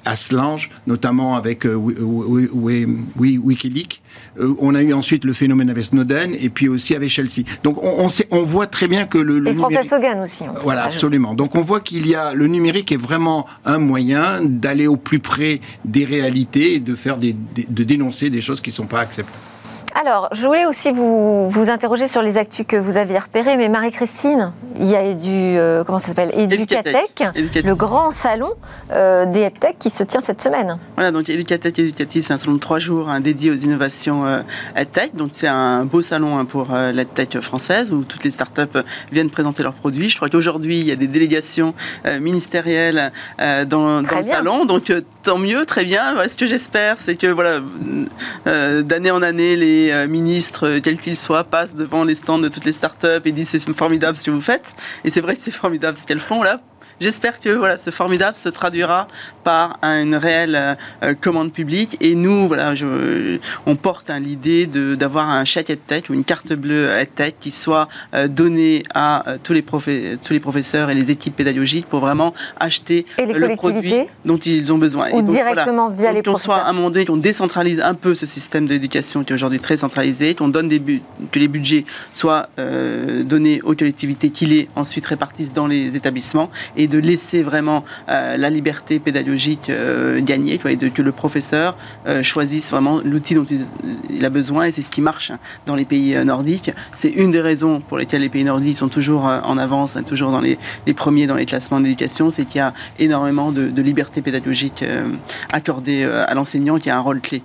à, 0.05 0.15
Slange, 0.15 0.69
notamment 0.87 1.35
avec 1.35 1.65
euh, 1.65 1.75
Wikileaks. 1.75 4.01
Euh, 4.39 4.55
on 4.59 4.75
a 4.75 4.81
eu 4.81 4.93
ensuite 4.93 5.25
le 5.25 5.33
phénomène 5.33 5.69
avec 5.69 5.83
Snowden 5.83 6.35
et 6.39 6.49
puis 6.49 6.69
aussi 6.69 6.95
avec 6.95 7.09
Chelsea. 7.09 7.43
Donc 7.63 7.83
on, 7.83 8.07
on 8.31 8.43
voit 8.43 8.67
très 8.67 8.87
bien 8.87 9.05
que 9.05 9.17
le, 9.17 9.39
le 9.39 9.49
et 9.49 9.53
numérique... 9.53 9.91
Hogan 9.91 10.21
aussi. 10.21 10.45
Voilà, 10.63 10.85
absolument. 10.85 11.33
Donc 11.33 11.55
on 11.55 11.61
voit 11.61 11.81
qu'il 11.81 12.07
y 12.07 12.15
a 12.15 12.33
le 12.33 12.47
numérique 12.47 12.91
est 12.91 12.97
vraiment 12.97 13.45
un 13.65 13.77
moyen 13.77 14.41
d'aller 14.41 14.87
au 14.87 14.95
plus 14.95 15.19
près 15.19 15.59
des 15.85 16.05
réalités 16.05 16.75
et 16.75 16.79
de 16.79 16.95
faire 16.95 17.17
des, 17.17 17.33
de 17.33 17.83
dénoncer 17.83 18.29
des 18.29 18.41
choses 18.41 18.61
qui 18.61 18.69
ne 18.69 18.75
sont 18.75 18.87
pas 18.87 19.01
acceptables. 19.01 19.37
Alors, 19.95 20.29
je 20.31 20.45
voulais 20.47 20.65
aussi 20.65 20.91
vous, 20.91 21.47
vous 21.47 21.69
interroger 21.69 22.07
sur 22.07 22.23
les 22.23 22.37
actus 22.39 22.65
que 22.67 22.77
vous 22.77 22.97
aviez 22.97 23.19
repérés, 23.19 23.57
mais 23.57 23.69
Marie-Christine, 23.69 24.51
il 24.79 24.87
y 24.87 24.95
a 24.95 25.13
du, 25.13 25.29
euh, 25.29 25.83
comment 25.83 25.99
ça 25.99 26.07
s'appelle, 26.07 26.31
Educatech, 26.35 27.23
le 27.63 27.75
grand 27.75 28.09
salon 28.09 28.53
euh, 28.91 29.27
des 29.27 29.41
EdTech 29.41 29.77
qui 29.77 29.91
se 29.91 30.03
tient 30.03 30.19
cette 30.19 30.41
semaine. 30.41 30.79
Voilà, 30.95 31.11
donc 31.11 31.29
Educatech, 31.29 31.77
Educatis, 31.77 32.23
c'est 32.23 32.33
un 32.33 32.37
salon 32.37 32.53
de 32.53 32.59
trois 32.59 32.79
jours 32.79 33.07
hein, 33.09 33.19
dédié 33.19 33.51
aux 33.51 33.55
innovations 33.55 34.25
euh, 34.25 34.41
EdTech. 34.75 35.15
Donc 35.15 35.29
c'est 35.33 35.47
un 35.47 35.85
beau 35.85 36.01
salon 36.01 36.39
hein, 36.39 36.45
pour 36.45 36.73
euh, 36.73 36.91
l'EdTech 36.91 37.39
française 37.39 37.91
où 37.91 38.03
toutes 38.03 38.23
les 38.23 38.31
startups 38.31 38.79
viennent 39.11 39.29
présenter 39.29 39.61
leurs 39.61 39.73
produits. 39.73 40.09
Je 40.09 40.15
crois 40.15 40.29
qu'aujourd'hui, 40.29 40.79
il 40.79 40.87
y 40.87 40.91
a 40.91 40.95
des 40.95 41.07
délégations 41.07 41.75
ministérielles 42.19 43.11
dans, 43.39 44.01
dans 44.01 44.17
le 44.17 44.23
salon, 44.23 44.65
donc 44.65 44.91
tant 45.23 45.37
mieux, 45.37 45.65
très 45.65 45.85
bien. 45.85 46.15
ce 46.27 46.37
que 46.37 46.45
j'espère, 46.45 46.95
c'est 46.97 47.15
que 47.15 47.27
voilà, 47.27 47.59
d'année 48.81 49.11
en 49.11 49.21
année, 49.21 49.55
les 49.55 49.82
euh, 49.91 50.07
ministres, 50.07 50.67
euh, 50.67 50.79
quels 50.81 50.97
qu'ils 50.97 51.17
soient, 51.17 51.43
passent 51.43 51.75
devant 51.75 52.03
les 52.03 52.15
stands 52.15 52.39
de 52.39 52.47
toutes 52.47 52.65
les 52.65 52.73
startups 52.73 53.21
et 53.25 53.31
disent 53.31 53.49
c'est 53.49 53.73
formidable 53.73 54.17
ce 54.17 54.23
que 54.23 54.31
vous 54.31 54.41
faites. 54.41 54.75
Et 55.03 55.09
c'est 55.09 55.21
vrai 55.21 55.35
que 55.35 55.41
c'est 55.41 55.51
formidable 55.51 55.97
ce 55.97 56.05
qu'elles 56.05 56.19
font 56.19 56.43
là 56.43 56.61
J'espère 57.03 57.41
que 57.41 57.49
voilà, 57.49 57.75
ce 57.75 57.89
formidable 57.89 58.37
se 58.37 58.47
traduira 58.47 59.09
par 59.43 59.77
une 59.83 60.15
réelle 60.15 60.55
euh, 60.55 60.75
euh, 61.03 61.13
commande 61.13 61.51
publique. 61.51 61.97
Et 61.99 62.15
nous, 62.15 62.47
voilà, 62.47 62.75
je, 62.75 63.39
on 63.65 63.75
porte 63.75 64.09
hein, 64.09 64.21
l'idée 64.21 64.67
d'avoir 64.67 65.29
un 65.29 65.43
chèque 65.43 65.69
EdTech 65.69 66.09
ou 66.09 66.13
une 66.13 66.23
carte 66.23 66.53
bleue 66.53 66.87
EdTech 66.89 67.35
qui 67.41 67.51
soit 67.51 67.89
euh, 68.15 68.29
donnée 68.29 68.83
à 68.93 69.25
tous, 69.43 69.51
les 69.51 69.63
tous 69.63 70.31
les 70.31 70.39
professeurs 70.39 70.89
et 70.89 70.95
les 70.95 71.11
équipes 71.11 71.35
pédagogiques 71.35 71.87
pour 71.87 71.99
vraiment 71.99 72.33
acheter 72.57 73.05
le 73.17 73.53
produit 73.57 74.05
dont 74.23 74.37
ils 74.37 74.71
ont 74.71 74.77
besoin. 74.77 75.11
Ou 75.11 75.23
directement 75.23 75.89
via 75.89 76.13
les 76.13 76.21
professeurs. 76.21 76.55
soit 76.55 76.63
à 76.63 76.69
un 76.69 76.73
moment 76.73 76.89
donné 76.89 77.03
qu'on 77.03 77.17
décentralise 77.17 77.81
un 77.81 77.95
peu 77.95 78.15
ce 78.15 78.25
système 78.25 78.65
d'éducation 78.65 79.25
qui 79.25 79.33
est 79.33 79.35
aujourd'hui 79.35 79.59
très 79.59 79.75
centralisé, 79.75 80.35
qu'on 80.35 80.47
donne 80.47 80.69
des 80.69 80.81
que 81.31 81.39
les 81.39 81.49
budgets 81.49 81.83
soient 82.13 82.47
donnés 83.25 83.61
aux 83.63 83.75
collectivités, 83.75 84.29
qui 84.29 84.45
les 84.45 84.69
ensuite 84.77 85.05
répartissent 85.05 85.51
dans 85.51 85.67
les 85.67 85.97
établissements 85.97 86.49
et 86.77 86.87
de 86.93 86.99
laisser 86.99 87.43
vraiment 87.43 87.83
la 88.07 88.49
liberté 88.49 88.99
pédagogique 88.99 89.71
gagner, 90.19 90.59
et 90.65 90.75
de, 90.75 90.87
que 90.89 91.01
le 91.01 91.11
professeur 91.11 91.75
choisisse 92.21 92.69
vraiment 92.71 92.99
l'outil 93.03 93.35
dont 93.35 93.45
il, 94.09 94.25
a 94.25 94.29
besoin, 94.29 94.65
et 94.65 94.71
c'est 94.71 94.81
ce 94.81 94.91
qui 94.91 95.01
marche 95.01 95.31
dans 95.65 95.75
les 95.75 95.85
pays 95.85 96.15
nordiques. 96.23 96.71
C'est 96.93 97.09
une 97.09 97.31
des 97.31 97.41
raisons 97.41 97.81
pour 97.81 97.97
lesquelles 97.97 98.21
les 98.21 98.29
pays 98.29 98.43
nordiques 98.43 98.77
sont 98.77 98.89
toujours 98.89 99.25
en 99.25 99.57
avance, 99.57 99.95
hein, 99.95 100.03
toujours 100.03 100.31
dans 100.31 100.41
les, 100.41 100.57
premiers 100.95 101.27
dans 101.27 101.35
les 101.35 101.45
classements 101.45 101.79
d'éducation, 101.79 102.29
c'est 102.29 102.45
qu'il 102.45 102.59
y 102.59 102.61
a 102.61 102.73
énormément 102.99 103.51
de, 103.51 103.81
liberté 103.81 104.21
pédagogique 104.21 104.83
accordée 105.51 106.05
à 106.05 106.33
l'enseignant 106.33 106.77
qui 106.77 106.89
a 106.89 106.97
un 106.97 107.01
rôle 107.01 107.21
clé. 107.21 107.43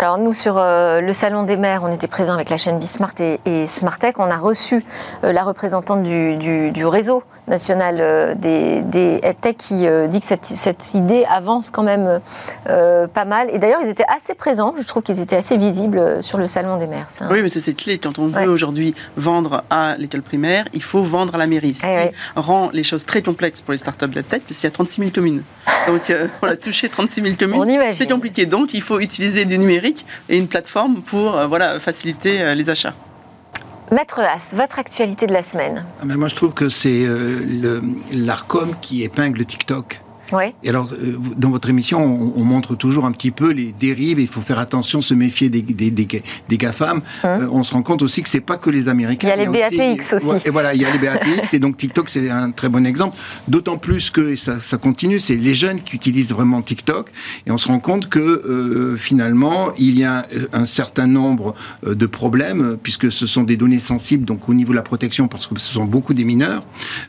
Alors 0.00 0.18
nous, 0.18 0.32
sur 0.32 0.58
euh, 0.58 1.00
le 1.00 1.12
Salon 1.12 1.42
des 1.42 1.56
maires, 1.56 1.82
on 1.82 1.90
était 1.90 2.06
présents 2.06 2.34
avec 2.34 2.50
la 2.50 2.56
chaîne 2.56 2.78
Bismart 2.78 3.14
et, 3.18 3.40
et. 3.46 3.66
On 4.18 4.30
a 4.30 4.36
reçu 4.36 4.84
euh, 5.24 5.32
la 5.32 5.42
représentante 5.42 6.04
du, 6.04 6.86
réseau 6.86 7.24
national 7.48 7.96
euh, 8.00 8.34
des, 8.34 8.82
des 8.82 9.20
EdTech 9.22 9.56
qui 9.56 9.86
dit 10.08 10.20
que 10.20 10.26
cette, 10.26 10.44
cette, 10.44 10.94
idée 10.94 11.24
avance 11.28 11.70
quand 11.70 11.82
même 11.82 12.20
pas 12.64 13.24
mal. 13.24 13.48
Et 13.52 13.58
d'ailleurs, 13.58 13.80
ils 13.82 13.88
étaient 13.88 14.04
assez 14.16 14.34
présents. 14.34 14.74
Je 14.78 14.86
trouve 14.86 15.02
qu'ils 15.02 15.20
étaient 15.20 15.36
assez 15.36 15.56
visibles 15.56 16.22
sur 16.22 16.38
le 16.38 16.46
Salon 16.46 16.76
des 16.76 16.86
maires. 16.86 17.08
Oui, 17.30 17.42
mais 17.42 17.48
c'est 17.48 17.74
clé. 17.74 17.98
Quand 17.98 18.18
on 18.18 18.28
veut 18.28 18.48
aujourd'hui 18.48 18.94
vendre 19.16 19.64
à 19.70 19.96
l'école 19.98 20.22
primaire, 20.22 20.64
il 20.72 20.82
faut 20.82 21.02
vendre 21.02 21.34
à 21.34 21.38
la 21.38 21.46
mairie. 21.46 21.74
Ce 21.74 21.86
eh 21.86 22.10
qui 22.10 22.14
rend 22.36 22.70
les 22.72 22.84
choses 22.84 23.04
très 23.04 23.22
complexes 23.22 23.60
pour 23.60 23.72
les 23.72 23.78
startups 23.78 24.08
d'EdTech, 24.08 24.42
parce 24.46 24.60
qu'il 24.60 24.66
y 24.66 24.72
a 24.72 24.74
36 24.74 25.00
000 25.00 25.10
communes. 25.12 25.42
Donc, 25.86 26.12
on 26.42 26.46
a 26.46 26.56
touché 26.56 26.88
36 26.88 27.22
000 27.22 27.34
communes. 27.38 27.80
C'est 27.94 28.08
compliqué. 28.08 28.46
Donc, 28.46 28.74
il 28.74 28.82
faut 28.82 29.00
utiliser 29.00 29.44
du 29.44 29.58
numérique 29.58 30.06
et 30.28 30.38
une 30.38 30.48
plateforme 30.48 31.02
pour 31.02 31.36
euh, 31.36 31.46
voilà, 31.46 31.80
faciliter 31.80 32.42
euh, 32.42 32.54
les 32.54 32.70
achats. 32.70 32.94
Maître 33.90 34.20
As, 34.20 34.54
votre 34.54 34.78
actualité 34.78 35.26
de 35.26 35.32
la 35.32 35.42
semaine 35.42 35.84
ah, 36.00 36.04
Moi, 36.04 36.28
je 36.28 36.34
trouve 36.34 36.52
que 36.52 36.68
c'est 36.68 37.04
euh, 37.06 37.80
l'ARCOM 38.12 38.74
qui 38.80 39.02
épingle 39.02 39.44
TikTok. 39.44 40.00
Et 40.62 40.68
alors, 40.68 40.90
euh, 40.92 41.16
dans 41.36 41.50
votre 41.50 41.70
émission, 41.70 42.00
on, 42.36 42.44
montre 42.44 42.74
toujours 42.74 43.04
un 43.04 43.12
petit 43.12 43.30
peu 43.30 43.50
les 43.50 43.74
dérives. 43.78 44.20
Il 44.20 44.28
faut 44.28 44.40
faire 44.40 44.58
attention, 44.58 45.00
se 45.00 45.14
méfier 45.14 45.48
des, 45.48 45.62
des, 45.62 45.90
des, 45.90 46.56
GAFAM. 46.58 46.98
Hum. 46.98 47.02
Euh, 47.24 47.48
on 47.50 47.62
se 47.62 47.72
rend 47.72 47.82
compte 47.82 48.02
aussi 48.02 48.22
que 48.22 48.28
c'est 48.28 48.40
pas 48.40 48.56
que 48.56 48.70
les 48.70 48.88
Américains. 48.88 49.28
Il 49.28 49.30
y 49.30 49.46
a 49.46 49.70
les 49.70 49.96
BATX 49.96 50.14
aussi. 50.14 50.46
et 50.46 50.50
voilà, 50.50 50.74
il 50.74 50.82
y 50.82 50.84
a 50.84 50.90
les 50.90 50.98
BATX. 50.98 51.54
et 51.54 51.58
donc 51.58 51.76
TikTok, 51.76 52.08
c'est 52.08 52.30
un 52.30 52.50
très 52.50 52.68
bon 52.68 52.86
exemple. 52.86 53.16
D'autant 53.48 53.78
plus 53.78 54.10
que 54.10 54.34
ça, 54.36 54.60
ça 54.60 54.76
continue, 54.76 55.18
c'est 55.18 55.36
les 55.36 55.54
jeunes 55.54 55.80
qui 55.80 55.96
utilisent 55.96 56.32
vraiment 56.32 56.62
TikTok. 56.62 57.10
Et 57.46 57.50
on 57.50 57.58
se 57.58 57.68
rend 57.68 57.80
compte 57.80 58.08
que 58.08 58.18
euh, 58.18 58.96
finalement, 58.96 59.72
il 59.78 59.98
y 59.98 60.04
a 60.04 60.26
un 60.52 60.66
certain 60.66 61.06
nombre 61.06 61.54
de 61.86 62.06
problèmes, 62.06 62.76
puisque 62.82 63.10
ce 63.10 63.26
sont 63.26 63.44
des 63.44 63.56
données 63.56 63.78
sensibles, 63.78 64.24
donc 64.24 64.48
au 64.48 64.54
niveau 64.54 64.72
de 64.72 64.76
la 64.76 64.82
protection, 64.82 65.28
parce 65.28 65.46
que 65.46 65.58
ce 65.58 65.72
sont 65.72 65.84
beaucoup 65.84 66.14
des 66.14 66.24
mineurs. 66.24 66.64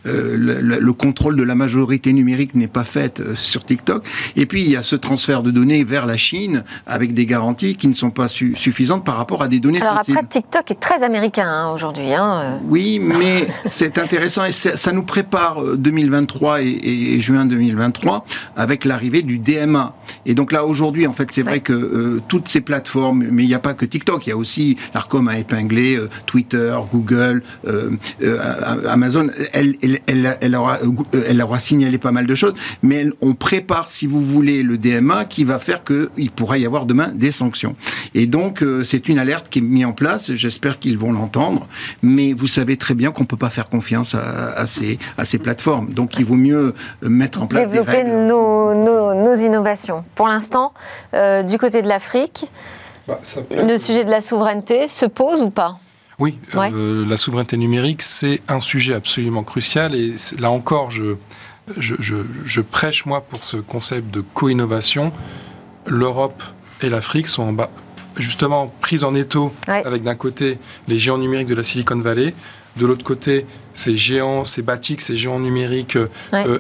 le, 0.06 0.36
le 0.62 0.94
contrôle 0.94 1.36
de 1.36 1.44
la 1.44 1.56
majorité 1.56 2.14
numérique 2.14 2.56
n'est 2.56 2.68
pas 2.68 2.84
fait 2.84 3.09
euh, 3.20 3.36
sur 3.36 3.64
TikTok. 3.66 4.06
Et 4.36 4.46
puis, 4.46 4.64
il 4.64 4.70
y 4.72 4.76
a 4.76 4.84
ce 4.84 4.96
transfert 4.96 5.44
de 5.44 5.52
données 5.52 5.84
vers 5.84 6.06
la 6.06 6.18
Chine 6.18 6.64
avec 6.86 7.14
des 7.14 7.26
garanties 7.26 7.76
qui 7.76 7.88
ne 7.88 7.94
sont 7.94 8.12
pas 8.12 8.28
suffisantes 8.28 9.04
par 9.06 9.18
rapport 9.18 9.42
à 9.42 9.48
des 9.48 9.60
données 9.60 9.82
Alors 9.82 10.00
après, 10.00 10.24
TikTok 10.24 10.72
est 10.72 10.80
très 10.80 11.04
américain 11.04 11.48
hein, 11.48 11.74
aujourd'hui. 11.74 12.14
Hein. 12.14 12.42
Euh. 12.42 12.66
Oui, 12.68 13.00
mais 13.00 13.48
c'est 13.66 13.98
intéressant 13.98 14.46
et 14.46 14.52
ça 14.52 14.92
nous 14.92 15.04
prépare 15.04 15.64
2023 15.78 16.60
euh, 16.60 16.64
et, 16.64 17.20
juin 17.20 17.46
2023 17.46 18.26
avec 18.56 18.86
l'arrivée 18.86 19.22
du 19.22 19.40
DMA. 19.40 19.96
Et 20.26 20.36
donc 20.36 20.52
là, 20.52 20.66
aujourd'hui, 20.66 21.08
en 21.08 21.14
fait, 21.14 21.30
c'est 21.32 21.44
vrai 21.44 21.60
que 21.60 22.20
toutes 22.28 22.48
ces 22.48 22.62
plateformes, 22.62 23.26
mais 23.32 23.44
il 23.44 23.48
n'y 23.48 23.54
a 23.54 23.60
pas 23.60 23.74
que 23.74 23.86
TikTok, 23.86 24.28
il 24.28 24.30
y 24.30 24.34
a 24.34 24.38
aussi, 24.38 24.78
l'ARCOM 24.94 25.28
a 25.28 25.38
épinglé 25.38 26.00
Twitter, 26.26 26.76
Google, 26.92 27.44
Amazon, 28.88 29.28
elle, 29.54 29.76
elle, 29.82 30.00
elle, 30.08 30.38
elle, 30.42 30.56
aura, 30.56 30.78
elle 31.28 31.42
aura 31.42 31.60
signalé 31.60 31.98
pas 31.98 32.12
mal 32.12 32.26
de 32.26 32.36
choses, 32.36 32.54
mais 32.82 32.99
on 33.22 33.34
prépare, 33.34 33.92
si 33.92 34.08
vous 34.08 34.22
voulez, 34.22 34.64
le 34.64 34.78
DMA 34.78 35.26
qui 35.26 35.44
va 35.44 35.60
faire 35.60 35.84
qu'il 35.84 36.32
pourra 36.32 36.58
y 36.58 36.66
avoir 36.66 36.86
demain 36.86 37.10
des 37.10 37.32
sanctions. 37.32 37.76
Et 38.14 38.26
donc, 38.26 38.62
euh, 38.62 38.84
c'est 38.84 39.10
une 39.10 39.20
alerte 39.20 39.50
qui 39.50 39.60
est 39.60 39.62
mise 39.62 39.86
en 39.86 39.94
place. 39.94 40.34
J'espère 40.34 40.80
qu'ils 40.80 40.98
vont 40.98 41.12
l'entendre. 41.12 41.68
Mais 42.02 42.34
vous 42.34 42.48
savez 42.48 42.78
très 42.78 42.94
bien 42.94 43.12
qu'on 43.12 43.24
ne 43.24 43.28
peut 43.28 43.38
pas 43.38 43.50
faire 43.50 43.70
confiance 43.70 44.16
à, 44.16 44.66
ces, 44.66 45.00
à 45.18 45.26
ces 45.26 45.40
plateformes. 45.40 45.90
Donc, 45.90 46.18
il 46.18 46.26
vaut 46.26 46.36
mieux 46.36 46.74
euh, 47.04 47.10
mettre 47.10 47.42
en 47.42 47.48
place 47.48 47.68
Développer 47.68 47.92
des 47.92 47.98
règles. 47.98 48.28
Nos, 48.28 48.74
nos, 48.74 49.36
innovations. 49.36 50.04
Pour 50.16 50.28
l'instant, 50.28 50.74
euh, 51.14 51.44
du 51.44 51.58
côté 51.58 51.82
de 51.82 51.88
l'Afrique, 51.88 52.46
bah, 53.08 53.20
le 53.52 53.78
sujet 53.78 54.04
de 54.06 54.12
la 54.12 54.22
souveraineté 54.22 54.88
se 54.88 55.06
pose 55.06 55.42
ou 55.42 55.50
pas? 55.50 55.80
Oui, 56.20 56.38
la 56.54 57.16
souveraineté 57.16 57.56
numérique, 57.56 58.02
c'est 58.02 58.42
un 58.50 58.60
sujet 58.60 58.94
absolument 58.94 59.44
crucial. 59.44 59.96
Et 59.96 60.16
là 60.38 60.52
encore, 60.52 60.92
je, 60.92 61.16
je, 61.78 62.62
prêche, 62.62 63.06
moi, 63.06 63.22
pour 63.22 63.44
ce 63.44 63.58
concept 63.58 64.14
de 64.14 64.22
co-innovation. 64.22 65.12
L'Europe 65.86 66.44
et 66.82 66.90
l'Afrique 66.90 67.28
sont 67.28 67.56
justement 68.18 68.74
prises 68.82 69.04
en 69.04 69.16
étau 69.16 69.54
avec 69.68 70.04
d'un 70.04 70.16
côté 70.16 70.58
les 70.88 71.00
géants 71.00 71.18
numériques 71.18 71.48
de 71.48 71.56
la 71.56 71.64
Silicon 71.64 72.00
Valley, 72.00 72.34
de 72.78 72.86
l'autre 72.86 73.04
côté 73.04 73.46
ces 73.74 73.96
géants, 73.96 74.46
ces 74.46 74.62
batiques, 74.62 75.02
ces 75.02 75.16
géants 75.16 75.40
numériques 75.40 75.96
euh, 75.96 76.10
euh, 76.34 76.60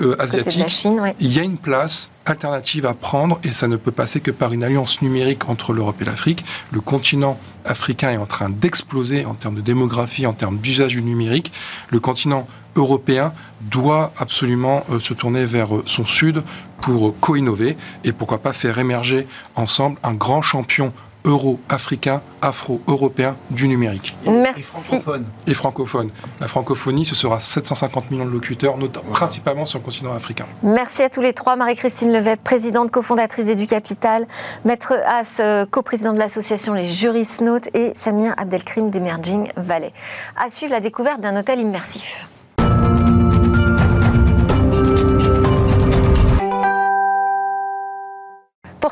euh, 0.00 0.16
asiatiques. 0.18 0.86
Il 1.18 1.32
y 1.32 1.38
a 1.38 1.42
une 1.42 1.56
place 1.56 2.10
alternative 2.26 2.86
à 2.86 2.94
prendre 2.94 3.40
et 3.42 3.52
ça 3.52 3.68
ne 3.68 3.76
peut 3.76 3.90
passer 3.90 4.20
que 4.20 4.30
par 4.30 4.52
une 4.52 4.62
alliance 4.62 5.02
numérique 5.02 5.48
entre 5.48 5.72
l'Europe 5.72 6.00
et 6.02 6.04
l'Afrique. 6.04 6.44
Le 6.70 6.80
continent 6.80 7.38
africain 7.64 8.10
est 8.10 8.16
en 8.18 8.26
train 8.26 8.50
d'exploser 8.50 9.24
en 9.24 9.34
termes 9.34 9.56
de 9.56 9.60
démographie, 9.60 10.26
en 10.26 10.34
termes 10.34 10.58
d'usage 10.58 10.92
du 10.92 11.02
numérique. 11.02 11.52
Le 11.90 12.00
continent 12.00 12.46
européen 12.76 13.32
doit 13.60 14.12
absolument 14.18 14.84
euh, 14.90 15.00
se 15.00 15.14
tourner 15.14 15.44
vers 15.44 15.74
euh, 15.74 15.82
son 15.86 16.04
sud 16.04 16.42
pour 16.80 17.14
co-innover 17.20 17.76
et 18.04 18.12
pourquoi 18.12 18.38
pas 18.38 18.52
faire 18.52 18.78
émerger 18.78 19.26
ensemble 19.54 19.98
un 20.02 20.14
grand 20.14 20.42
champion 20.42 20.92
euro-africain, 21.24 22.20
afro-européen 22.40 23.36
du 23.50 23.68
numérique. 23.68 24.16
Merci. 24.26 24.98
Et 25.46 25.54
francophone. 25.54 26.10
La 26.40 26.48
francophonie, 26.48 27.04
ce 27.04 27.14
sera 27.14 27.40
750 27.40 28.10
millions 28.10 28.24
de 28.24 28.30
locuteurs, 28.30 28.76
notamment, 28.76 29.10
principalement 29.10 29.64
sur 29.64 29.78
le 29.78 29.84
continent 29.84 30.12
africain. 30.12 30.46
Merci 30.62 31.02
à 31.02 31.10
tous 31.10 31.20
les 31.20 31.32
trois. 31.32 31.56
Marie-Christine 31.56 32.12
Levet, 32.12 32.36
présidente 32.36 32.90
cofondatrice 32.90 33.46
d'Edu 33.46 33.66
Capital, 33.66 34.26
Maître 34.64 34.94
As, 35.06 35.40
euh, 35.40 35.66
coprésident 35.66 36.12
de 36.12 36.18
l'association 36.18 36.74
Les 36.74 36.86
Juristes 36.86 37.40
Notes 37.40 37.68
et 37.74 37.92
Samir 37.94 38.34
Abdelkrim 38.36 38.90
d'Emerging 38.90 39.52
Valley. 39.56 39.92
À 40.36 40.50
suivre 40.50 40.72
la 40.72 40.80
découverte 40.80 41.20
d'un 41.20 41.36
hôtel 41.38 41.60
immersif. 41.60 42.26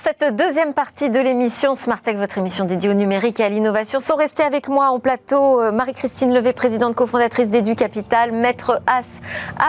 Pour 0.00 0.08
cette 0.18 0.34
deuxième 0.34 0.72
partie 0.72 1.10
de 1.10 1.20
l'émission 1.20 1.74
Smart 1.74 2.00
Tech, 2.00 2.16
votre 2.16 2.38
émission 2.38 2.64
dédiée 2.64 2.88
au 2.88 2.94
numérique 2.94 3.38
et 3.38 3.44
à 3.44 3.50
l'innovation, 3.50 4.00
sont 4.00 4.16
restés 4.16 4.42
avec 4.42 4.68
moi 4.68 4.88
en 4.88 4.98
plateau 4.98 5.60
euh, 5.60 5.72
Marie-Christine 5.72 6.32
Levé, 6.32 6.54
présidente 6.54 6.94
cofondatrice 6.94 7.50
d'Edu 7.50 7.74
Capital, 7.74 8.32
Maître 8.32 8.80
As, 8.86 9.20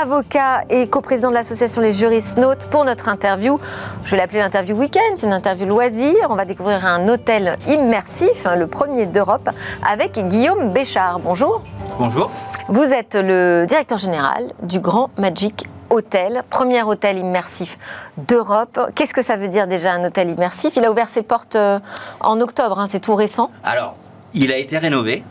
avocat 0.01 0.63
et 0.69 0.87
coprésident 0.87 1.31
de 1.31 1.33
l'association 1.33 1.81
Les 1.81 1.91
Juristes 1.91 2.37
Notes 2.37 2.67
pour 2.67 2.85
notre 2.85 3.09
interview. 3.09 3.59
Je 4.05 4.11
vais 4.11 4.15
l'appeler 4.15 4.39
l'interview 4.39 4.77
week-end, 4.77 5.15
c'est 5.15 5.27
une 5.27 5.33
interview 5.33 5.67
loisir. 5.67 6.15
On 6.29 6.35
va 6.35 6.45
découvrir 6.45 6.85
un 6.85 7.09
hôtel 7.09 7.57
immersif, 7.67 8.47
hein, 8.47 8.55
le 8.55 8.67
premier 8.67 9.07
d'Europe, 9.07 9.49
avec 9.85 10.17
Guillaume 10.29 10.69
Béchard. 10.69 11.19
Bonjour. 11.19 11.61
Bonjour. 11.99 12.31
Vous 12.69 12.93
êtes 12.93 13.15
le 13.15 13.65
directeur 13.67 13.97
général 13.97 14.53
du 14.63 14.79
Grand 14.79 15.09
Magic 15.17 15.65
hôtel, 15.91 16.43
premier 16.49 16.81
hôtel 16.83 17.17
immersif 17.19 17.77
d'Europe. 18.17 18.79
Qu'est-ce 18.95 19.13
que 19.13 19.21
ça 19.21 19.37
veut 19.37 19.49
dire 19.49 19.67
déjà 19.67 19.93
un 19.93 20.03
hôtel 20.03 20.29
immersif? 20.29 20.75
Il 20.75 20.85
a 20.85 20.91
ouvert 20.91 21.09
ses 21.09 21.21
portes 21.21 21.55
euh, 21.55 21.79
en 22.21 22.39
octobre, 22.39 22.79
hein, 22.79 22.87
c'est 22.87 22.99
tout 22.99 23.15
récent. 23.15 23.51
Alors, 23.63 23.95
il 24.33 24.51
a 24.53 24.57
été 24.57 24.77
rénové. 24.77 25.23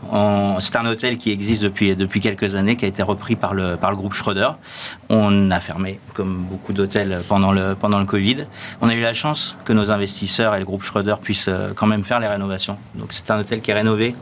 C'est 0.59 0.75
un 0.75 0.85
hôtel 0.85 1.17
qui 1.17 1.31
existe 1.31 1.63
depuis, 1.63 1.95
depuis 1.95 2.19
quelques 2.19 2.53
années, 2.55 2.75
qui 2.75 2.85
a 2.85 2.87
été 2.87 3.01
repris 3.01 3.35
par 3.35 3.55
le, 3.55 3.75
par 3.75 3.95
groupe 3.95 4.13
Schroeder. 4.13 4.51
On 5.09 5.49
a 5.49 5.59
fermé, 5.59 5.99
comme 6.13 6.45
beaucoup 6.49 6.71
d'hôtels, 6.71 7.23
pendant 7.27 7.51
le, 7.51 7.73
pendant 7.73 7.99
le 7.99 8.05
Covid. 8.05 8.45
On 8.79 8.89
a 8.89 8.93
eu 8.93 9.01
la 9.01 9.15
chance 9.15 9.57
que 9.65 9.73
nos 9.73 9.89
investisseurs 9.89 10.53
et 10.53 10.59
le 10.59 10.65
groupe 10.65 10.83
Schroeder 10.83 11.15
puissent 11.19 11.47
euh, 11.47 11.73
quand 11.75 11.87
même 11.87 12.03
faire 12.03 12.19
les 12.19 12.27
rénovations. 12.27 12.77
Donc 12.93 13.11
c'est 13.11 13.31
un 13.31 13.39
hôtel 13.39 13.61
qui 13.61 13.71
est 13.71 13.73
rénové 13.73 14.15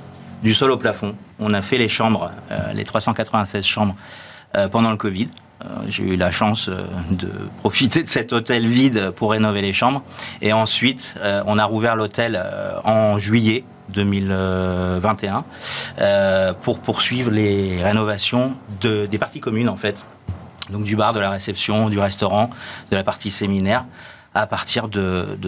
du 0.43 0.54
sol 0.54 0.71
au 0.71 0.78
plafond. 0.78 1.13
On 1.39 1.54
a 1.54 1.62
fait 1.62 1.78
les 1.78 1.89
chambres, 1.89 2.32
euh, 2.49 2.71
les 2.73 2.86
396 2.86 3.65
chambres, 3.65 3.95
pendant 4.71 4.89
le 4.89 4.97
Covid. 4.97 5.28
Euh, 5.65 5.67
j'ai 5.89 6.04
eu 6.04 6.15
la 6.15 6.32
chance 6.32 6.69
euh, 6.69 6.86
de 7.12 7.30
profiter 7.60 8.02
de 8.02 8.08
cet 8.08 8.32
hôtel 8.32 8.65
vide 8.67 9.12
pour 9.12 9.32
rénover 9.32 9.62
les 9.62 9.74
chambres. 9.74 10.04
Et 10.41 10.54
ensuite, 10.54 11.15
euh, 11.19 11.43
on 11.48 11.58
a 11.58 11.65
rouvert 11.65 11.98
l'hôtel 11.98 12.41
en 12.86 13.19
juillet 13.19 13.65
2021 13.89 15.43
pour 16.62 16.80
poursuivre 16.80 17.32
les 17.32 17.82
rénovations 17.82 18.54
de, 18.82 19.08
des 19.08 19.17
parties 19.17 19.39
communes 19.39 19.69
en 19.69 19.78
fait. 19.78 20.06
Donc 20.69 20.84
du 20.84 20.95
bar, 20.95 21.13
de 21.13 21.19
la 21.19 21.32
réception, 21.32 21.89
du 21.89 22.00
restaurant, 22.00 22.52
de 22.91 22.95
la 22.95 23.04
partie 23.04 23.32
séminaire 23.32 23.86
à 24.36 24.45
partir 24.45 24.88
de, 24.88 25.39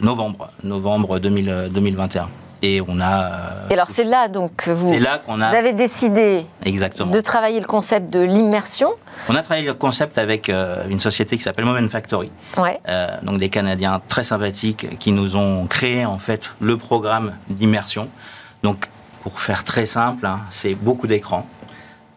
novembre, 0.00 0.50
novembre 0.64 1.20
2021. 1.20 2.28
Et 2.62 2.80
on 2.86 3.00
a. 3.00 3.30
et 3.70 3.74
alors 3.74 3.88
c'est 3.88 4.04
là 4.04 4.28
donc 4.28 4.56
que 4.56 4.70
vous, 4.70 4.92
là 4.98 5.18
qu'on 5.24 5.40
a, 5.40 5.50
vous 5.50 5.54
avez 5.56 5.72
décidé 5.72 6.44
exactement. 6.64 7.10
de 7.10 7.20
travailler 7.20 7.60
le 7.60 7.66
concept 7.66 8.12
de 8.12 8.20
l'immersion. 8.20 8.90
On 9.28 9.34
a 9.34 9.42
travaillé 9.42 9.66
le 9.66 9.74
concept 9.74 10.18
avec 10.18 10.48
une 10.48 11.00
société 11.00 11.36
qui 11.36 11.42
s'appelle 11.42 11.64
Moment 11.64 11.88
Factory. 11.88 12.30
Ouais. 12.56 12.80
donc 13.22 13.38
des 13.38 13.48
Canadiens 13.48 14.00
très 14.08 14.24
sympathiques 14.24 14.98
qui 14.98 15.12
nous 15.12 15.36
ont 15.36 15.66
créé 15.66 16.04
en 16.04 16.18
fait 16.18 16.42
le 16.60 16.76
programme 16.76 17.34
d'immersion. 17.48 18.08
Donc 18.62 18.88
pour 19.22 19.40
faire 19.40 19.64
très 19.64 19.86
simple, 19.86 20.26
hein, 20.26 20.40
c'est 20.50 20.74
beaucoup 20.74 21.06
d'écrans 21.06 21.46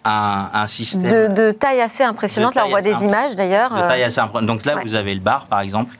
un, 0.04 0.68
système. 0.68 1.34
De, 1.34 1.52
taille 1.52 1.82
assez 1.82 2.04
impressionnante. 2.04 2.56
Là, 2.56 2.66
on 2.66 2.70
voit 2.70 2.82
des 2.82 3.04
images 3.04 3.36
d'ailleurs. 3.36 3.72
De 3.72 3.82
taille 3.82 4.04
assez 4.04 4.22
Donc 4.42 4.66
là, 4.66 4.76
vous 4.84 4.96
avez 4.96 5.14
le 5.14 5.20
bar, 5.20 5.46
par 5.46 5.62
exemple, 5.62 5.96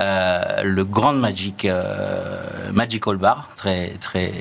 euh, 0.00 0.62
le 0.62 0.84
Grand 0.84 1.12
Magic, 1.12 1.64
euh, 1.64 2.38
Magical 2.72 3.16
Bar, 3.16 3.48
très, 3.56 3.94
très, 4.00 4.32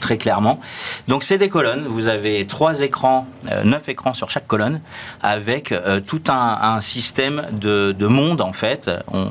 très 0.00 0.16
clairement. 0.16 0.58
Donc 1.06 1.22
c'est 1.22 1.38
des 1.38 1.48
colonnes. 1.48 1.84
Vous 1.86 2.08
avez 2.08 2.46
trois 2.46 2.80
écrans, 2.80 3.26
euh, 3.52 3.62
neuf 3.64 3.88
écrans 3.88 4.14
sur 4.14 4.30
chaque 4.30 4.46
colonne, 4.46 4.80
avec 5.22 5.74
tout 6.06 6.22
un, 6.28 6.80
système 6.80 7.46
de, 7.52 7.92
de, 7.92 8.06
monde 8.06 8.40
en 8.40 8.52
fait. 8.52 8.90
On, 9.12 9.28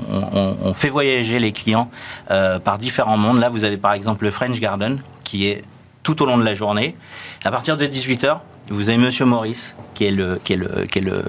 on, 0.64 0.74
fait 0.74 0.90
voyager 0.90 1.40
les 1.40 1.52
clients 1.52 1.90
par 2.28 2.78
différents 2.78 3.18
mondes. 3.18 3.40
Là, 3.40 3.50
vous 3.50 3.64
avez 3.64 3.78
par 3.78 3.94
exemple 3.94 4.26
le 4.26 4.32
French 4.32 4.60
Garden, 4.60 5.00
qui 5.24 5.48
est 5.48 5.64
tout 6.04 6.22
au 6.22 6.26
long 6.26 6.38
de 6.38 6.44
la 6.44 6.56
journée. 6.56 6.96
À 7.44 7.52
partir 7.52 7.76
de 7.76 7.86
18 7.86 8.24
h 8.24 8.38
vous 8.70 8.90
avez 8.90 8.98
Monsieur 8.98 9.26
Maurice, 9.26 9.76
qui 10.00 10.06
est 10.06 10.12
le 10.12 10.40
qui 10.42 10.54
est 10.54 10.56
le 10.56 10.86
qui 10.90 11.00
est 11.00 11.02
le 11.02 11.26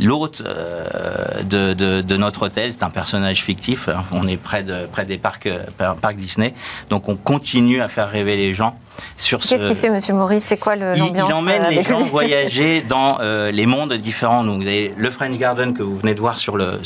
l'hôte 0.00 0.42
euh, 0.44 1.42
de, 1.44 1.72
de, 2.02 2.16
notre 2.16 2.46
hôtel. 2.46 2.72
C'est 2.72 2.82
un 2.82 2.90
personnage 2.90 3.44
fictif. 3.44 3.88
On 4.10 4.26
est 4.26 4.36
près 4.36 4.64
de 4.64 4.86
près 4.86 5.04
des 5.04 5.18
parcs 5.18 5.48
parcs 5.76 6.16
Disney, 6.16 6.52
donc 6.90 7.08
on 7.08 7.14
continue 7.14 7.80
à 7.80 7.86
faire 7.86 8.10
rêver 8.10 8.36
les 8.36 8.54
gens 8.54 8.76
sur 9.16 9.38
Qu'est-ce 9.38 9.66
qu'il 9.66 9.76
fait, 9.76 9.90
Monsieur 9.90 10.14
Maurice? 10.14 10.44
C'est 10.44 10.56
quoi 10.56 10.76
l'ambiance 10.76 11.28
il, 11.30 11.34
emmène 11.34 11.66
euh, 11.66 11.70
les 11.70 11.82
gens 11.82 12.00
voyager 12.00 12.80
dans 12.88 13.18
euh, 13.20 13.50
les 13.50 13.66
mondes 13.66 13.92
différents. 13.94 14.44
Donc, 14.44 14.62
vous 14.62 14.68
avez 14.68 14.92
le 14.96 15.10
French 15.10 15.36
Garden 15.38 15.74
que 15.74 15.82
vous 15.82 15.96
venez 15.96 16.14
de 16.14 16.20
voir 16.20 16.38
sur 16.38 16.56
le, 16.56 16.80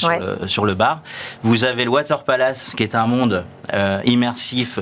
sur, 0.46 0.64
le, 0.64 0.74
bar. 0.74 1.00
Vous 1.42 1.64
avez 1.64 1.84
le 1.84 1.90
Water 1.90 2.22
Palace 2.24 2.72
qui 2.76 2.82
est 2.82 2.94
un 2.94 3.06
monde 3.06 3.44
immersif 4.04 4.78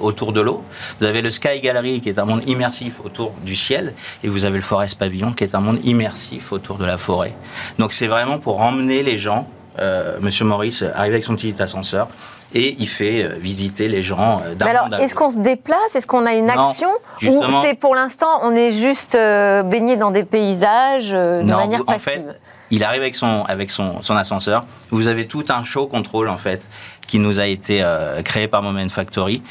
autour 0.00 0.32
de 0.32 0.40
l'eau. 0.40 0.64
Vous 0.98 1.06
avez 1.06 1.22
le 1.22 1.30
Sky 1.30 1.60
Gallery 1.60 2.00
qui 2.00 2.08
est 2.08 2.18
un 2.18 2.24
monde 2.24 2.42
immersif 2.48 2.94
autour 3.04 3.32
du 3.44 3.54
ciel. 3.54 3.94
Et 4.24 4.28
vous 4.28 4.44
avez 4.44 4.56
le 4.56 4.64
Forest 4.64 4.98
Pavilion 4.98 5.32
qui 5.32 5.44
est 5.44 5.51
un 5.54 5.60
monde 5.60 5.78
immersif 5.84 6.52
autour 6.52 6.78
de 6.78 6.84
la 6.84 6.98
forêt. 6.98 7.34
Donc 7.78 7.92
c'est 7.92 8.06
vraiment 8.06 8.38
pour 8.38 8.60
emmener 8.60 9.02
les 9.02 9.18
gens. 9.18 9.46
Euh, 9.78 10.18
Monsieur 10.20 10.44
Maurice 10.44 10.82
arrive 10.94 11.12
avec 11.12 11.24
son 11.24 11.34
petit 11.34 11.54
ascenseur 11.60 12.08
et 12.54 12.76
il 12.78 12.88
fait 12.88 13.24
euh, 13.24 13.36
visiter 13.40 13.88
les 13.88 14.02
gens 14.02 14.42
euh, 14.44 14.54
d'un 14.54 14.66
alors, 14.66 14.88
est-ce 15.00 15.14
qu'on 15.14 15.30
se 15.30 15.38
déplace? 15.38 15.96
Est-ce 15.96 16.06
qu'on 16.06 16.26
a 16.26 16.34
une 16.34 16.50
action? 16.50 16.90
Ou 17.22 17.42
c'est 17.62 17.74
pour 17.74 17.94
l'instant, 17.94 18.40
on 18.42 18.54
est 18.54 18.72
juste 18.72 19.14
baigné 19.14 19.96
dans 19.96 20.10
des 20.10 20.24
paysages 20.24 21.10
de 21.10 21.42
manière 21.42 21.84
passive 21.84 22.24
en 22.24 22.32
fait, 22.32 22.38
il 22.72 22.84
arrive 22.84 23.02
avec 23.02 23.14
son, 23.14 23.44
avec 23.44 23.70
son, 23.70 24.00
son, 24.00 24.16
ascenseur. 24.16 24.64
Vous 24.90 25.06
avez 25.06 25.28
tout 25.28 25.44
un 25.50 25.62
show 25.62 25.86
contrôle, 25.86 26.30
en 26.30 26.38
fait, 26.38 26.62
qui 27.06 27.18
nous 27.18 27.40
a 27.40 27.46
été 27.46 27.84
créé 28.24 28.48
par 28.48 28.62
Moment 28.62 28.88
Factory. 28.88 29.42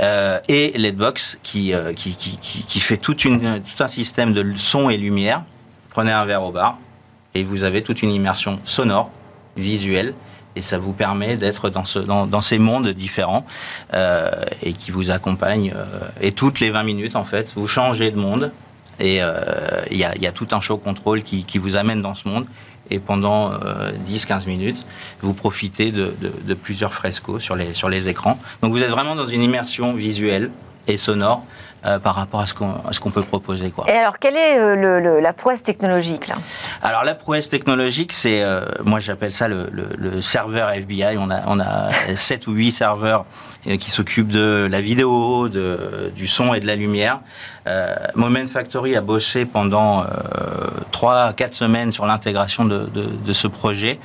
et 0.00 0.72
Ledbox, 0.76 1.38
qui, 1.42 1.72
qui, 1.94 2.16
qui, 2.16 2.38
qui, 2.38 2.80
fait 2.80 2.96
toute 2.96 3.24
une, 3.24 3.62
tout 3.62 3.82
un 3.82 3.88
système 3.88 4.32
de 4.32 4.54
son 4.56 4.90
et 4.90 4.96
lumière 4.96 5.42
prenez 5.94 6.12
un 6.12 6.24
verre 6.26 6.42
au 6.42 6.50
bar 6.50 6.76
et 7.34 7.44
vous 7.44 7.62
avez 7.64 7.82
toute 7.82 8.02
une 8.02 8.12
immersion 8.12 8.60
sonore, 8.64 9.10
visuelle, 9.56 10.14
et 10.56 10.62
ça 10.62 10.78
vous 10.78 10.92
permet 10.92 11.36
d'être 11.36 11.70
dans, 11.70 11.84
ce, 11.84 11.98
dans, 11.98 12.40
ces 12.40 12.58
mondes 12.58 12.88
différents 12.88 13.46
euh, 13.92 14.30
et 14.62 14.72
qui 14.72 14.90
vous 14.90 15.10
accompagnent. 15.10 15.72
Euh, 15.74 15.84
et 16.20 16.32
toutes 16.32 16.60
les 16.60 16.70
20 16.70 16.82
minutes, 16.82 17.16
en 17.16 17.24
fait, 17.24 17.52
vous 17.56 17.66
changez 17.66 18.10
de 18.10 18.18
monde 18.18 18.52
et 19.00 19.18
euh, 19.20 19.34
il 19.90 19.96
y, 19.96 20.04
a, 20.04 20.32
tout 20.32 20.46
un 20.52 20.60
show 20.60 20.76
contrôle 20.76 21.22
qui, 21.22 21.58
vous 21.58 21.76
amène 21.76 22.02
dans 22.02 22.14
ce 22.14 22.28
monde. 22.28 22.46
Et 22.90 22.98
pendant 22.98 23.52
10-15 24.06 24.46
minutes, 24.46 24.84
vous 25.20 25.32
profitez 25.32 25.90
de, 25.90 26.14
de, 26.20 26.54
plusieurs 26.54 26.92
frescos 26.92 27.40
sur 27.40 27.56
les, 27.56 27.72
sur 27.72 27.88
les 27.88 28.08
écrans. 28.08 28.38
Donc 28.62 28.72
vous 28.72 28.82
êtes 28.82 28.90
vraiment 28.90 29.14
dans 29.14 29.26
une 29.26 29.42
immersion 29.42 29.94
visuelle 29.94 30.50
et 30.86 30.96
sonore 30.96 31.44
euh, 31.86 31.98
par 31.98 32.14
rapport 32.14 32.40
à 32.40 32.46
ce 32.46 32.54
qu'on 32.54 33.10
peut 33.10 33.22
proposer. 33.22 33.70
Quoi. 33.70 33.84
Et 33.88 33.92
alors, 33.92 34.18
quelle 34.18 34.36
est 34.36 34.58
euh, 34.58 34.74
le, 35.00 35.20
la 35.20 35.34
prouesse 35.34 35.62
technologique 35.62 36.28
là? 36.28 36.36
Alors, 36.82 37.04
la 37.04 37.14
prouesse 37.14 37.50
technologique, 37.50 38.14
c'est, 38.14 38.42
euh, 38.42 38.64
moi 38.86 39.00
j'appelle 39.00 39.34
ça 39.34 39.48
le, 39.48 39.68
le, 39.70 40.22
serveur 40.22 40.70
FBI. 40.70 41.18
On 41.18 41.28
a, 41.28 41.42
on 41.46 41.60
a 41.60 41.90
7 42.16 42.46
ou 42.46 42.52
8 42.52 42.72
serveurs 42.72 43.26
qui 43.80 43.90
s'occupent 43.90 44.32
de 44.32 44.66
la 44.70 44.80
vidéo, 44.80 45.50
de, 45.50 46.10
du 46.16 46.26
son 46.26 46.54
et 46.54 46.60
de 46.60 46.66
la 46.66 46.76
lumière. 46.76 47.20
Moment 48.14 48.46
Factory 48.46 48.94
a 48.96 49.00
bossé 49.00 49.46
pendant 49.46 50.04
3-4 50.92 51.54
semaines 51.54 51.92
sur 51.92 52.06
l'intégration 52.06 52.64
de, 52.64 52.86
de, 52.86 53.04
de, 53.04 53.32
ce 53.32 53.46
projet 53.48 53.98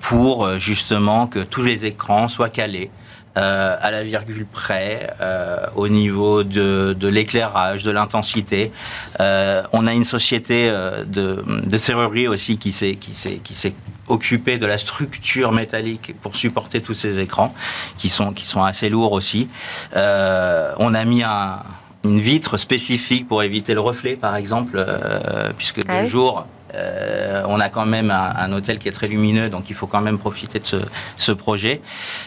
pour 0.00 0.58
justement 0.58 1.26
que 1.26 1.38
tous 1.40 1.62
les 1.62 1.86
écrans 1.86 2.28
soient 2.28 2.50
calés. 2.50 2.90
Euh, 3.36 3.76
à 3.80 3.90
la 3.90 4.04
virgule 4.04 4.46
près, 4.46 5.12
euh, 5.20 5.56
au 5.74 5.88
niveau 5.88 6.44
de, 6.44 6.94
de 6.96 7.08
l'éclairage, 7.08 7.82
de 7.82 7.90
l'intensité. 7.90 8.70
Euh, 9.18 9.64
on 9.72 9.88
a 9.88 9.92
une 9.92 10.04
société 10.04 10.68
euh, 10.68 11.02
de, 11.04 11.44
de 11.44 11.78
serrurerie 11.78 12.28
aussi 12.28 12.58
qui 12.58 12.70
s'est 12.70 12.94
qui 12.94 13.12
s'est 13.12 13.40
qui 13.42 13.56
s'est 13.56 13.74
occupée 14.06 14.56
de 14.56 14.66
la 14.66 14.78
structure 14.78 15.50
métallique 15.50 16.14
pour 16.22 16.36
supporter 16.36 16.80
tous 16.80 16.94
ces 16.94 17.18
écrans, 17.18 17.52
qui 17.98 18.08
sont 18.08 18.32
qui 18.32 18.46
sont 18.46 18.62
assez 18.62 18.88
lourds 18.88 19.10
aussi. 19.10 19.48
Euh, 19.96 20.72
on 20.78 20.94
a 20.94 21.04
mis 21.04 21.24
un 21.24 21.58
une 22.04 22.20
vitre 22.20 22.56
spécifique 22.56 23.26
pour 23.28 23.42
éviter 23.42 23.74
le 23.74 23.80
reflet, 23.80 24.16
par 24.16 24.36
exemple, 24.36 24.76
euh, 24.76 25.50
puisque 25.56 25.80
ah 25.88 26.02
de 26.02 26.06
jour, 26.06 26.46
euh, 26.74 27.42
on 27.46 27.60
a 27.60 27.68
quand 27.68 27.86
même 27.86 28.10
un, 28.10 28.52
hôtel 28.52 28.78
qui 28.78 28.88
est 28.88 28.92
très 28.92 29.08
lumineux, 29.08 29.48
donc 29.48 29.70
il 29.70 29.76
faut 29.76 29.86
quand 29.86 30.00
même 30.00 30.18
profiter 30.18 30.58
de 30.58 30.66
ce, 31.16 31.32
projet. 31.32 31.80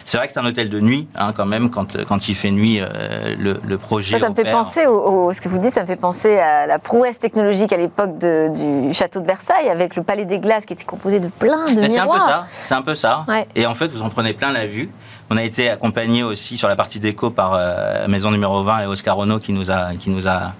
C'est 0.04 0.16
vrai 0.16 0.26
que 0.26 0.32
c'est 0.32 0.40
un 0.40 0.46
hôtel 0.46 0.70
de 0.70 0.80
nuit, 0.80 1.08
hein, 1.16 1.32
quand 1.36 1.46
même, 1.46 1.70
quand, 1.70 2.04
quand 2.04 2.28
il 2.28 2.34
fait 2.34 2.50
nuit, 2.50 2.80
euh, 2.80 3.34
le, 3.38 3.78
projet. 3.78 4.18
Ça, 4.18 4.30
me 4.30 4.34
fait 4.34 4.50
penser, 4.50 4.86
au, 4.86 5.32
ce 5.32 5.40
que 5.40 5.48
vous 5.48 5.58
dites, 5.58 5.74
ça 5.74 5.82
me 5.82 5.86
fait 5.86 5.96
penser 5.96 6.38
à 6.38 6.66
la 6.66 6.78
prouesse 6.78 7.18
technologique 7.18 7.72
à 7.72 7.76
l'époque 7.76 8.18
du 8.18 8.92
château 8.92 9.20
de 9.20 9.26
Versailles, 9.26 9.68
avec 9.68 9.96
le 9.96 10.02
palais 10.02 10.24
des 10.24 10.38
glaces 10.38 10.66
qui 10.66 10.72
était 10.72 10.84
composé 10.84 11.20
de 11.20 11.28
plein 11.28 11.72
de 11.72 11.80
miroirs. 11.80 11.88
C'est 11.90 12.00
un 12.00 12.06
peu 12.06 12.18
ça, 12.18 12.46
c'est 12.50 12.74
un 12.74 12.82
peu 12.82 12.94
ça. 12.94 13.26
Et 13.54 13.66
en 13.66 13.74
fait, 13.74 13.88
vous 13.88 14.02
en 14.02 14.10
prenez 14.10 14.32
plein 14.34 14.50
la 14.50 14.66
vue. 14.66 14.90
On 15.30 15.36
a 15.36 15.44
été 15.44 15.68
accompagné 15.68 16.22
aussi 16.22 16.56
sur 16.56 16.68
la 16.68 16.76
partie 16.76 17.00
déco 17.00 17.30
par 17.30 17.54
euh, 17.54 18.08
Maison 18.08 18.30
numéro 18.30 18.62
20 18.62 18.80
et 18.80 18.86
Oscar 18.86 19.16
Renault 19.16 19.40
qui 19.40 19.52
nous 19.52 19.70
a, 19.70 19.94
qui 19.94 20.10
nous 20.10 20.26
a 20.28 20.54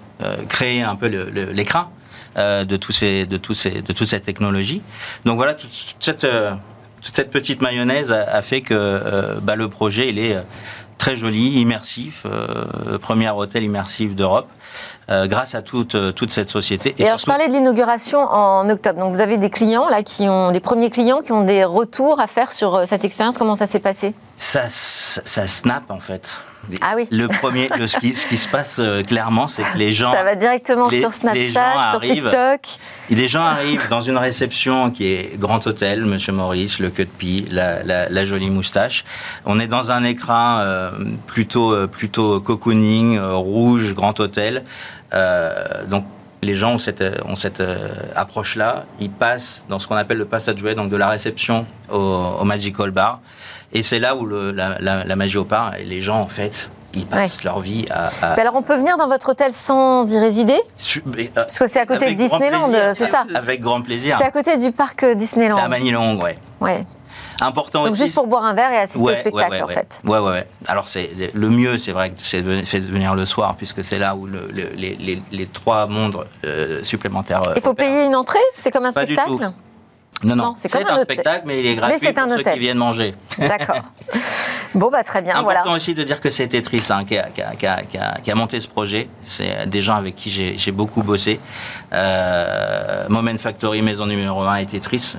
créé 0.48 0.82
un 0.82 0.96
peu 0.96 1.06
l'écran 1.06 1.92
euh, 2.38 2.64
de, 2.64 2.76
tous 2.76 2.92
ces, 2.92 3.26
de, 3.26 3.36
tous 3.36 3.54
ces, 3.54 3.82
de 3.82 3.92
toute 3.92 4.06
cette 4.06 4.22
technologie. 4.22 4.80
Donc 5.24 5.36
voilà, 5.36 5.54
toute, 5.54 5.70
cette, 5.98 6.22
euh, 6.22 6.52
petite 7.32 7.62
mayonnaise 7.62 8.12
a, 8.12 8.42
fait 8.42 8.60
que 8.60 8.74
euh, 8.74 9.40
bah, 9.42 9.56
le 9.56 9.68
projet 9.68 10.10
il 10.10 10.20
est 10.20 10.36
très 10.98 11.16
joli, 11.16 11.60
immersif, 11.60 12.26
premier 13.00 13.30
hôtel 13.30 13.64
immersif 13.64 14.14
d'Europe. 14.14 14.48
Grâce 15.08 15.54
à 15.54 15.62
toute, 15.62 15.96
toute 16.14 16.32
cette 16.32 16.50
société. 16.50 16.94
Et, 16.98 17.06
alors, 17.06 17.18
je 17.18 17.24
parlais 17.24 17.48
de 17.48 17.52
l'inauguration 17.54 18.20
en 18.20 18.68
octobre. 18.68 19.00
Donc, 19.00 19.14
vous 19.14 19.20
avez 19.20 19.38
des 19.38 19.50
clients, 19.50 19.88
là, 19.88 20.02
qui 20.02 20.28
ont, 20.28 20.50
des 20.52 20.60
premiers 20.60 20.90
clients 20.90 21.20
qui 21.20 21.32
ont 21.32 21.44
des 21.44 21.64
retours 21.64 22.20
à 22.20 22.26
faire 22.26 22.52
sur 22.52 22.86
cette 22.86 23.04
expérience. 23.04 23.38
Comment 23.38 23.54
ça 23.54 23.66
s'est 23.66 23.80
passé? 23.80 24.14
Ça, 24.36 24.64
ça 24.68 25.48
snap, 25.48 25.90
en 25.90 26.00
fait. 26.00 26.30
Ah 26.80 26.94
oui. 26.96 27.08
Le 27.10 27.28
premier, 27.28 27.68
le, 27.78 27.86
ce, 27.86 27.98
qui, 27.98 28.14
ce, 28.14 28.26
qui, 28.26 28.36
se 28.36 28.48
passe 28.48 28.78
euh, 28.78 29.02
clairement, 29.02 29.48
c'est 29.48 29.62
que 29.62 29.78
les 29.78 29.92
gens. 29.92 30.12
Ça 30.12 30.22
va 30.22 30.34
directement 30.34 30.90
sur 30.90 31.12
Snapchat, 31.12 31.90
sur 31.90 32.00
TikTok. 32.00 32.60
Les 33.10 33.28
gens 33.28 33.42
arrivent 33.42 33.88
dans 33.88 34.02
une 34.02 34.18
réception 34.18 34.90
qui 34.90 35.06
est 35.06 35.38
Grand 35.38 35.66
Hôtel, 35.66 36.04
Monsieur 36.04 36.32
Maurice, 36.32 36.78
le 36.78 36.90
queue 36.90 37.04
de 37.04 37.10
pie, 37.10 37.46
la, 37.50 37.82
la, 37.84 38.24
jolie 38.24 38.50
moustache. 38.50 39.04
On 39.46 39.58
est 39.60 39.66
dans 39.66 39.90
un 39.90 40.04
écran 40.04 40.58
euh, 40.58 40.90
plutôt, 41.26 41.72
euh, 41.72 41.86
plutôt 41.86 42.40
cocooning, 42.40 43.18
rouge, 43.18 43.94
Grand 43.94 44.18
Hôtel. 44.20 44.57
Donc 45.88 46.04
les 46.42 46.54
gens 46.54 46.74
ont 46.74 46.78
cette, 46.78 47.02
ont 47.24 47.34
cette 47.34 47.62
approche-là. 48.14 48.84
Ils 49.00 49.10
passent 49.10 49.64
dans 49.68 49.78
ce 49.78 49.88
qu'on 49.88 49.96
appelle 49.96 50.18
le 50.18 50.24
passageway, 50.24 50.74
donc 50.74 50.88
de 50.88 50.96
la 50.96 51.08
réception 51.08 51.66
au, 51.90 51.96
au 51.96 52.44
Magical 52.44 52.90
Bar. 52.90 53.20
Et 53.72 53.82
c'est 53.82 53.98
là 53.98 54.16
où 54.16 54.24
le, 54.24 54.52
la, 54.52 54.78
la, 54.78 55.16
magie 55.16 55.36
opère. 55.36 55.72
Et 55.78 55.84
les 55.84 56.00
gens, 56.00 56.20
en 56.20 56.26
fait, 56.26 56.70
ils 56.94 57.06
passent 57.06 57.44
leur 57.44 57.60
vie 57.60 57.84
à, 57.90 58.32
alors, 58.32 58.54
on 58.54 58.62
peut 58.62 58.76
venir 58.76 58.96
dans 58.96 59.08
votre 59.08 59.30
hôtel 59.30 59.52
sans 59.52 60.10
y 60.10 60.18
résider? 60.18 60.58
Euh, 60.96 61.24
Parce 61.34 61.58
que 61.58 61.66
c'est 61.66 61.80
à 61.80 61.86
côté 61.86 62.14
de 62.14 62.14
Disneyland, 62.14 62.70
c'est 62.94 63.06
ça? 63.06 63.26
Avec 63.34 63.60
grand 63.60 63.82
plaisir. 63.82 64.16
C'est 64.18 64.24
à 64.24 64.30
côté 64.30 64.56
du 64.56 64.72
parc 64.72 65.04
Disneyland. 65.04 65.56
C'est 65.56 65.62
à 65.62 65.68
Manilong, 65.68 66.20
ouais. 66.22 66.38
Ouais. 66.60 66.86
Important 67.40 67.84
Donc 67.84 67.92
aussi. 67.92 68.04
juste 68.04 68.14
pour 68.14 68.26
boire 68.26 68.44
un 68.44 68.54
verre 68.54 68.72
et 68.72 68.78
assister 68.78 69.10
au 69.10 69.14
spectacle, 69.14 69.62
en 69.62 69.68
fait. 69.68 70.00
Ouais, 70.04 70.18
ouais, 70.18 70.30
ouais. 70.30 70.46
Alors, 70.66 70.88
c'est 70.88 71.10
le 71.32 71.48
mieux, 71.48 71.78
c'est 71.78 71.92
vrai, 71.92 72.12
c'est 72.22 72.42
de, 72.42 72.62
venir 72.90 73.14
le 73.14 73.26
soir, 73.26 73.54
puisque 73.56 73.84
c'est 73.84 73.98
là 73.98 74.14
où 74.14 74.26
le, 74.26 74.48
les, 74.52 74.96
les, 74.96 75.22
les, 75.30 75.46
trois 75.46 75.86
mondes 75.86 76.26
euh, 76.44 76.82
supplémentaires. 76.84 77.42
Il 77.56 77.62
faut 77.62 77.74
payer 77.74 78.04
une 78.04 78.16
entrée? 78.16 78.38
C'est 78.56 78.70
comme 78.70 78.86
un 78.86 78.92
spectacle? 78.92 79.52
Non, 80.24 80.34
non, 80.36 80.52
c'est 80.56 80.74
un, 80.74 81.02
spectacle, 81.02 81.42
mais 81.46 81.60
il 81.60 81.66
est 81.66 81.74
gratuit 81.74 82.12
pour 82.12 82.32
ceux 82.36 82.42
qui 82.42 82.58
viennent 82.58 82.78
manger. 82.78 83.14
D'accord. 83.38 83.82
Bon, 84.74 84.90
bah 84.90 85.02
très 85.02 85.22
bien. 85.22 85.34
Important 85.34 85.62
voilà. 85.64 85.76
aussi 85.76 85.94
de 85.94 86.04
dire 86.04 86.20
que 86.20 86.28
c'est 86.28 86.46
Tetris 86.46 86.86
hein, 86.90 87.04
qui, 87.04 87.16
a, 87.16 87.28
qui, 87.30 87.40
a, 87.40 87.54
qui, 87.54 87.66
a, 87.66 88.18
qui, 88.22 88.30
a, 88.30 88.34
monté 88.34 88.60
ce 88.60 88.68
projet. 88.68 89.08
C'est 89.22 89.66
des 89.66 89.80
gens 89.80 89.96
avec 89.96 90.14
qui 90.14 90.30
j'ai 90.30 90.72
beaucoup 90.72 91.02
bossé. 91.02 91.40
Euh, 91.92 93.06
Moment 93.08 93.36
Factory, 93.38 93.80
maison 93.80 94.06
numéro 94.06 94.42
1 94.42 94.56
et 94.56 94.66
Tetris, 94.66 95.16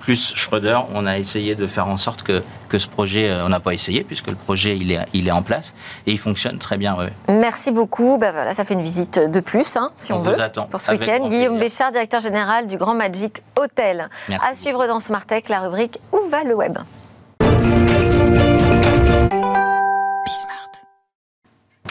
plus 0.00 0.34
Schroeder, 0.36 0.80
on 0.94 1.06
a 1.06 1.18
essayé 1.18 1.54
de 1.54 1.66
faire 1.66 1.88
en 1.88 1.96
sorte 1.96 2.22
que, 2.22 2.42
que 2.68 2.78
ce 2.78 2.86
projet, 2.86 3.30
euh, 3.30 3.46
on 3.46 3.48
n'a 3.48 3.60
pas 3.60 3.72
essayé 3.72 4.04
puisque 4.04 4.28
le 4.28 4.34
projet 4.34 4.76
il 4.76 4.92
est, 4.92 5.00
il 5.14 5.26
est 5.26 5.32
en 5.32 5.42
place 5.42 5.72
et 6.06 6.12
il 6.12 6.18
fonctionne 6.18 6.58
très 6.58 6.76
bien. 6.76 6.94
Ouais. 6.96 7.12
Merci 7.28 7.72
beaucoup. 7.72 8.18
Ben 8.20 8.30
voilà, 8.32 8.52
ça 8.52 8.64
fait 8.64 8.74
une 8.74 8.82
visite 8.82 9.18
de 9.18 9.40
plus, 9.40 9.76
hein, 9.76 9.90
si 9.96 10.12
on, 10.12 10.16
on 10.16 10.22
veut, 10.22 10.40
attend. 10.40 10.66
pour 10.66 10.80
ce 10.80 10.92
week-end. 10.92 11.28
Guillaume 11.28 11.58
Béchard, 11.58 11.92
directeur 11.92 12.20
général 12.20 12.66
du 12.66 12.76
Grand 12.76 12.94
Magic 12.94 13.42
Hotel. 13.56 14.10
À 14.40 14.54
suivre 14.54 14.86
dans 14.86 15.00
Smart 15.00 15.26
Tech, 15.26 15.48
la 15.48 15.60
rubrique 15.60 15.98
Où 16.12 16.28
va 16.28 16.44
le 16.44 16.54
web 16.54 16.78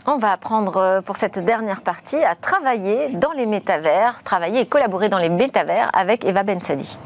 On 0.08 0.18
va 0.18 0.32
apprendre 0.32 1.02
pour 1.06 1.18
cette 1.18 1.40
dernière 1.40 1.82
partie 1.82 2.22
à 2.24 2.36
travailler 2.36 3.10
dans 3.10 3.32
les 3.32 3.46
métavers, 3.46 4.24
travailler 4.24 4.62
et 4.62 4.66
collaborer 4.66 5.10
dans 5.10 5.20
les 5.20 5.30
métavers 5.30 5.90
avec 5.94 6.26
Eva 6.26 6.44
Bensadi. 6.44 6.98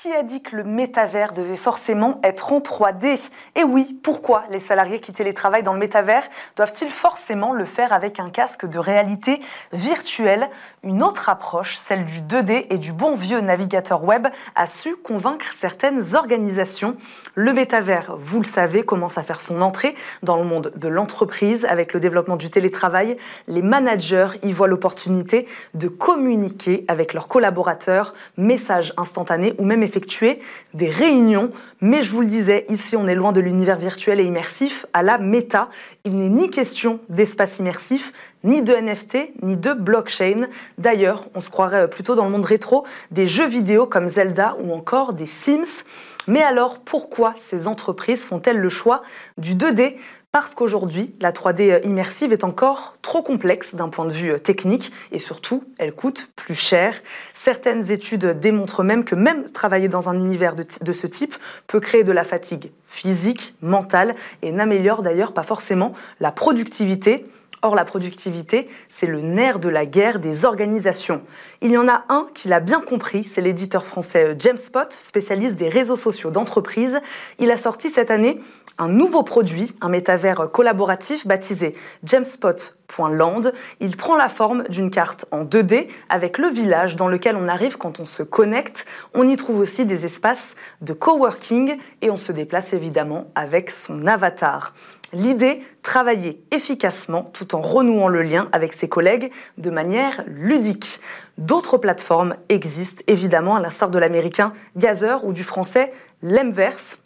Qui 0.00 0.12
a 0.12 0.22
dit 0.22 0.42
que 0.42 0.54
le 0.54 0.62
métavers 0.62 1.32
devait 1.32 1.56
forcément 1.56 2.20
être 2.22 2.52
en 2.52 2.60
3D 2.60 3.30
Et 3.56 3.64
oui, 3.64 3.98
pourquoi 4.00 4.44
les 4.48 4.60
salariés 4.60 5.00
qui 5.00 5.12
télétravaillent 5.12 5.64
dans 5.64 5.72
le 5.72 5.80
métavers 5.80 6.22
doivent-ils 6.54 6.90
forcément 6.90 7.52
le 7.52 7.64
faire 7.64 7.92
avec 7.92 8.20
un 8.20 8.30
casque 8.30 8.64
de 8.64 8.78
réalité 8.78 9.40
virtuelle? 9.72 10.50
Une 10.84 11.02
autre 11.02 11.28
approche, 11.28 11.78
celle 11.78 12.04
du 12.04 12.20
2D 12.20 12.66
et 12.70 12.78
du 12.78 12.92
bon 12.92 13.16
vieux 13.16 13.40
navigateur 13.40 14.04
web, 14.04 14.28
a 14.54 14.68
su 14.68 14.94
convaincre 14.94 15.46
certaines 15.56 16.14
organisations. 16.14 16.96
Le 17.34 17.52
métavers, 17.52 18.14
vous 18.16 18.38
le 18.38 18.46
savez, 18.46 18.84
commence 18.84 19.18
à 19.18 19.24
faire 19.24 19.40
son 19.40 19.60
entrée 19.62 19.96
dans 20.22 20.36
le 20.36 20.44
monde 20.44 20.72
de 20.76 20.86
l'entreprise 20.86 21.64
avec 21.64 21.92
le 21.92 21.98
développement 21.98 22.36
du 22.36 22.50
télétravail. 22.50 23.16
Les 23.48 23.62
managers 23.62 24.28
y 24.44 24.52
voient 24.52 24.68
l'opportunité 24.68 25.48
de 25.74 25.88
communiquer 25.88 26.84
avec 26.86 27.14
leurs 27.14 27.26
collaborateurs, 27.26 28.14
messages 28.36 28.94
instantanés 28.96 29.54
ou 29.58 29.64
même 29.64 29.82
effectuer 29.88 30.38
des 30.74 30.90
réunions. 30.90 31.50
Mais 31.80 32.02
je 32.02 32.10
vous 32.10 32.20
le 32.20 32.26
disais, 32.26 32.64
ici 32.68 32.96
on 32.96 33.06
est 33.06 33.14
loin 33.14 33.32
de 33.32 33.40
l'univers 33.40 33.78
virtuel 33.78 34.20
et 34.20 34.24
immersif 34.24 34.86
à 34.92 35.02
la 35.02 35.18
méta. 35.18 35.68
Il 36.04 36.16
n'est 36.16 36.28
ni 36.28 36.50
question 36.50 37.00
d'espace 37.08 37.58
immersif, 37.58 38.12
ni 38.44 38.62
de 38.62 38.74
NFT, 38.74 39.42
ni 39.42 39.56
de 39.56 39.72
blockchain. 39.72 40.48
D'ailleurs, 40.78 41.28
on 41.34 41.40
se 41.40 41.50
croirait 41.50 41.88
plutôt 41.88 42.14
dans 42.14 42.24
le 42.24 42.30
monde 42.30 42.44
rétro 42.44 42.86
des 43.10 43.26
jeux 43.26 43.48
vidéo 43.48 43.86
comme 43.86 44.08
Zelda 44.08 44.56
ou 44.62 44.72
encore 44.72 45.12
des 45.12 45.26
Sims. 45.26 45.84
Mais 46.28 46.42
alors, 46.42 46.78
pourquoi 46.78 47.32
ces 47.36 47.66
entreprises 47.66 48.22
font-elles 48.24 48.58
le 48.58 48.68
choix 48.68 49.02
du 49.38 49.54
2D 49.54 49.96
parce 50.30 50.54
qu'aujourd'hui, 50.54 51.16
la 51.20 51.32
3D 51.32 51.86
immersive 51.86 52.32
est 52.32 52.44
encore 52.44 52.96
trop 53.00 53.22
complexe 53.22 53.74
d'un 53.74 53.88
point 53.88 54.04
de 54.04 54.12
vue 54.12 54.38
technique 54.38 54.92
et 55.10 55.18
surtout, 55.18 55.64
elle 55.78 55.94
coûte 55.94 56.30
plus 56.36 56.54
cher. 56.54 56.94
Certaines 57.32 57.90
études 57.90 58.38
démontrent 58.38 58.84
même 58.84 59.04
que 59.04 59.14
même 59.14 59.48
travailler 59.50 59.88
dans 59.88 60.10
un 60.10 60.14
univers 60.14 60.54
de, 60.54 60.92
ce 60.92 61.06
type 61.06 61.34
peut 61.66 61.80
créer 61.80 62.04
de 62.04 62.12
la 62.12 62.24
fatigue 62.24 62.72
physique, 62.86 63.54
mentale 63.62 64.14
et 64.42 64.52
n'améliore 64.52 65.02
d'ailleurs 65.02 65.32
pas 65.32 65.44
forcément 65.44 65.94
la 66.20 66.30
productivité. 66.30 67.26
Or, 67.62 67.74
la 67.74 67.84
productivité, 67.84 68.68
c'est 68.88 69.06
le 69.06 69.20
nerf 69.20 69.58
de 69.58 69.68
la 69.68 69.84
guerre 69.86 70.20
des 70.20 70.44
organisations. 70.44 71.22
Il 71.60 71.72
y 71.72 71.76
en 71.76 71.88
a 71.88 72.04
un 72.08 72.28
qui 72.32 72.46
l'a 72.46 72.60
bien 72.60 72.80
compris, 72.80 73.24
c'est 73.24 73.40
l'éditeur 73.40 73.84
français 73.84 74.36
James 74.38 74.58
Spot, 74.58 74.92
spécialiste 74.92 75.56
des 75.56 75.68
réseaux 75.68 75.96
sociaux 75.96 76.30
d'entreprise. 76.30 77.00
Il 77.40 77.50
a 77.50 77.56
sorti 77.56 77.90
cette 77.90 78.12
année 78.12 78.40
un 78.78 78.88
nouveau 78.88 79.22
produit, 79.22 79.74
un 79.80 79.88
métavers 79.88 80.48
collaboratif 80.50 81.26
baptisé 81.26 81.74
jamespot.land. 82.04 83.42
Il 83.80 83.96
prend 83.96 84.16
la 84.16 84.28
forme 84.28 84.64
d'une 84.68 84.90
carte 84.90 85.26
en 85.30 85.44
2D 85.44 85.88
avec 86.08 86.38
le 86.38 86.48
village 86.48 86.96
dans 86.96 87.08
lequel 87.08 87.36
on 87.36 87.48
arrive 87.48 87.76
quand 87.76 88.00
on 88.00 88.06
se 88.06 88.22
connecte. 88.22 88.86
On 89.14 89.28
y 89.28 89.36
trouve 89.36 89.58
aussi 89.58 89.84
des 89.84 90.04
espaces 90.04 90.54
de 90.80 90.92
coworking 90.92 91.76
et 92.02 92.10
on 92.10 92.18
se 92.18 92.32
déplace 92.32 92.72
évidemment 92.72 93.30
avec 93.34 93.70
son 93.70 94.06
avatar. 94.06 94.72
L'idée, 95.14 95.62
travailler 95.82 96.42
efficacement 96.50 97.22
tout 97.32 97.54
en 97.54 97.62
renouant 97.62 98.08
le 98.08 98.20
lien 98.20 98.48
avec 98.52 98.74
ses 98.74 98.90
collègues 98.90 99.32
de 99.56 99.70
manière 99.70 100.22
ludique. 100.26 101.00
D'autres 101.38 101.78
plateformes 101.78 102.34
existent 102.50 103.02
évidemment, 103.06 103.56
à 103.56 103.60
l'instar 103.60 103.88
de 103.88 103.98
l'américain 103.98 104.52
Gazer 104.76 105.24
ou 105.24 105.32
du 105.32 105.44
français 105.44 105.92
Lemverse. 106.22 106.98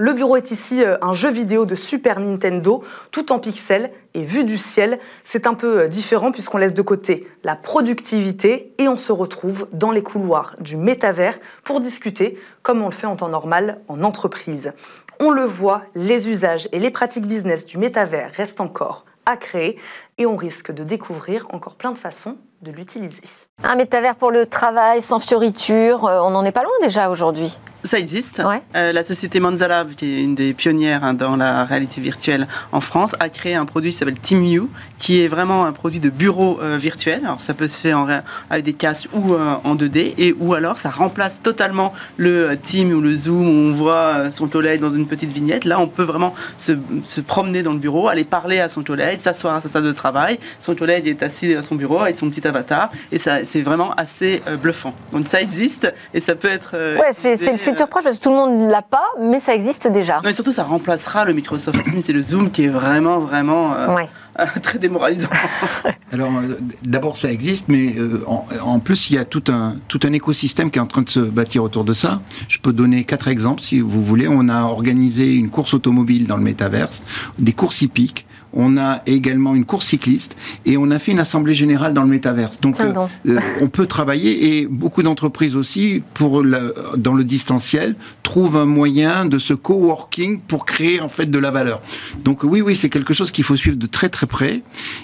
Le 0.00 0.14
bureau 0.14 0.38
est 0.38 0.50
ici 0.50 0.82
un 1.02 1.12
jeu 1.12 1.30
vidéo 1.30 1.66
de 1.66 1.74
Super 1.74 2.20
Nintendo, 2.20 2.82
tout 3.10 3.32
en 3.32 3.38
pixels 3.38 3.90
et 4.14 4.24
vu 4.24 4.44
du 4.44 4.56
ciel. 4.56 4.98
C'est 5.24 5.46
un 5.46 5.52
peu 5.52 5.88
différent 5.88 6.32
puisqu'on 6.32 6.56
laisse 6.56 6.72
de 6.72 6.80
côté 6.80 7.28
la 7.44 7.54
productivité 7.54 8.72
et 8.78 8.88
on 8.88 8.96
se 8.96 9.12
retrouve 9.12 9.68
dans 9.74 9.90
les 9.90 10.02
couloirs 10.02 10.56
du 10.58 10.78
métavers 10.78 11.38
pour 11.64 11.80
discuter 11.80 12.38
comme 12.62 12.80
on 12.80 12.86
le 12.86 12.94
fait 12.94 13.06
en 13.06 13.16
temps 13.16 13.28
normal 13.28 13.82
en 13.88 14.02
entreprise. 14.02 14.72
On 15.20 15.32
le 15.32 15.44
voit, 15.44 15.82
les 15.94 16.30
usages 16.30 16.66
et 16.72 16.78
les 16.78 16.90
pratiques 16.90 17.26
business 17.26 17.66
du 17.66 17.76
métavers 17.76 18.32
restent 18.34 18.62
encore 18.62 19.04
à 19.26 19.36
créer 19.36 19.78
et 20.16 20.24
on 20.24 20.34
risque 20.34 20.72
de 20.72 20.82
découvrir 20.82 21.46
encore 21.50 21.76
plein 21.76 21.92
de 21.92 21.98
façons 21.98 22.38
de 22.62 22.70
l'utiliser. 22.70 23.20
Un 23.62 23.76
métavers 23.76 24.14
pour 24.14 24.30
le 24.30 24.46
travail 24.46 25.02
sans 25.02 25.18
fioriture, 25.18 26.04
on 26.04 26.30
n'en 26.30 26.44
est 26.44 26.52
pas 26.52 26.62
loin 26.62 26.72
déjà 26.82 27.10
aujourd'hui. 27.10 27.58
Ça 27.82 27.98
existe. 27.98 28.42
Ouais. 28.44 28.60
Euh, 28.76 28.92
la 28.92 29.02
société 29.02 29.40
Manzala, 29.40 29.86
qui 29.96 30.04
est 30.04 30.24
une 30.24 30.34
des 30.34 30.52
pionnières 30.52 31.02
hein, 31.02 31.14
dans 31.14 31.36
la 31.36 31.64
réalité 31.64 32.02
virtuelle 32.02 32.46
en 32.72 32.80
France, 32.82 33.12
a 33.20 33.30
créé 33.30 33.54
un 33.54 33.64
produit 33.64 33.90
qui 33.90 33.96
s'appelle 33.96 34.18
TeamU, 34.18 34.64
qui 34.98 35.22
est 35.22 35.28
vraiment 35.28 35.64
un 35.64 35.72
produit 35.72 35.98
de 35.98 36.10
bureau 36.10 36.60
euh, 36.60 36.76
virtuel. 36.78 37.22
Alors 37.24 37.40
ça 37.40 37.54
peut 37.54 37.68
se 37.68 37.80
faire 37.80 37.98
en, 37.98 38.06
avec 38.50 38.64
des 38.64 38.74
casques 38.74 39.08
ou 39.14 39.32
euh, 39.32 39.54
en 39.64 39.76
2D, 39.76 40.12
et 40.18 40.34
ou 40.38 40.52
alors 40.52 40.78
ça 40.78 40.90
remplace 40.90 41.38
totalement 41.42 41.94
le 42.18 42.54
Team 42.62 42.92
ou 42.92 43.00
le 43.00 43.16
Zoom 43.16 43.48
où 43.48 43.70
on 43.70 43.72
voit 43.72 44.30
son 44.30 44.46
collègue 44.46 44.80
dans 44.80 44.90
une 44.90 45.06
petite 45.06 45.32
vignette. 45.32 45.64
Là, 45.64 45.80
on 45.80 45.88
peut 45.88 46.02
vraiment 46.02 46.34
se, 46.58 46.72
se 47.04 47.22
promener 47.22 47.62
dans 47.62 47.72
le 47.72 47.78
bureau, 47.78 48.08
aller 48.08 48.24
parler 48.24 48.60
à 48.60 48.68
son 48.68 48.82
collègue, 48.82 49.20
s'asseoir 49.20 49.56
à 49.56 49.60
sa 49.62 49.70
salle 49.70 49.84
de 49.84 49.92
travail. 49.92 50.38
Son 50.60 50.74
collègue 50.74 51.08
est 51.08 51.22
assis 51.22 51.54
à 51.54 51.62
son 51.62 51.76
bureau 51.76 52.00
avec 52.00 52.18
son 52.18 52.28
petit 52.28 52.46
avatar, 52.46 52.90
et 53.10 53.18
ça, 53.18 53.42
c'est 53.50 53.62
vraiment 53.62 53.92
assez 53.92 54.42
bluffant. 54.62 54.94
Donc 55.12 55.26
ça 55.26 55.40
existe, 55.40 55.92
et 56.14 56.20
ça 56.20 56.34
peut 56.34 56.48
être. 56.48 56.72
ouais, 56.74 57.12
c'est 57.12 57.36
le 57.50 57.58
futur 57.58 57.88
proche 57.88 58.04
parce 58.04 58.18
que 58.18 58.22
tout 58.22 58.30
le 58.30 58.36
monde 58.36 58.58
ne 58.58 58.70
l'a 58.70 58.82
pas, 58.82 59.08
mais 59.20 59.38
ça 59.40 59.54
existe 59.54 59.88
déjà. 59.88 60.20
Non, 60.22 60.30
et 60.30 60.32
surtout, 60.32 60.52
ça 60.52 60.64
remplacera 60.64 61.24
le 61.24 61.32
Microsoft 61.32 61.82
Teams 61.84 62.00
et 62.08 62.12
le 62.12 62.22
Zoom 62.22 62.50
qui 62.50 62.64
est 62.64 62.68
vraiment, 62.68 63.18
vraiment 63.20 63.74
euh, 63.74 63.94
ouais. 63.94 64.08
euh, 64.38 64.44
très 64.62 64.78
démoralisant. 64.78 65.28
Alors, 66.12 66.30
euh, 66.36 66.58
d'abord, 66.82 67.16
ça 67.16 67.30
existe, 67.30 67.68
mais 67.68 67.94
en, 68.26 68.44
en, 68.62 68.80
plus, 68.80 69.10
il 69.10 69.16
y 69.16 69.18
a 69.18 69.24
tout 69.24 69.44
un, 69.48 69.76
tout 69.88 70.00
un 70.04 70.12
écosystème 70.12 70.70
qui 70.70 70.78
est 70.78 70.82
en 70.82 70.86
train 70.86 71.02
de 71.02 71.08
se 71.08 71.20
bâtir 71.20 71.62
autour 71.64 71.84
de 71.84 71.92
ça. 71.92 72.20
Je 72.48 72.58
peux 72.58 72.72
donner 72.72 73.04
quatre 73.04 73.28
exemples, 73.28 73.62
si 73.62 73.80
vous 73.80 74.02
voulez. 74.02 74.28
On 74.28 74.48
a 74.48 74.62
organisé 74.62 75.34
une 75.34 75.50
course 75.50 75.74
automobile 75.74 76.26
dans 76.26 76.36
le 76.36 76.42
métaverse, 76.42 77.02
des 77.38 77.52
courses 77.52 77.82
hippiques. 77.82 78.26
On 78.52 78.76
a 78.76 79.02
également 79.06 79.54
une 79.54 79.64
course 79.64 79.86
cycliste 79.86 80.36
et 80.66 80.76
on 80.76 80.90
a 80.90 80.98
fait 80.98 81.12
une 81.12 81.20
assemblée 81.20 81.54
générale 81.54 81.92
dans 81.92 82.02
le 82.02 82.08
métaverse. 82.08 82.60
Donc, 82.60 82.80
donc. 82.80 83.08
euh, 83.28 83.38
on 83.60 83.68
peut 83.68 83.86
travailler 83.86 84.58
et 84.58 84.66
beaucoup 84.66 85.02
d'entreprises 85.02 85.56
aussi, 85.56 86.02
pour 86.14 86.42
le, 86.42 86.74
dans 86.96 87.14
le 87.14 87.24
distanciel, 87.24 87.94
trouvent 88.22 88.56
un 88.56 88.66
moyen 88.66 89.24
de 89.24 89.38
ce 89.38 89.54
coworking 89.54 90.40
pour 90.40 90.64
créer 90.64 91.00
en 91.00 91.08
fait 91.08 91.26
de 91.26 91.38
la 91.38 91.50
valeur. 91.50 91.80
Donc 92.24 92.42
oui, 92.42 92.60
oui, 92.60 92.74
c'est 92.74 92.88
quelque 92.88 93.14
chose 93.14 93.30
qu'il 93.30 93.44
faut 93.44 93.56
suivre 93.56 93.76
de 93.76 93.86
très 93.86 94.08
très 94.08 94.26
près 94.26 94.62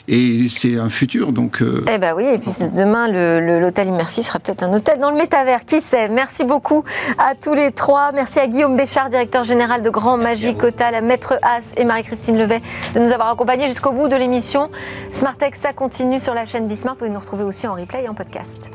et 0.09 0.47
c'est 0.49 0.77
un 0.77 0.89
futur. 0.89 1.33
Donc. 1.33 1.63
Euh... 1.63 1.85
Eh 1.93 1.99
ben 1.99 2.15
oui, 2.17 2.25
et 2.25 2.39
puis 2.39 2.51
demain 2.75 3.09
l'hôtel 3.61 3.89
immersif 3.89 4.27
sera 4.27 4.39
peut-être 4.39 4.63
un 4.63 4.73
hôtel 4.73 4.99
dans 4.99 5.11
le 5.11 5.17
métavers. 5.17 5.65
Qui 5.65 5.81
sait? 5.81 6.09
Merci 6.09 6.45
beaucoup 6.45 6.85
à 7.19 7.35
tous 7.35 7.55
les 7.55 7.71
trois. 7.71 8.13
Merci 8.13 8.39
à 8.39 8.47
Guillaume 8.47 8.77
Béchard, 8.77 9.11
directeur 9.11 9.45
général 9.45 9.83
de 9.83 9.91
Grand 9.91 10.17
Magic 10.17 10.63
Hotel, 10.63 10.95
à 10.95 11.01
Maître 11.01 11.39
As 11.43 11.75
et 11.77 11.85
Marie-Christine 11.85 12.39
Levet 12.39 12.63
de 12.95 13.01
nous 13.01 13.13
avoir 13.13 13.29
accompagné 13.37 13.69
jusqu'au 13.69 13.93
bout 13.93 14.09
de 14.09 14.17
l'émission. 14.17 14.71
Smartech, 15.11 15.57
ça 15.57 15.75
continue 15.75 16.19
sur 16.19 16.33
la 16.33 16.47
chaîne 16.47 16.69
Bismart. 16.69 16.95
Vous 16.95 17.01
pouvez 17.01 17.11
nous 17.11 17.21
retrouver 17.21 17.45
aussi 17.45 17.67
en 17.67 17.75
replay 17.75 18.05
et 18.05 18.09
en 18.09 18.15
podcast. 18.15 18.71